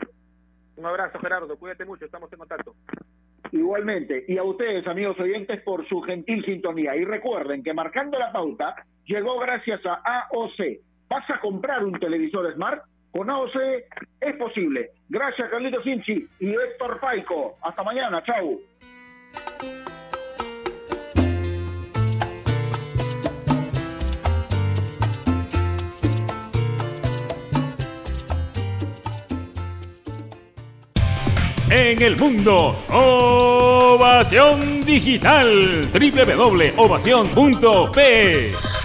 Un 0.77 0.85
abrazo, 0.85 1.19
Gerardo, 1.19 1.57
cuídate 1.57 1.85
mucho, 1.85 2.05
estamos 2.05 2.31
en 2.31 2.39
contacto. 2.39 2.75
Igualmente, 3.51 4.25
y 4.27 4.37
a 4.37 4.43
ustedes, 4.43 4.85
amigos 4.87 5.17
oyentes, 5.19 5.61
por 5.61 5.87
su 5.87 6.01
gentil 6.01 6.43
sintonía. 6.43 6.95
Y 6.95 7.05
recuerden 7.05 7.63
que 7.63 7.73
marcando 7.73 8.19
la 8.19 8.31
pauta 8.31 8.75
llegó 9.05 9.39
gracias 9.39 9.81
a 9.85 10.01
AOC. 10.03 10.81
¿Vas 11.07 11.29
a 11.29 11.39
comprar 11.39 11.85
un 11.85 11.93
televisor 11.93 12.51
Smart? 12.53 12.83
Con 13.15 13.29
AOC 13.29 13.55
es 14.19 14.35
posible. 14.35 14.89
Gracias, 15.07 15.49
Carlito 15.49 15.81
Sinchi 15.83 16.27
y 16.41 16.49
Héctor 16.49 16.99
Paico. 16.99 17.55
Hasta 17.61 17.81
mañana, 17.81 18.21
chau. 18.25 18.59
En 31.69 32.01
el 32.01 32.17
mundo, 32.17 32.75
ovación. 32.89 34.81
Digital. 34.81 35.87
www.ovación.pe 35.93 38.84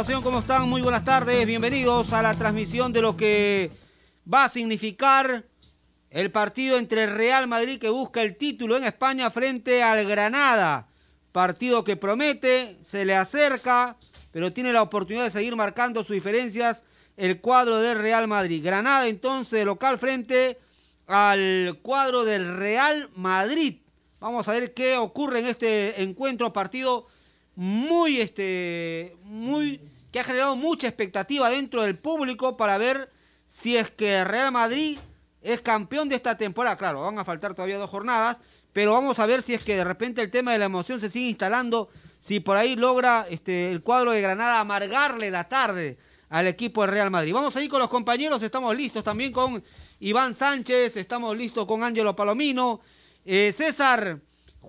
¿cómo 0.00 0.38
están? 0.38 0.66
Muy 0.66 0.80
buenas 0.80 1.04
tardes, 1.04 1.46
bienvenidos 1.46 2.14
a 2.14 2.22
la 2.22 2.32
transmisión 2.32 2.90
de 2.90 3.02
lo 3.02 3.18
que 3.18 3.70
va 4.32 4.44
a 4.44 4.48
significar 4.48 5.44
el 6.08 6.30
partido 6.30 6.78
entre 6.78 7.04
Real 7.04 7.46
Madrid 7.46 7.78
que 7.78 7.90
busca 7.90 8.22
el 8.22 8.38
título 8.38 8.78
en 8.78 8.84
España 8.84 9.30
frente 9.30 9.82
al 9.82 10.08
Granada. 10.08 10.88
Partido 11.32 11.84
que 11.84 11.96
promete, 11.96 12.78
se 12.82 13.04
le 13.04 13.14
acerca, 13.14 13.98
pero 14.32 14.54
tiene 14.54 14.72
la 14.72 14.80
oportunidad 14.80 15.24
de 15.24 15.30
seguir 15.30 15.54
marcando 15.54 16.02
sus 16.02 16.14
diferencias 16.14 16.82
el 17.18 17.42
cuadro 17.42 17.76
del 17.76 17.98
Real 17.98 18.26
Madrid. 18.26 18.64
Granada 18.64 19.06
entonces 19.06 19.66
local 19.66 19.98
frente 19.98 20.58
al 21.08 21.78
cuadro 21.82 22.24
del 22.24 22.56
Real 22.56 23.10
Madrid. 23.16 23.82
Vamos 24.18 24.48
a 24.48 24.52
ver 24.52 24.72
qué 24.72 24.96
ocurre 24.96 25.40
en 25.40 25.46
este 25.46 26.02
encuentro, 26.02 26.54
partido 26.54 27.06
muy, 27.54 28.22
este, 28.22 29.14
muy, 29.24 29.80
que 30.12 30.20
ha 30.20 30.24
generado 30.24 30.56
mucha 30.56 30.88
expectativa 30.88 31.48
dentro 31.50 31.82
del 31.82 31.98
público 31.98 32.56
para 32.56 32.78
ver 32.78 33.10
si 33.48 33.76
es 33.76 33.90
que 33.90 34.24
Real 34.24 34.52
Madrid 34.52 34.98
es 35.42 35.60
campeón 35.60 36.08
de 36.08 36.16
esta 36.16 36.36
temporada. 36.36 36.76
Claro, 36.76 37.02
van 37.02 37.18
a 37.18 37.24
faltar 37.24 37.54
todavía 37.54 37.78
dos 37.78 37.90
jornadas, 37.90 38.40
pero 38.72 38.92
vamos 38.92 39.18
a 39.18 39.26
ver 39.26 39.42
si 39.42 39.54
es 39.54 39.64
que 39.64 39.76
de 39.76 39.84
repente 39.84 40.22
el 40.22 40.30
tema 40.30 40.52
de 40.52 40.58
la 40.58 40.66
emoción 40.66 41.00
se 41.00 41.08
sigue 41.08 41.28
instalando, 41.28 41.88
si 42.20 42.40
por 42.40 42.56
ahí 42.56 42.76
logra 42.76 43.26
este, 43.30 43.70
el 43.70 43.82
cuadro 43.82 44.12
de 44.12 44.20
Granada 44.20 44.60
amargarle 44.60 45.30
la 45.30 45.48
tarde 45.48 45.98
al 46.28 46.46
equipo 46.46 46.82
de 46.82 46.88
Real 46.88 47.10
Madrid. 47.10 47.32
Vamos 47.32 47.56
a 47.56 47.62
ir 47.62 47.70
con 47.70 47.80
los 47.80 47.88
compañeros, 47.88 48.42
estamos 48.42 48.76
listos 48.76 49.02
también 49.02 49.32
con 49.32 49.62
Iván 49.98 50.34
Sánchez, 50.34 50.96
estamos 50.96 51.36
listos 51.36 51.66
con 51.66 51.82
Ángelo 51.82 52.14
Palomino, 52.14 52.80
eh, 53.24 53.52
César. 53.52 54.20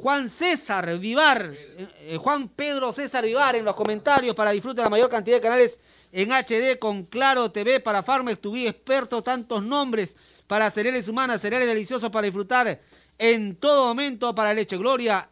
Juan 0.01 0.31
César 0.31 0.97
Vivar, 0.97 1.53
eh, 1.53 1.87
eh, 1.99 2.17
Juan 2.17 2.47
Pedro 2.49 2.91
César 2.91 3.23
Vivar 3.23 3.55
en 3.55 3.63
los 3.63 3.75
comentarios 3.75 4.35
para 4.35 4.49
disfrutar 4.49 4.85
la 4.85 4.89
mayor 4.89 5.11
cantidad 5.11 5.37
de 5.37 5.41
canales 5.41 5.79
en 6.11 6.31
HD 6.31 6.79
con 6.79 7.03
Claro 7.03 7.51
TV 7.51 7.79
para 7.79 8.01
Farmex, 8.01 8.41
tu 8.41 8.55
experto, 8.55 9.21
tantos 9.21 9.61
nombres 9.61 10.15
para 10.47 10.71
cereales 10.71 11.07
humanas, 11.07 11.39
cereales 11.39 11.67
deliciosos 11.67 12.09
para 12.09 12.25
disfrutar 12.25 12.81
en 13.19 13.55
todo 13.57 13.85
momento 13.85 14.33
para 14.33 14.55
Leche 14.55 14.75
Gloria, 14.75 15.29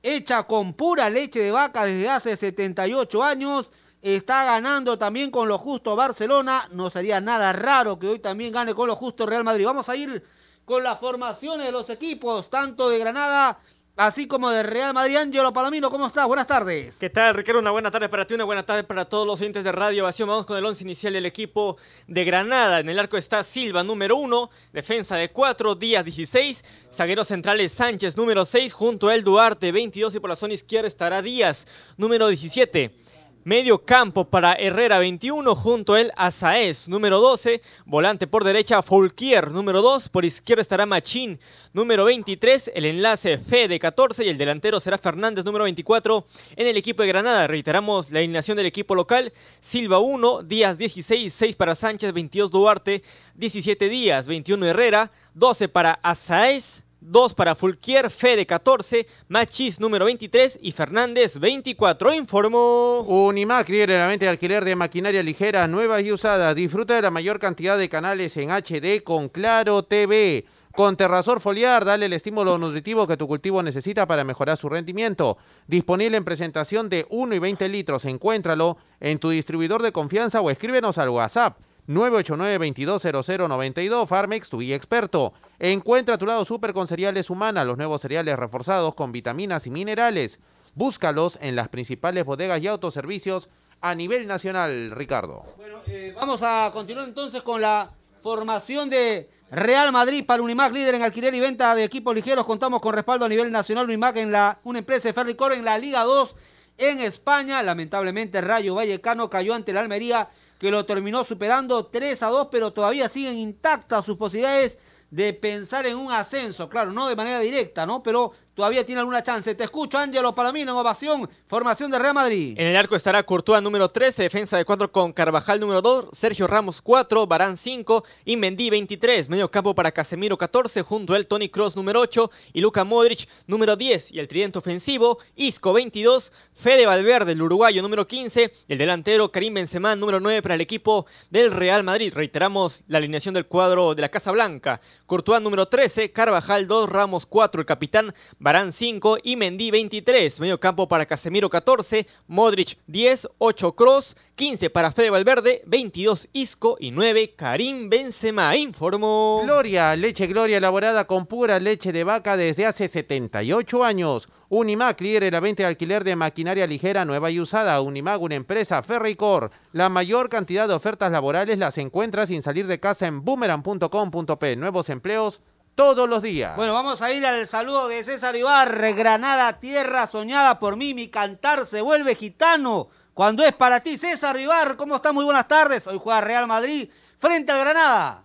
hecha 0.00 0.44
con 0.44 0.74
pura 0.74 1.10
leche 1.10 1.40
de 1.40 1.50
vaca 1.50 1.84
desde 1.84 2.08
hace 2.08 2.36
78 2.36 3.24
años. 3.24 3.72
Está 4.00 4.44
ganando 4.44 4.96
también 4.98 5.32
con 5.32 5.48
lo 5.48 5.58
justo 5.58 5.96
Barcelona. 5.96 6.68
No 6.70 6.90
sería 6.90 7.20
nada 7.20 7.52
raro 7.52 7.98
que 7.98 8.06
hoy 8.06 8.18
también 8.20 8.52
gane 8.52 8.72
con 8.72 8.86
lo 8.86 8.94
justo 8.94 9.26
Real 9.26 9.42
Madrid. 9.42 9.64
Vamos 9.64 9.88
a 9.88 9.96
ir 9.96 10.22
con 10.64 10.82
las 10.82 10.98
formaciones 11.00 11.66
de 11.66 11.72
los 11.72 11.90
equipos, 11.90 12.48
tanto 12.48 12.88
de 12.88 12.98
Granada 12.98 13.58
así 13.96 14.26
como 14.26 14.50
de 14.50 14.62
Real 14.62 14.94
Madrid. 14.94 15.16
Ángelo 15.16 15.52
Palomino, 15.52 15.90
¿cómo 15.90 16.06
estás? 16.06 16.26
Buenas 16.26 16.46
tardes. 16.46 16.96
¿Qué 16.98 17.10
tal, 17.10 17.34
Ricardo? 17.34 17.60
Una 17.60 17.70
buena 17.70 17.90
tarde 17.90 18.08
para 18.08 18.26
ti, 18.26 18.34
una 18.34 18.44
buena 18.44 18.64
tarde 18.64 18.84
para 18.84 19.04
todos 19.04 19.26
los 19.26 19.40
oyentes 19.40 19.64
de 19.64 19.72
Radio 19.72 20.04
Ovación. 20.04 20.28
Vamos 20.28 20.46
con 20.46 20.56
el 20.56 20.64
once 20.64 20.84
inicial 20.84 21.12
del 21.12 21.26
equipo 21.26 21.76
de 22.06 22.24
Granada. 22.24 22.80
En 22.80 22.88
el 22.88 22.98
arco 22.98 23.16
está 23.16 23.44
Silva, 23.44 23.82
número 23.82 24.16
uno, 24.16 24.50
defensa 24.72 25.16
de 25.16 25.30
cuatro, 25.30 25.74
Díaz 25.74 26.04
16, 26.04 26.64
zagueros 26.92 27.28
centrales 27.28 27.72
Sánchez, 27.72 28.16
número 28.16 28.44
6, 28.44 28.72
junto 28.72 29.08
a 29.08 29.14
El 29.14 29.24
Duarte, 29.24 29.72
22 29.72 30.14
y 30.14 30.20
por 30.20 30.30
la 30.30 30.36
zona 30.36 30.54
izquierda 30.54 30.88
estará 30.88 31.22
Díaz, 31.22 31.66
número 31.96 32.28
17. 32.28 33.01
Medio 33.44 33.84
campo 33.84 34.24
para 34.24 34.54
Herrera 34.54 35.00
21, 35.00 35.56
junto 35.56 35.94
a 35.94 36.00
él 36.00 36.12
Azaez, 36.14 36.88
número 36.88 37.20
12. 37.20 37.60
Volante 37.86 38.28
por 38.28 38.44
derecha 38.44 38.82
Folquier, 38.82 39.50
número 39.50 39.82
2. 39.82 40.10
Por 40.10 40.24
izquierda 40.24 40.62
estará 40.62 40.86
Machín, 40.86 41.40
número 41.72 42.04
23. 42.04 42.70
El 42.72 42.84
enlace 42.84 43.38
Fede 43.38 43.80
14 43.80 44.24
y 44.24 44.28
el 44.28 44.38
delantero 44.38 44.78
será 44.78 44.96
Fernández, 44.96 45.44
número 45.44 45.64
24. 45.64 46.24
En 46.54 46.68
el 46.68 46.76
equipo 46.76 47.02
de 47.02 47.08
Granada, 47.08 47.48
reiteramos 47.48 48.12
la 48.12 48.20
alineación 48.20 48.56
del 48.56 48.66
equipo 48.66 48.94
local. 48.94 49.32
Silva 49.58 49.98
1, 49.98 50.44
Díaz 50.44 50.78
16, 50.78 51.34
6 51.34 51.56
para 51.56 51.74
Sánchez, 51.74 52.12
22 52.12 52.48
Duarte, 52.48 53.02
17 53.34 53.88
Díaz, 53.88 54.28
21 54.28 54.66
Herrera, 54.66 55.10
12 55.34 55.68
para 55.68 55.94
Azaez. 56.04 56.84
2 57.04 57.34
para 57.34 57.56
Fulquier, 57.56 58.10
Fede 58.10 58.46
14, 58.46 59.08
Machis 59.26 59.80
número 59.80 60.04
23 60.04 60.60
y 60.62 60.70
Fernández 60.70 61.38
24. 61.38 62.14
Informó. 62.14 63.00
Unimac, 63.00 63.68
líder 63.68 63.88
la 63.90 64.16
de 64.16 64.28
alquiler 64.28 64.64
de 64.64 64.76
maquinaria 64.76 65.22
ligera, 65.22 65.66
nueva 65.66 66.00
y 66.00 66.12
usada. 66.12 66.54
Disfruta 66.54 66.94
de 66.94 67.02
la 67.02 67.10
mayor 67.10 67.40
cantidad 67.40 67.76
de 67.76 67.88
canales 67.88 68.36
en 68.36 68.50
HD 68.50 69.02
con 69.02 69.28
Claro 69.28 69.82
TV. 69.82 70.44
Con 70.72 70.96
Terrasor 70.96 71.40
Foliar, 71.40 71.84
dale 71.84 72.06
el 72.06 72.12
estímulo 72.12 72.56
nutritivo 72.56 73.06
que 73.06 73.16
tu 73.16 73.26
cultivo 73.26 73.62
necesita 73.64 74.06
para 74.06 74.22
mejorar 74.22 74.56
su 74.56 74.68
rendimiento. 74.68 75.38
Disponible 75.66 76.16
en 76.16 76.24
presentación 76.24 76.88
de 76.88 77.04
1 77.10 77.34
y 77.34 77.38
20 77.40 77.68
litros. 77.68 78.04
Encuéntralo 78.04 78.78
en 79.00 79.18
tu 79.18 79.30
distribuidor 79.30 79.82
de 79.82 79.90
confianza 79.90 80.40
o 80.40 80.50
escríbenos 80.50 80.98
al 80.98 81.08
WhatsApp 81.08 81.58
989-220092, 81.88 84.06
Farmex, 84.06 84.48
tu 84.48 84.60
guía 84.60 84.76
experto. 84.76 85.32
Encuentra 85.58 86.18
tu 86.18 86.26
lado 86.26 86.44
super 86.44 86.72
con 86.72 86.86
cereales 86.86 87.30
humanas, 87.30 87.66
los 87.66 87.76
nuevos 87.76 88.02
cereales 88.02 88.38
reforzados 88.38 88.94
con 88.94 89.10
vitaminas 89.12 89.66
y 89.66 89.70
minerales. 89.70 90.38
Búscalos 90.74 91.38
en 91.40 91.56
las 91.56 91.68
principales 91.68 92.24
bodegas 92.24 92.62
y 92.62 92.68
autoservicios 92.68 93.50
a 93.80 93.94
nivel 93.94 94.26
nacional, 94.26 94.90
Ricardo. 94.92 95.44
Bueno, 95.56 95.78
eh, 95.86 96.12
vamos 96.14 96.42
a 96.42 96.70
continuar 96.72 97.08
entonces 97.08 97.42
con 97.42 97.60
la 97.60 97.90
formación 98.22 98.88
de 98.88 99.28
Real 99.50 99.92
Madrid 99.92 100.24
para 100.24 100.42
Unimac, 100.42 100.72
líder 100.72 100.94
en 100.94 101.02
alquiler 101.02 101.34
y 101.34 101.40
venta 101.40 101.74
de 101.74 101.84
equipos 101.84 102.14
ligeros. 102.14 102.46
Contamos 102.46 102.80
con 102.80 102.94
respaldo 102.94 103.26
a 103.26 103.28
nivel 103.28 103.50
nacional 103.50 103.84
Unimac 103.84 104.16
en 104.16 104.32
la 104.32 104.60
una 104.64 104.78
empresa 104.78 105.08
de 105.08 105.12
Ferricor 105.12 105.52
en 105.52 105.64
la 105.64 105.78
Liga 105.78 106.04
2 106.04 106.36
en 106.78 107.00
España. 107.00 107.62
Lamentablemente 107.62 108.40
Rayo 108.40 108.76
Vallecano 108.76 109.28
cayó 109.28 109.52
ante 109.52 109.72
la 109.72 109.80
Almería 109.80 110.30
que 110.62 110.70
lo 110.70 110.86
terminó 110.86 111.24
superando 111.24 111.86
3 111.86 112.22
a 112.22 112.28
2, 112.28 112.46
pero 112.48 112.72
todavía 112.72 113.08
siguen 113.08 113.36
intactas 113.36 114.04
sus 114.04 114.16
posibilidades 114.16 114.78
de 115.10 115.32
pensar 115.32 115.86
en 115.86 115.96
un 115.96 116.12
ascenso, 116.12 116.68
claro, 116.68 116.92
no 116.92 117.08
de 117.08 117.16
manera 117.16 117.40
directa, 117.40 117.84
¿no? 117.84 118.00
Pero 118.04 118.30
todavía 118.54 118.84
tiene 118.84 119.00
alguna 119.00 119.22
chance. 119.22 119.54
Te 119.54 119.64
escucho, 119.64 119.98
Ángelo 119.98 120.34
Palomino, 120.34 120.72
en 120.72 120.78
ovación, 120.78 121.28
formación 121.46 121.90
de 121.90 121.98
Real 121.98 122.14
Madrid. 122.14 122.54
En 122.58 122.66
el 122.66 122.76
arco 122.76 122.96
estará 122.96 123.22
Courtois 123.22 123.62
número 123.62 123.90
13, 123.90 124.22
defensa 124.22 124.56
de 124.56 124.64
4 124.64 124.92
con 124.92 125.12
Carvajal 125.12 125.60
número 125.60 125.80
2, 125.80 126.08
Sergio 126.12 126.46
Ramos 126.46 126.82
4, 126.82 127.26
Barán 127.26 127.56
5 127.56 128.04
y 128.24 128.36
Mendy 128.36 128.70
23. 128.70 129.28
Medio 129.28 129.50
campo 129.50 129.74
para 129.74 129.92
Casemiro 129.92 130.36
14, 130.36 130.82
junto 130.82 131.14
a 131.14 131.16
él 131.16 131.26
Tony 131.26 131.48
Cross 131.48 131.76
número 131.76 132.00
8 132.00 132.30
y 132.52 132.60
Luka 132.60 132.84
Modric 132.84 133.28
número 133.46 133.76
10. 133.76 134.12
Y 134.12 134.18
el 134.18 134.28
tridente 134.28 134.58
ofensivo, 134.58 135.18
Isco 135.36 135.72
22, 135.72 136.32
Fede 136.54 136.86
Valverde, 136.86 137.32
el 137.32 137.42
uruguayo 137.42 137.82
número 137.82 138.06
15, 138.06 138.52
el 138.68 138.78
delantero 138.78 139.32
Karim 139.32 139.54
Benzema 139.54 139.96
número 139.96 140.20
9 140.20 140.42
para 140.42 140.54
el 140.54 140.60
equipo 140.60 141.06
del 141.30 141.50
Real 141.50 141.82
Madrid. 141.82 142.12
Reiteramos 142.14 142.84
la 142.86 142.98
alineación 142.98 143.34
del 143.34 143.46
cuadro 143.46 143.94
de 143.94 144.02
la 144.02 144.10
Casa 144.10 144.30
Blanca. 144.32 144.80
Courtois 145.06 145.40
número 145.40 145.66
13, 145.66 146.12
Carvajal 146.12 146.66
2, 146.66 146.88
Ramos 146.88 147.26
4, 147.26 147.60
el 147.60 147.66
capitán 147.66 148.14
Barán 148.38 148.51
5 148.52 149.18
y 149.22 149.36
Mendy 149.36 149.70
23. 149.70 150.40
Medio 150.40 150.60
campo 150.60 150.86
para 150.86 151.06
Casemiro 151.06 151.48
14, 151.48 152.06
Modric 152.26 152.76
10, 152.86 153.28
8 153.38 153.72
Cross, 153.72 154.14
15 154.34 154.68
para 154.68 154.92
Fede 154.92 155.08
Valverde, 155.08 155.62
22 155.64 156.28
Isco 156.34 156.76
y 156.78 156.90
9 156.90 157.34
Karim 157.34 157.88
Benzema. 157.88 158.54
Informó. 158.56 159.40
Gloria, 159.44 159.96
leche 159.96 160.26
Gloria 160.26 160.58
elaborada 160.58 161.06
con 161.06 161.24
pura 161.26 161.58
leche 161.58 161.92
de 161.92 162.04
vaca 162.04 162.36
desde 162.36 162.66
hace 162.66 162.88
78 162.88 163.84
años. 163.84 164.28
Unimac, 164.50 165.00
líder 165.00 165.24
en 165.24 165.32
la 165.32 165.40
venta 165.40 165.62
de 165.62 165.68
alquiler 165.68 166.04
de 166.04 166.14
maquinaria 166.14 166.66
ligera 166.66 167.06
nueva 167.06 167.30
y 167.30 167.40
usada. 167.40 167.80
Unimac, 167.80 168.20
una 168.20 168.34
empresa 168.34 168.82
Ferricor. 168.82 169.50
La 169.72 169.88
mayor 169.88 170.28
cantidad 170.28 170.68
de 170.68 170.74
ofertas 170.74 171.10
laborales 171.10 171.56
las 171.56 171.78
encuentras 171.78 172.28
sin 172.28 172.42
salir 172.42 172.66
de 172.66 172.78
casa 172.78 173.06
en 173.06 173.24
boomerang.com.p. 173.24 174.56
Nuevos 174.56 174.90
empleos 174.90 175.40
todos 175.74 176.08
los 176.08 176.22
días. 176.22 176.56
Bueno, 176.56 176.74
vamos 176.74 177.02
a 177.02 177.12
ir 177.12 177.24
al 177.24 177.46
saludo 177.46 177.88
de 177.88 178.02
César 178.04 178.36
Ibarre, 178.36 178.92
Granada, 178.92 179.58
tierra 179.58 180.06
soñada 180.06 180.58
por 180.58 180.76
mí, 180.76 180.94
mi 180.94 181.08
cantar 181.08 181.66
se 181.66 181.80
vuelve 181.80 182.14
gitano. 182.14 182.88
Cuando 183.14 183.44
es 183.44 183.52
para 183.52 183.80
ti, 183.80 183.96
César 183.96 184.38
Ibarre, 184.38 184.76
¿cómo 184.76 184.96
está? 184.96 185.12
Muy 185.12 185.24
buenas 185.24 185.48
tardes. 185.48 185.86
Hoy 185.86 185.98
juega 186.02 186.20
Real 186.20 186.46
Madrid 186.46 186.88
frente 187.18 187.52
al 187.52 187.60
Granada. 187.60 188.24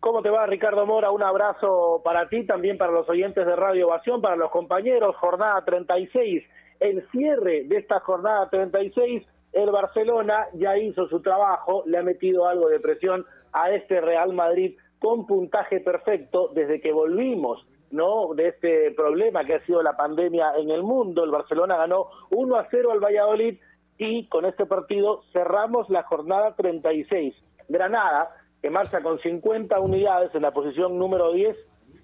¿Cómo 0.00 0.22
te 0.22 0.30
va, 0.30 0.46
Ricardo 0.46 0.86
Mora? 0.86 1.10
Un 1.10 1.22
abrazo 1.22 2.00
para 2.04 2.28
ti, 2.28 2.46
también 2.46 2.78
para 2.78 2.92
los 2.92 3.08
oyentes 3.08 3.44
de 3.44 3.56
Radio 3.56 3.88
Ovación, 3.88 4.20
para 4.20 4.36
los 4.36 4.50
compañeros. 4.50 5.16
Jornada 5.16 5.64
36. 5.64 6.44
El 6.78 7.08
cierre 7.10 7.64
de 7.64 7.78
esta 7.78 7.98
jornada 8.00 8.48
36, 8.48 9.26
el 9.52 9.70
Barcelona 9.70 10.46
ya 10.54 10.78
hizo 10.78 11.08
su 11.08 11.20
trabajo, 11.20 11.82
le 11.86 11.98
ha 11.98 12.02
metido 12.02 12.46
algo 12.46 12.68
de 12.68 12.78
presión 12.78 13.26
a 13.52 13.70
este 13.70 14.00
Real 14.00 14.32
Madrid 14.32 14.76
con 14.98 15.26
puntaje 15.26 15.80
perfecto 15.80 16.50
desde 16.54 16.80
que 16.80 16.92
volvimos 16.92 17.66
no 17.90 18.34
de 18.34 18.48
este 18.48 18.90
problema 18.92 19.44
que 19.44 19.54
ha 19.54 19.64
sido 19.64 19.82
la 19.82 19.96
pandemia 19.96 20.52
en 20.56 20.70
el 20.70 20.82
mundo. 20.82 21.24
El 21.24 21.30
Barcelona 21.30 21.76
ganó 21.76 22.08
1 22.30 22.56
a 22.56 22.66
0 22.70 22.92
al 22.92 23.00
Valladolid 23.00 23.58
y 23.96 24.28
con 24.28 24.44
este 24.44 24.66
partido 24.66 25.22
cerramos 25.32 25.88
la 25.90 26.02
jornada 26.04 26.54
36. 26.54 27.34
Granada, 27.68 28.30
que 28.62 28.70
marcha 28.70 29.02
con 29.02 29.18
50 29.18 29.78
unidades 29.80 30.34
en 30.34 30.42
la 30.42 30.52
posición 30.52 30.98
número 30.98 31.32
10, 31.32 31.56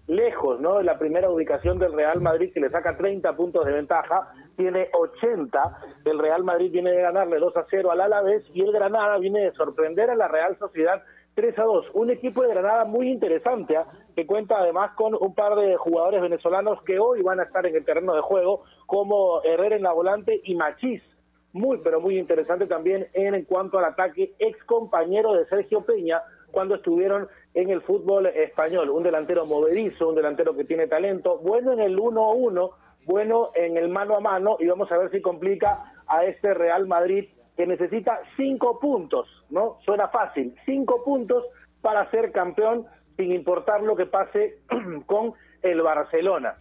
lejos 0.06 0.60
¿no? 0.60 0.78
de 0.78 0.84
la 0.84 0.98
primera 0.98 1.30
ubicación 1.30 1.78
del 1.78 1.92
Real 1.92 2.20
Madrid, 2.20 2.52
que 2.52 2.60
le 2.60 2.70
saca 2.70 2.96
30 2.96 3.34
puntos 3.36 3.64
de 3.64 3.72
ventaja, 3.72 4.28
tiene 4.56 4.88
80. 4.92 5.78
El 6.04 6.18
Real 6.18 6.44
Madrid 6.44 6.70
viene 6.70 6.90
de 6.90 7.02
ganarle 7.02 7.38
2 7.38 7.56
a 7.56 7.66
0 7.70 7.90
al 7.90 8.00
Alavés 8.00 8.44
y 8.52 8.60
el 8.62 8.72
Granada 8.72 9.18
viene 9.18 9.40
de 9.44 9.52
sorprender 9.52 10.10
a 10.10 10.16
la 10.16 10.28
Real 10.28 10.58
Sociedad 10.58 11.02
3 11.34 11.58
a 11.58 11.62
2. 11.64 11.86
Un 11.94 12.10
equipo 12.10 12.42
de 12.42 12.48
Granada 12.48 12.84
muy 12.84 13.10
interesante, 13.10 13.76
¿ah? 13.76 13.86
que 14.14 14.26
cuenta 14.26 14.58
además 14.58 14.92
con 14.96 15.14
un 15.14 15.34
par 15.34 15.56
de 15.56 15.76
jugadores 15.76 16.22
venezolanos 16.22 16.82
que 16.84 16.98
hoy 16.98 17.22
van 17.22 17.40
a 17.40 17.44
estar 17.44 17.66
en 17.66 17.74
el 17.74 17.84
terreno 17.84 18.14
de 18.14 18.20
juego, 18.20 18.62
como 18.86 19.42
Herrera 19.42 19.76
en 19.76 19.82
la 19.82 19.92
volante 19.92 20.40
y 20.44 20.54
Machís. 20.54 21.02
Muy, 21.52 21.78
pero 21.84 22.00
muy 22.00 22.18
interesante 22.18 22.66
también 22.66 23.08
en, 23.12 23.34
en 23.34 23.44
cuanto 23.44 23.78
al 23.78 23.84
ataque, 23.84 24.34
ex 24.38 24.62
compañero 24.64 25.34
de 25.34 25.46
Sergio 25.46 25.82
Peña 25.82 26.20
cuando 26.50 26.76
estuvieron 26.76 27.28
en 27.54 27.70
el 27.70 27.80
fútbol 27.82 28.26
español. 28.26 28.90
Un 28.90 29.02
delantero 29.02 29.46
movedizo, 29.46 30.08
un 30.08 30.14
delantero 30.14 30.56
que 30.56 30.64
tiene 30.64 30.86
talento, 30.86 31.38
bueno 31.38 31.72
en 31.72 31.80
el 31.80 31.96
1-1, 31.96 32.70
bueno 33.06 33.50
en 33.54 33.76
el 33.76 33.88
mano 33.88 34.16
a 34.16 34.20
mano, 34.20 34.56
y 34.58 34.66
vamos 34.66 34.90
a 34.90 34.98
ver 34.98 35.10
si 35.10 35.20
complica 35.20 35.92
a 36.06 36.24
este 36.24 36.54
Real 36.54 36.86
Madrid 36.86 37.28
que 37.56 37.66
necesita 37.66 38.20
cinco 38.36 38.78
puntos, 38.78 39.28
¿no? 39.50 39.78
Suena 39.84 40.08
fácil, 40.08 40.54
cinco 40.64 41.04
puntos 41.04 41.44
para 41.80 42.10
ser 42.10 42.32
campeón 42.32 42.86
sin 43.16 43.32
importar 43.32 43.82
lo 43.82 43.94
que 43.96 44.06
pase 44.06 44.58
con 45.06 45.34
el 45.62 45.82
Barcelona, 45.82 46.56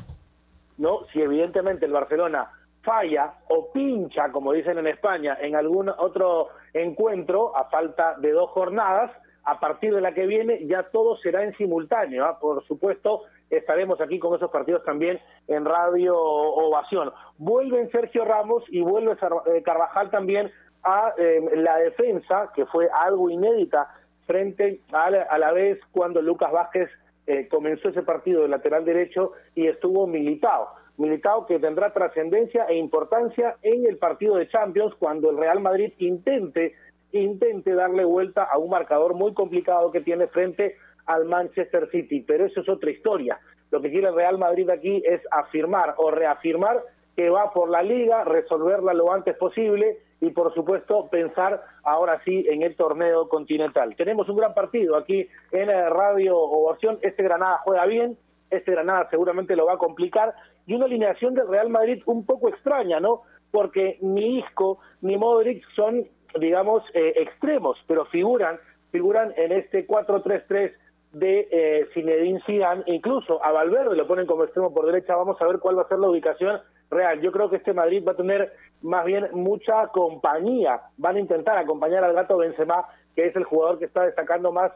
¿no? 0.78 1.06
Si 1.12 1.22
evidentemente 1.22 1.86
el 1.86 1.92
Barcelona 1.92 2.52
falla 2.84 3.34
o 3.50 3.72
pincha, 3.72 4.32
como 4.32 4.54
dicen 4.54 4.78
en 4.78 4.88
España, 4.88 5.38
en 5.42 5.56
algún 5.56 5.90
otro 5.90 6.50
encuentro 6.74 7.56
a 7.56 7.70
falta 7.70 8.16
de 8.20 8.32
dos 8.32 8.50
jornadas, 8.52 9.12
a 9.46 9.60
partir 9.60 9.94
de 9.94 10.02
la 10.02 10.14
que 10.14 10.26
viene 10.26 10.66
ya 10.68 10.84
todo 10.84 11.18
será 11.18 11.44
en 11.44 11.56
simultáneo. 11.58 12.26
¿ah? 12.26 12.40
Por 12.40 12.66
supuesto, 12.66 13.24
estaremos 13.50 14.00
aquí 14.00 14.20
con 14.20 14.36
esos 14.36 14.52
partidos 14.52 14.84
también 14.84 15.20
en 15.48 15.66
Radio 15.66 16.16
Ovación. 16.18 17.12
Vuelven 17.38 17.90
Sergio 17.92 18.26
Ramos 18.26 18.64
y 18.70 18.82
vuelve 18.82 19.14
eh, 19.14 19.64
Carvajal 19.64 20.10
también 20.12 20.52
a 20.84 21.14
eh, 21.18 21.42
la 21.56 21.78
defensa, 21.78 22.52
que 22.56 22.66
fue 22.66 22.90
algo 22.94 23.30
inédita 23.30 23.88
frente 24.26 24.82
a 24.92 25.10
la, 25.10 25.24
a 25.24 25.38
la 25.38 25.52
vez 25.52 25.80
cuando 25.92 26.22
Lucas 26.22 26.52
Vázquez 26.52 26.90
eh, 27.26 27.48
comenzó 27.48 27.90
ese 27.90 28.04
partido 28.04 28.42
de 28.42 28.50
lateral 28.50 28.84
derecho 28.84 29.32
y 29.56 29.68
estuvo 29.68 30.06
militado. 30.08 30.70
Militado 30.98 31.46
que 31.46 31.58
tendrá 31.58 31.94
trascendencia 31.94 32.66
e 32.66 32.76
importancia 32.76 33.56
en 33.62 33.86
el 33.86 33.98
partido 33.98 34.36
de 34.36 34.48
Champions 34.50 34.94
cuando 35.00 35.30
el 35.32 35.38
Real 35.38 35.60
Madrid 35.60 35.94
intente 36.00 36.76
intente 37.14 37.74
darle 37.74 38.04
vuelta 38.04 38.44
a 38.44 38.58
un 38.58 38.72
marcador 38.72 39.14
muy 39.14 39.34
complicado 39.34 39.92
que 39.92 40.02
tiene 40.02 40.28
frente 40.28 40.76
al 41.06 41.26
Manchester 41.26 41.90
City, 41.92 42.22
pero 42.22 42.46
eso 42.46 42.62
es 42.62 42.70
otra 42.70 42.92
historia. 42.92 43.40
Lo 43.72 43.82
que 43.82 43.90
quiere 43.90 44.08
el 44.08 44.16
Real 44.16 44.38
Madrid 44.38 44.70
aquí 44.70 45.02
es 45.06 45.22
afirmar 45.32 45.94
o 45.98 46.12
reafirmar 46.12 46.82
que 47.16 47.30
va 47.30 47.52
por 47.54 47.70
la 47.70 47.84
liga, 47.84 48.24
resolverla 48.24 48.94
lo 48.94 49.14
antes 49.14 49.38
posible 49.38 50.00
y 50.24 50.32
por 50.32 50.54
supuesto 50.54 51.08
pensar 51.10 51.62
ahora 51.84 52.22
sí 52.24 52.46
en 52.50 52.64
el 52.64 52.76
torneo 52.76 53.28
continental. 53.28 53.96
Tenemos 53.96 54.30
un 54.30 54.38
gran 54.38 54.54
partido 54.54 54.96
aquí 54.96 55.28
en 55.52 55.68
Radio 55.68 56.38
Ovación, 56.38 56.98
este 57.02 57.24
Granada 57.24 57.60
juega 57.64 57.86
bien, 57.86 58.18
este 58.50 58.72
Granada 58.72 59.10
seguramente 59.10 59.56
lo 59.56 59.66
va 59.66 59.74
a 59.74 59.78
complicar 59.78 60.34
y 60.66 60.76
una 60.76 60.86
alineación 60.86 61.34
del 61.34 61.50
Real 61.50 61.70
Madrid 61.70 62.02
un 62.06 62.26
poco 62.26 62.48
extraña, 62.48 63.00
¿no? 63.00 63.24
Porque 63.52 63.98
ni 64.02 64.40
Isco 64.40 64.80
ni 65.02 65.18
Modric 65.18 65.64
son 65.76 66.06
digamos, 66.40 66.84
eh, 66.94 67.14
extremos, 67.18 67.78
pero 67.88 68.06
figuran, 68.06 68.58
figuran 68.92 69.34
en 69.38 69.52
este 69.52 69.88
4-3-3 69.88 70.74
de 71.12 71.48
eh, 71.52 71.88
Zinedine 71.94 72.42
Zidane, 72.46 72.84
incluso 72.88 73.44
a 73.44 73.52
Valverde 73.52 73.96
lo 73.96 74.08
ponen 74.08 74.26
como 74.26 74.44
extremo 74.44 74.74
por 74.74 74.86
derecha, 74.86 75.16
vamos 75.16 75.40
a 75.40 75.46
ver 75.46 75.60
cuál 75.60 75.78
va 75.78 75.84
a 75.84 75.88
ser 75.88 76.00
la 76.00 76.10
ubicación 76.10 76.60
real. 76.90 77.22
Yo 77.22 77.32
creo 77.32 77.50
que 77.50 77.58
este 77.58 77.74
Madrid 77.74 78.04
va 78.06 78.14
a 78.14 78.18
tener 78.18 78.52
más 78.84 79.06
bien 79.06 79.30
mucha 79.34 79.88
compañía, 79.88 80.82
van 80.98 81.16
a 81.16 81.20
intentar 81.20 81.58
acompañar 81.58 82.04
al 82.04 82.14
gato 82.14 82.38
Benzema, 82.38 82.86
que 83.16 83.26
es 83.26 83.36
el 83.36 83.46
jugador 83.46 83.80
que 83.80 83.86
está 83.86 84.04
destacando 84.04 84.52
más 84.52 84.72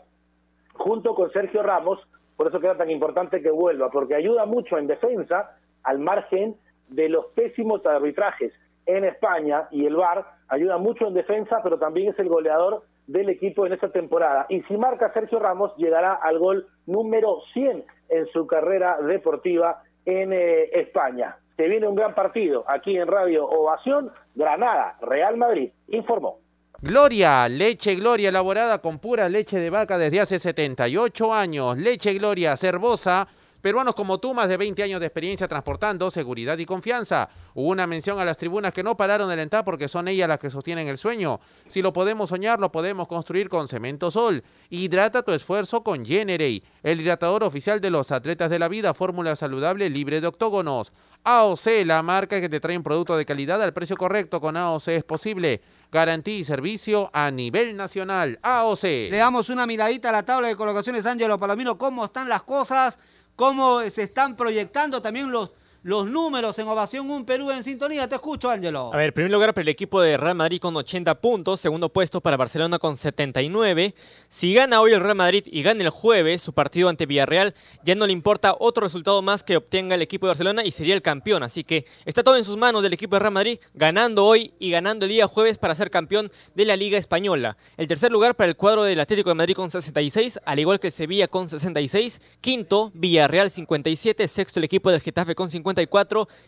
junto 0.73 1.13
con 1.13 1.31
Sergio 1.31 1.61
Ramos, 1.61 1.99
por 2.35 2.47
eso 2.47 2.59
queda 2.59 2.77
tan 2.77 2.89
importante 2.89 3.41
que 3.41 3.51
vuelva, 3.51 3.89
porque 3.89 4.15
ayuda 4.15 4.45
mucho 4.45 4.77
en 4.77 4.87
defensa 4.87 5.57
al 5.83 5.99
margen 5.99 6.55
de 6.87 7.09
los 7.09 7.25
pésimos 7.27 7.85
arbitrajes 7.85 8.53
en 8.85 9.03
España 9.03 9.67
y 9.71 9.85
el 9.85 9.95
VAR 9.95 10.25
ayuda 10.47 10.77
mucho 10.77 11.07
en 11.07 11.13
defensa, 11.13 11.59
pero 11.63 11.77
también 11.77 12.09
es 12.09 12.19
el 12.19 12.29
goleador 12.29 12.83
del 13.07 13.29
equipo 13.29 13.65
en 13.65 13.73
esta 13.73 13.89
temporada. 13.89 14.45
Y 14.49 14.61
si 14.63 14.77
marca 14.77 15.11
Sergio 15.13 15.39
Ramos, 15.39 15.75
llegará 15.77 16.13
al 16.13 16.39
gol 16.39 16.67
número 16.85 17.39
100 17.53 17.83
en 18.09 18.27
su 18.27 18.47
carrera 18.47 18.97
deportiva 19.01 19.83
en 20.05 20.31
eh, 20.31 20.69
España. 20.73 21.37
Se 21.57 21.67
viene 21.67 21.87
un 21.87 21.95
gran 21.95 22.13
partido 22.13 22.63
aquí 22.67 22.95
en 22.95 23.07
Radio 23.07 23.47
Ovación, 23.47 24.11
Granada, 24.35 24.95
Real 25.01 25.37
Madrid, 25.37 25.71
informó. 25.87 26.39
Gloria, 26.79 27.49
leche 27.49 27.95
Gloria 27.95 28.29
elaborada 28.29 28.79
con 28.79 28.99
pura 28.99 29.27
leche 29.27 29.57
de 29.57 29.71
vaca 29.71 29.97
desde 29.97 30.21
hace 30.21 30.37
78 30.37 31.33
años. 31.33 31.75
Leche 31.75 32.13
Gloria 32.13 32.55
cervosa 32.55 33.27
Peruanos 33.61 33.95
como 33.95 34.19
tú, 34.19 34.35
más 34.35 34.49
de 34.49 34.55
20 34.55 34.83
años 34.83 34.99
de 34.99 35.07
experiencia 35.07 35.47
transportando 35.47 36.11
seguridad 36.11 36.57
y 36.59 36.65
confianza. 36.65 37.27
Hubo 37.55 37.69
una 37.69 37.87
mención 37.87 38.19
a 38.19 38.25
las 38.25 38.37
tribunas 38.37 38.71
que 38.71 38.83
no 38.83 38.95
pararon 38.95 39.27
de 39.27 39.33
alentar 39.33 39.65
porque 39.65 39.87
son 39.87 40.07
ellas 40.07 40.29
las 40.29 40.39
que 40.39 40.51
sostienen 40.51 40.87
el 40.87 40.97
sueño. 40.97 41.39
Si 41.67 41.81
lo 41.81 41.91
podemos 41.91 42.29
soñar, 42.29 42.59
lo 42.59 42.71
podemos 42.71 43.07
construir 43.07 43.49
con 43.49 43.67
Cemento 43.67 44.11
Sol. 44.11 44.43
Hidrata 44.69 45.23
tu 45.23 45.31
esfuerzo 45.31 45.83
con 45.83 46.05
Generate, 46.05 46.63
el 46.83 47.01
hidratador 47.01 47.43
oficial 47.43 47.81
de 47.81 47.89
los 47.89 48.11
atletas 48.11 48.51
de 48.51 48.59
la 48.59 48.67
vida, 48.67 48.93
fórmula 48.93 49.35
saludable 49.35 49.89
libre 49.89 50.21
de 50.21 50.27
octógonos. 50.27 50.93
AOC, 51.30 51.84
la 51.84 52.01
marca 52.03 52.39
que 52.39 52.47
te 52.47 52.61
trae 52.61 52.78
un 52.78 52.84
producto 52.84 53.17
de 53.17 53.25
calidad 53.25 53.61
al 53.61 53.73
precio 53.73 53.97
correcto. 53.97 54.39
Con 54.39 54.55
AOC 54.55 54.88
es 54.88 55.03
posible. 55.03 55.61
Garantía 55.91 56.38
y 56.38 56.45
servicio 56.45 57.09
a 57.11 57.30
nivel 57.32 57.75
nacional. 57.75 58.39
AOC. 58.41 58.84
Le 58.84 59.17
damos 59.17 59.49
una 59.49 59.65
miradita 59.65 60.07
a 60.07 60.13
la 60.13 60.23
tabla 60.23 60.47
de 60.47 60.55
colocaciones, 60.55 61.05
Ángelo 61.05 61.38
Palomino, 61.38 61.78
cómo 61.78 62.05
están 62.05 62.30
las 62.30 62.43
cosas, 62.43 62.97
cómo 63.36 63.82
se 63.89 64.03
están 64.03 64.38
proyectando 64.38 65.01
también 65.01 65.30
los 65.30 65.53
los 65.84 66.07
números 66.07 66.57
en 66.59 66.67
Ovación 66.67 67.09
Un 67.09 67.25
Perú 67.25 67.51
en 67.51 67.63
sintonía. 67.63 68.07
Te 68.07 68.15
escucho, 68.15 68.49
Ángelo. 68.49 68.93
A 68.93 68.97
ver, 68.97 69.13
primer 69.13 69.32
lugar 69.32 69.53
para 69.53 69.63
el 69.63 69.69
equipo 69.69 70.01
de 70.01 70.17
Real 70.17 70.36
Madrid 70.36 70.59
con 70.59 70.75
80 70.75 71.15
puntos, 71.21 71.59
segundo 71.59 71.89
puesto 71.89 72.21
para 72.21 72.38
Barcelona 72.38 72.80
con 72.80 72.97
79. 72.97 73.95
Si 74.30 74.53
gana 74.53 74.82
hoy 74.82 74.93
el 74.93 75.01
Real 75.01 75.15
Madrid 75.15 75.43
y 75.45 75.61
gana 75.63 75.84
el 75.84 75.89
jueves 75.89 76.41
su 76.41 76.53
partido 76.53 76.89
ante 76.89 77.05
Villarreal, 77.05 77.53
ya 77.84 77.95
no 77.95 78.05
le 78.05 78.13
importa 78.13 78.55
otro 78.59 78.84
resultado 78.84 79.21
más 79.21 79.43
que 79.43 79.57
obtenga 79.57 79.95
el 79.95 80.01
equipo 80.01 80.25
de 80.25 80.32
Barcelona 80.32 80.63
y 80.65 80.71
sería 80.71 80.95
el 80.95 81.01
campeón. 81.01 81.43
Así 81.43 81.63
que 81.63 81.86
está 82.05 82.23
todo 82.23 82.38
en 82.38 82.43
sus 82.43 82.57
manos 82.57 82.84
del 82.84 82.93
equipo 82.93 83.15
de 83.15 83.19
Real 83.19 83.34
Madrid, 83.34 83.59
ganando 83.73 84.25
hoy 84.25 84.53
y 84.59 84.71
ganando 84.71 85.05
el 85.05 85.11
día 85.11 85.28
jueves 85.28 85.57
para 85.57 85.75
ser 85.75 85.89
campeón 85.89 86.32
de 86.55 86.65
la 86.65 86.75
Liga 86.75 86.97
Española. 86.97 87.57
El 87.78 87.88
tercer 87.88 88.11
lugar 88.11 88.36
para 88.36 88.49
el 88.49 88.55
cuadro 88.55 88.84
del 88.84 88.99
Atlético 88.99 89.30
de 89.30 89.36
Madrid 89.36 89.55
con 89.55 89.71
66, 89.71 90.39
al 90.45 90.59
igual 90.59 90.80
que 90.80 90.91
Sevilla 90.91 91.28
con 91.28 91.49
66. 91.49 92.21
Quinto, 92.41 92.91
Villarreal 92.93 93.51
57. 93.51 94.28
Sexto, 94.28 94.59
el 94.59 94.65
equipo 94.65 94.91
del 94.91 95.01
Getafe 95.01 95.36
con 95.36 95.49
50 95.49 95.76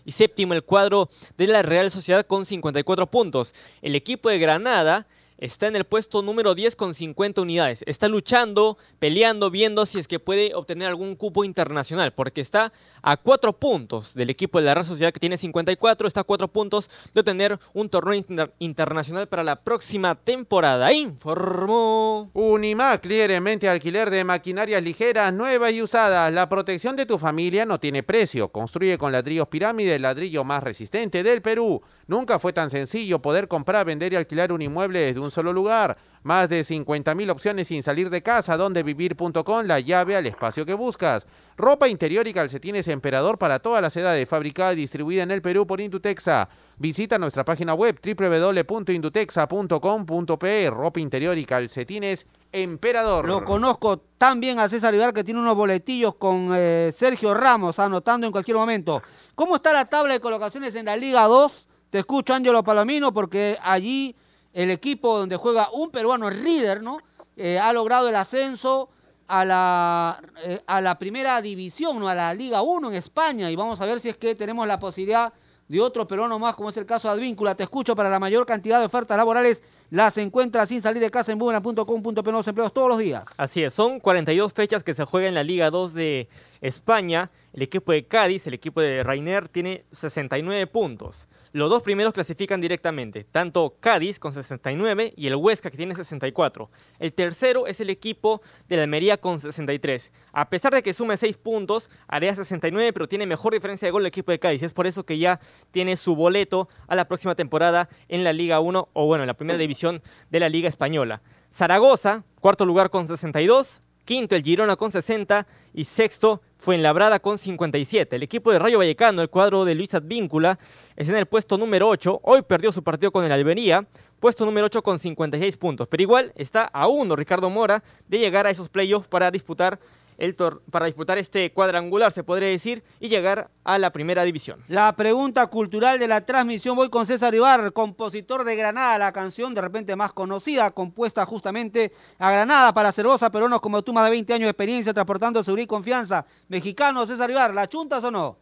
y 0.05 0.11
séptimo 0.11 0.53
el 0.53 0.63
cuadro 0.63 1.09
de 1.37 1.47
la 1.47 1.61
Real 1.61 1.91
Sociedad 1.91 2.25
con 2.25 2.45
54 2.45 3.07
puntos. 3.07 3.53
El 3.81 3.95
equipo 3.95 4.29
de 4.29 4.39
Granada 4.39 5.07
está 5.39 5.67
en 5.67 5.75
el 5.75 5.85
puesto 5.85 6.21
número 6.21 6.55
10 6.55 6.75
con 6.75 6.93
50 6.93 7.41
unidades. 7.41 7.83
Está 7.87 8.07
luchando, 8.07 8.77
peleando, 8.99 9.49
viendo 9.49 9.85
si 9.85 9.99
es 9.99 10.07
que 10.07 10.19
puede 10.19 10.53
obtener 10.53 10.87
algún 10.87 11.15
cupo 11.15 11.43
internacional, 11.43 12.13
porque 12.13 12.41
está 12.41 12.71
a 13.01 13.17
cuatro 13.17 13.53
puntos 13.53 14.13
del 14.13 14.29
equipo 14.29 14.59
de 14.59 14.65
la 14.65 14.73
Real 14.73 14.85
Sociedad 14.85 15.13
que 15.13 15.19
tiene 15.19 15.37
54, 15.37 16.07
está 16.07 16.21
a 16.21 16.23
cuatro 16.25 16.47
puntos 16.47 16.89
de 17.13 17.21
obtener 17.21 17.59
un 17.73 17.89
torneo 17.89 18.23
internacional 18.59 19.27
para 19.27 19.43
la 19.43 19.55
próxima 19.55 20.15
temporada. 20.15 20.91
Informó 20.91 22.29
Unimac, 22.33 23.05
mente 23.41 23.69
alquiler 23.69 24.09
de 24.09 24.23
maquinarias 24.23 24.83
ligeras, 24.83 25.33
nuevas 25.33 25.71
y 25.71 25.81
usadas. 25.81 26.31
La 26.33 26.49
protección 26.49 26.95
de 26.95 27.05
tu 27.05 27.17
familia 27.17 27.65
no 27.65 27.79
tiene 27.79 28.03
precio. 28.03 28.49
Construye 28.49 28.97
con 28.97 29.11
ladrillos 29.11 29.47
pirámide 29.47 29.95
el 29.95 30.01
ladrillo 30.01 30.43
más 30.43 30.63
resistente 30.63 31.23
del 31.23 31.41
Perú. 31.41 31.81
Nunca 32.07 32.39
fue 32.39 32.53
tan 32.53 32.69
sencillo 32.69 33.19
poder 33.19 33.47
comprar, 33.47 33.85
vender 33.85 34.13
y 34.13 34.15
alquilar 34.15 34.51
un 34.51 34.61
inmueble 34.61 34.99
desde 34.99 35.19
un 35.19 35.28
solo 35.31 35.53
lugar. 35.53 35.97
Más 36.23 36.49
de 36.49 36.61
50.000 36.61 37.31
opciones 37.31 37.69
sin 37.69 37.81
salir 37.81 38.09
de 38.09 38.21
casa, 38.21 38.57
donde 38.57 38.83
vivir.com, 38.83 39.65
la 39.65 39.79
llave 39.79 40.17
al 40.17 40.25
espacio 40.25 40.65
que 40.65 40.73
buscas. 40.73 41.25
Ropa 41.55 41.87
interior 41.87 42.27
y 42.27 42.33
calcetines 42.33 42.89
Emperador 42.89 43.37
para 43.37 43.59
todas 43.59 43.81
las 43.81 43.95
edades, 43.95 44.27
fabricada 44.27 44.73
y 44.73 44.77
distribuida 44.77 45.23
en 45.23 45.31
el 45.31 45.41
Perú 45.41 45.65
por 45.65 45.79
Indutexa. 45.79 46.49
Visita 46.77 47.17
nuestra 47.17 47.45
página 47.45 47.73
web 47.73 47.97
www.indutexa.com.pe. 48.01 50.69
Ropa 50.69 50.99
interior 50.99 51.37
y 51.37 51.45
calcetines 51.45 52.25
Emperador. 52.51 53.27
Lo 53.27 53.45
conozco 53.45 53.99
tan 54.17 54.39
bien 54.39 54.59
a 54.59 54.67
César 54.67 54.93
Ibar 54.93 55.13
que 55.13 55.23
tiene 55.23 55.39
unos 55.39 55.55
boletillos 55.55 56.15
con 56.15 56.49
eh, 56.53 56.91
Sergio 56.93 57.33
Ramos 57.33 57.79
anotando 57.79 58.27
en 58.27 58.31
cualquier 58.31 58.57
momento. 58.57 59.01
¿Cómo 59.35 59.55
está 59.55 59.71
la 59.71 59.85
tabla 59.85 60.13
de 60.13 60.19
colocaciones 60.19 60.75
en 60.75 60.85
la 60.85 60.97
Liga 60.97 61.23
2? 61.23 61.69
Te 61.89 61.99
escucho, 61.99 62.33
Ángelo 62.33 62.63
Palomino, 62.63 63.13
porque 63.13 63.57
allí 63.61 64.15
el 64.63 64.71
equipo 64.71 65.17
donde 65.17 65.37
juega 65.37 65.69
un 65.71 65.89
peruano, 65.89 66.29
Rieder, 66.29 66.83
¿no? 66.83 66.99
Eh, 67.37 67.57
ha 67.57 67.71
logrado 67.71 68.09
el 68.09 68.15
ascenso 68.17 68.89
a 69.25 69.45
la, 69.45 70.21
eh, 70.43 70.61
a 70.67 70.81
la 70.81 70.99
primera 70.99 71.41
división, 71.41 71.97
¿no? 71.97 72.09
a 72.09 72.15
la 72.15 72.33
Liga 72.33 72.61
1 72.61 72.89
en 72.89 72.95
España. 72.95 73.49
Y 73.49 73.55
vamos 73.55 73.79
a 73.79 73.85
ver 73.85 74.01
si 74.01 74.09
es 74.09 74.17
que 74.17 74.35
tenemos 74.35 74.67
la 74.67 74.77
posibilidad 74.77 75.31
de 75.69 75.79
otro 75.79 76.05
peruano 76.05 76.37
más, 76.39 76.55
como 76.55 76.67
es 76.67 76.75
el 76.75 76.85
caso 76.85 77.07
de 77.07 77.13
Advíncula. 77.13 77.55
Te 77.55 77.63
escucho 77.63 77.95
para 77.95 78.09
la 78.09 78.19
mayor 78.19 78.45
cantidad 78.45 78.79
de 78.79 78.87
ofertas 78.87 79.15
laborales. 79.15 79.63
Las 79.91 80.17
encuentras 80.17 80.67
sin 80.67 80.81
salir 80.81 81.01
de 81.01 81.09
casa 81.09 81.31
en 81.31 81.39
búbena.com.p 81.39 82.29
empleos 82.47 82.73
todos 82.73 82.89
los 82.89 82.97
días. 82.97 83.29
Así 83.37 83.63
es, 83.63 83.73
son 83.73 84.01
42 84.01 84.51
fechas 84.51 84.83
que 84.83 84.93
se 84.93 85.05
juegan 85.05 85.29
en 85.29 85.35
la 85.35 85.43
Liga 85.43 85.71
2 85.71 85.93
de 85.93 86.27
España. 86.59 87.31
El 87.53 87.61
equipo 87.61 87.93
de 87.93 88.05
Cádiz, 88.05 88.45
el 88.45 88.55
equipo 88.55 88.81
de 88.81 89.03
Rainer, 89.03 89.47
tiene 89.47 89.85
69 89.93 90.67
puntos. 90.67 91.29
Los 91.51 91.71
dos 91.71 91.81
primeros 91.81 92.13
clasifican 92.13 92.61
directamente, 92.61 93.23
tanto 93.23 93.75
Cádiz 93.79 94.19
con 94.19 94.35
69 94.35 95.13
y 95.17 95.25
el 95.25 95.35
Huesca 95.35 95.71
que 95.71 95.77
tiene 95.77 95.95
64. 95.95 96.69
El 96.99 97.11
tercero 97.11 97.65
es 97.65 97.79
el 97.79 97.89
equipo 97.89 98.43
de 98.67 98.77
la 98.77 98.83
Almería 98.83 99.17
con 99.17 99.39
63. 99.39 100.11
A 100.31 100.47
pesar 100.49 100.73
de 100.73 100.83
que 100.83 100.93
sume 100.93 101.17
6 101.17 101.37
puntos, 101.37 101.89
haría 102.07 102.35
69, 102.35 102.93
pero 102.93 103.07
tiene 103.07 103.25
mejor 103.25 103.53
diferencia 103.53 103.87
de 103.87 103.91
gol 103.91 104.03
el 104.03 104.07
equipo 104.07 104.31
de 104.31 104.37
Cádiz. 104.37 104.61
Es 104.61 104.73
por 104.73 104.85
eso 104.85 105.07
que 105.07 105.17
ya 105.17 105.39
tiene 105.71 105.97
su 105.97 106.15
boleto 106.15 106.69
a 106.87 106.95
la 106.95 107.07
próxima 107.07 107.33
temporada 107.33 107.89
en 108.09 108.23
la 108.23 108.31
Liga 108.31 108.59
1 108.59 108.89
o 108.93 109.05
bueno, 109.07 109.23
en 109.23 109.27
la 109.27 109.33
primera 109.33 109.57
división 109.57 110.03
de 110.29 110.39
la 110.39 110.49
Liga 110.49 110.69
Española. 110.69 111.23
Zaragoza, 111.51 112.25
cuarto 112.41 112.63
lugar 112.63 112.91
con 112.91 113.07
62. 113.07 113.81
Quinto 114.05 114.35
el 114.35 114.43
Girona 114.43 114.75
con 114.75 114.91
60 114.91 115.47
y 115.73 115.85
sexto 115.85 116.41
fue 116.59 116.75
en 116.75 116.83
Labrada 116.83 117.19
con 117.19 117.37
57. 117.37 118.15
El 118.15 118.23
equipo 118.23 118.51
de 118.51 118.59
Rayo 118.59 118.77
Vallecano, 118.77 119.21
el 119.21 119.29
cuadro 119.29 119.65
de 119.65 119.75
Luis 119.75 119.93
Advíncula, 119.93 120.59
es 120.95 121.07
en 121.07 121.15
el 121.15 121.25
puesto 121.25 121.57
número 121.57 121.87
8. 121.87 122.19
Hoy 122.23 122.41
perdió 122.41 122.71
su 122.71 122.83
partido 122.83 123.11
con 123.11 123.23
el 123.23 123.31
Albería, 123.31 123.87
puesto 124.19 124.45
número 124.45 124.65
8 124.65 124.83
con 124.83 124.99
56 124.99 125.55
puntos. 125.57 125.87
Pero 125.87 126.03
igual 126.03 126.33
está 126.35 126.65
a 126.65 126.87
uno 126.87 127.15
Ricardo 127.15 127.49
Mora 127.49 127.81
de 128.07 128.19
llegar 128.19 128.45
a 128.45 128.49
esos 128.49 128.69
playoffs 128.69 129.07
para 129.07 129.31
disputar 129.31 129.79
el 130.19 130.35
para 130.69 130.85
disputar 130.85 131.17
este 131.17 131.51
cuadrangular, 131.51 132.11
se 132.11 132.23
podría 132.23 132.49
decir, 132.49 132.83
y 132.99 133.09
llegar 133.09 133.49
a 133.63 133.77
la 133.77 133.91
primera 133.91 134.23
división. 134.23 134.63
La 134.67 134.95
pregunta 134.95 135.47
cultural 135.47 135.99
de 135.99 136.07
la 136.07 136.25
transmisión, 136.25 136.75
voy 136.75 136.89
con 136.89 137.07
César 137.07 137.33
Ibar, 137.33 137.73
compositor 137.73 138.43
de 138.43 138.55
Granada, 138.55 138.97
la 138.97 139.11
canción 139.11 139.53
de 139.53 139.61
repente 139.61 139.95
más 139.95 140.13
conocida, 140.13 140.71
compuesta 140.71 141.25
justamente 141.25 141.91
a 142.17 142.31
Granada 142.31 142.73
para 142.73 142.91
Cervosa, 142.91 143.31
peruanos 143.31 143.61
como 143.61 143.81
tú, 143.81 143.93
más 143.93 144.05
de 144.05 144.11
20 144.11 144.33
años 144.33 144.45
de 144.45 144.51
experiencia 144.51 144.93
transportando 144.93 145.41
seguridad 145.43 145.65
y 145.65 145.67
confianza. 145.67 146.25
Mexicano, 146.47 147.05
César 147.05 147.29
Ibar, 147.29 147.53
¿la 147.53 147.67
chuntas 147.67 148.03
o 148.03 148.11
no? 148.11 148.37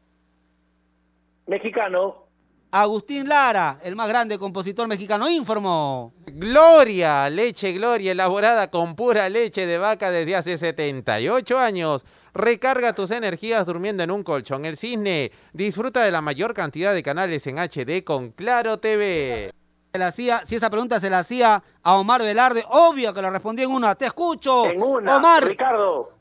Mexicano. 1.48 2.27
Agustín 2.72 3.30
Lara, 3.30 3.80
el 3.82 3.96
más 3.96 4.10
grande 4.10 4.38
compositor 4.38 4.88
mexicano, 4.90 5.30
informó. 5.30 6.14
Gloria, 6.26 7.30
leche 7.30 7.72
Gloria, 7.72 8.12
elaborada 8.12 8.70
con 8.70 8.96
pura 8.96 9.30
leche 9.30 9.66
de 9.66 9.78
vaca 9.78 10.12
desde 10.12 10.36
hace 10.36 10.58
78 10.58 11.58
años. 11.58 12.06
Recarga 12.34 12.94
tus 12.94 13.12
energías 13.12 13.66
durmiendo 13.66 14.04
en 14.04 14.12
un 14.12 14.22
colchón 14.22 14.66
El 14.66 14.78
Cisne. 14.78 15.32
Disfruta 15.54 16.04
de 16.04 16.12
la 16.12 16.22
mayor 16.22 16.54
cantidad 16.54 16.94
de 16.94 17.04
canales 17.04 17.48
en 17.48 17.58
HD 17.58 18.04
con 18.04 18.32
Claro 18.32 18.80
TV. 18.80 19.54
Se 19.94 19.98
la 19.98 20.08
hacía, 20.08 20.42
si 20.44 20.58
esa 20.58 20.70
pregunta 20.70 21.00
se 21.00 21.10
la 21.10 21.20
hacía 21.20 21.64
a 21.82 21.96
Omar 21.96 22.22
Velarde, 22.22 22.66
obvio 22.70 23.14
que 23.14 23.22
lo 23.22 23.30
respondí 23.30 23.64
en 23.64 23.72
una. 23.72 23.96
Te 23.96 24.08
escucho. 24.08 24.66
En 24.66 24.82
una, 24.82 25.18
Omar. 25.18 25.46
Ricardo. 25.46 26.12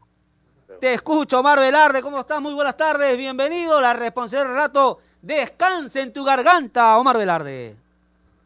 Te 0.81 0.95
escucho, 0.95 1.41
Omar 1.41 1.59
Velarde. 1.59 2.01
¿Cómo 2.03 2.21
estás? 2.21 2.41
Muy 2.41 2.55
buenas 2.55 2.77
tardes. 2.77 3.17
Bienvenido. 3.17 3.81
La 3.81 3.93
responsable 3.95 4.47
del 4.47 4.57
rato 4.57 5.01
Descanse 5.23 6.03
en 6.03 6.13
tu 6.13 6.25
garganta, 6.25 6.97
Omar 6.99 7.19
Velarde. 7.19 7.77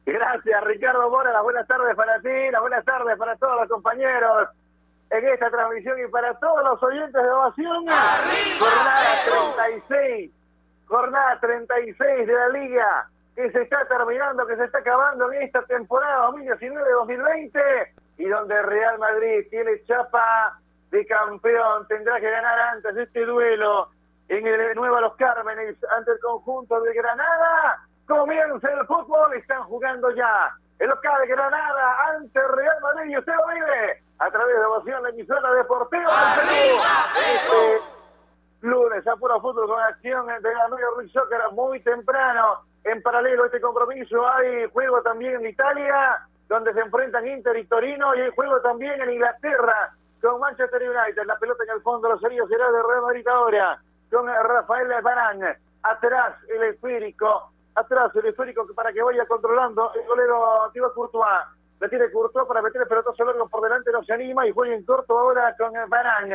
Gracias, 0.07 0.65
Ricardo 0.65 1.11
Mora. 1.11 1.33
Las 1.33 1.43
buenas 1.43 1.67
tardes 1.67 1.95
para 1.95 2.21
ti, 2.21 2.51
las 2.51 2.61
buenas 2.61 2.85
tardes 2.85 3.17
para 3.19 3.37
todos 3.37 3.61
los 3.61 3.69
compañeros 3.69 4.49
en 5.11 5.29
esta 5.29 5.51
transmisión 5.51 5.99
y 6.01 6.11
para 6.11 6.35
todos 6.39 6.65
los 6.65 6.83
oyentes 6.83 7.23
de 7.23 7.31
Ovación. 7.31 7.87
Jornada 8.59 9.01
36, 9.59 10.31
jornada 10.87 11.41
36 11.41 12.27
de 12.27 12.33
la 12.33 12.49
Liga 12.49 13.09
que 13.41 13.51
se 13.53 13.63
está 13.63 13.87
terminando, 13.87 14.47
que 14.47 14.57
se 14.57 14.65
está 14.65 14.79
acabando 14.79 15.33
en 15.33 15.43
esta 15.43 15.63
temporada 15.63 16.29
2019-2020 16.31 17.89
y 18.19 18.29
donde 18.29 18.63
Real 18.63 18.99
Madrid 18.99 19.47
tiene 19.49 19.83
chapa 19.87 20.59
de 20.91 21.07
campeón. 21.07 21.87
Tendrá 21.89 22.21
que 22.21 22.31
ganar 22.31 22.59
antes 22.75 22.95
de 22.95 23.03
este 23.05 23.25
duelo 23.25 23.89
en 24.31 24.47
el 24.47 24.59
de 24.59 24.75
Nueva 24.77 25.01
Los 25.01 25.17
Cármenes 25.17 25.77
ante 25.97 26.13
el 26.13 26.21
conjunto 26.21 26.81
de 26.81 26.95
Granada. 26.95 27.85
Comienza 28.07 28.71
el 28.71 28.87
fútbol, 28.87 29.35
están 29.35 29.65
jugando 29.65 30.09
ya 30.13 30.55
el 30.79 30.89
local 30.89 31.21
de 31.21 31.27
Granada 31.27 31.97
ante 32.15 32.41
Real 32.41 32.81
Madrid 32.81 33.11
y 33.11 33.19
usted 33.19 33.33
lo 33.35 33.47
vive 33.53 34.03
a 34.21 34.31
través 34.31 34.57
de 34.57 34.65
Ovación, 34.65 35.03
la 35.03 35.09
emisora 35.09 35.53
deportiva 35.53 36.13
Este 37.17 37.83
lunes 38.61 39.07
a 39.07 39.17
puro 39.17 39.41
fútbol 39.41 39.67
con 39.67 39.81
acción 39.81 40.27
de 40.27 40.55
la 40.55 40.69
New 40.69 40.79
York 40.79 41.09
Soccer 41.13 41.41
muy 41.53 41.81
temprano. 41.81 42.61
En 42.85 43.03
paralelo 43.03 43.43
a 43.43 43.47
este 43.47 43.61
compromiso 43.61 44.29
hay 44.29 44.71
juego 44.73 45.03
también 45.03 45.41
en 45.41 45.47
Italia, 45.47 46.25
donde 46.49 46.73
se 46.73 46.81
enfrentan 46.81 47.27
Inter 47.27 47.57
y 47.57 47.67
Torino, 47.67 48.15
y 48.15 48.21
hay 48.21 48.31
juego 48.31 48.61
también 48.61 49.01
en 49.01 49.11
Inglaterra 49.11 49.93
con 50.23 50.39
Manchester 50.39 50.83
United. 50.83 51.25
La 51.27 51.39
pelota 51.39 51.65
en 51.65 51.71
el 51.71 51.83
fondo, 51.83 52.11
los 52.11 52.21
seríos 52.21 52.49
será 52.49 52.71
de 52.71 52.83
Real 52.83 53.03
Madrid 53.03 53.27
ahora 53.27 53.81
con 54.11 54.27
Rafael 54.27 54.89
Barán. 55.03 55.41
Atrás 55.83 56.37
el 56.49 56.63
esférico, 56.65 57.53
atrás 57.75 58.15
el 58.17 58.27
esférico 58.27 58.67
para 58.75 58.93
que 58.93 59.03
vaya 59.03 59.25
controlando 59.27 59.93
el 59.95 60.07
golero 60.07 60.71
Thibaut 60.73 60.95
Courtois. 60.95 61.47
Le 61.81 61.89
tiene 61.89 62.11
Courtois 62.11 62.47
para 62.47 62.61
meter 62.61 62.83
el 62.83 62.89
pelotazo 62.89 63.25
largo 63.25 63.49
por 63.49 63.63
delante, 63.63 63.91
no 63.91 64.05
se 64.05 64.13
anima 64.13 64.47
y 64.47 64.53
juega 64.53 64.75
en 64.75 64.85
corto 64.85 65.19
ahora 65.19 65.55
con 65.57 65.73
Barán. 65.89 66.31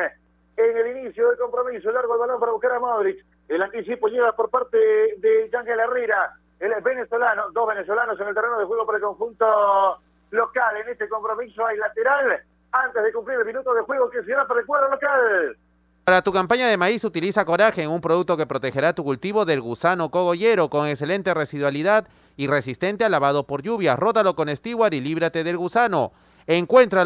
En 0.58 0.78
el 0.78 0.98
inicio 0.98 1.28
del 1.30 1.38
compromiso, 1.38 1.92
largo 1.92 2.14
el 2.14 2.20
balón 2.22 2.40
para 2.40 2.54
buscar 2.54 2.72
a 2.72 2.80
Modric. 2.80 3.24
El 3.48 3.62
anticipo 3.62 4.08
llega 4.08 4.32
por 4.32 4.50
parte 4.50 4.78
de 4.78 5.50
Ángel 5.54 5.80
Herrera. 5.80 6.32
Es 6.60 6.84
venezolano, 6.84 7.52
dos 7.52 7.68
venezolanos 7.68 8.20
en 8.20 8.28
el 8.28 8.34
terreno 8.34 8.58
de 8.58 8.66
juego 8.66 8.86
para 8.86 8.98
el 8.98 9.04
conjunto 9.04 10.00
local. 10.32 10.78
En 10.78 10.90
este 10.90 11.08
compromiso 11.10 11.66
hay 11.66 11.78
lateral 11.78 12.42
antes 12.72 13.04
de 13.04 13.14
cumplir 13.14 13.40
el 13.40 13.46
minuto 13.46 13.74
de 13.74 13.82
juego 13.82 14.10
que 14.10 14.24
será 14.24 14.48
para 14.48 14.62
el 14.62 14.66
cuadro 14.66 14.90
local. 14.90 15.58
Para 16.06 16.22
tu 16.22 16.32
campaña 16.32 16.68
de 16.68 16.78
maíz 16.78 17.03
utiliza 17.03 17.45
Coraje, 17.45 17.88
un 17.88 17.99
producto 17.99 18.38
que 18.38 18.45
protegerá 18.45 18.93
tu 18.93 19.03
cultivo 19.03 19.43
del 19.43 19.60
gusano 19.60 20.12
cogollero 20.12 20.70
con 20.70 20.88
excelente 20.88 21.34
residualidad 21.34 22.08
y 22.38 22.45
resistente 22.45 23.03
al 23.03 23.12
lavado 23.12 23.47
por 23.47 23.64
lluvia. 23.64 23.95
Rótalo 23.95 24.36
con 24.36 24.56
Stewart 24.56 24.93
y 24.93 25.01
líbrate 25.01 25.43
del 25.43 25.58
gusano. 25.58 26.12
Encuentra 26.45 27.01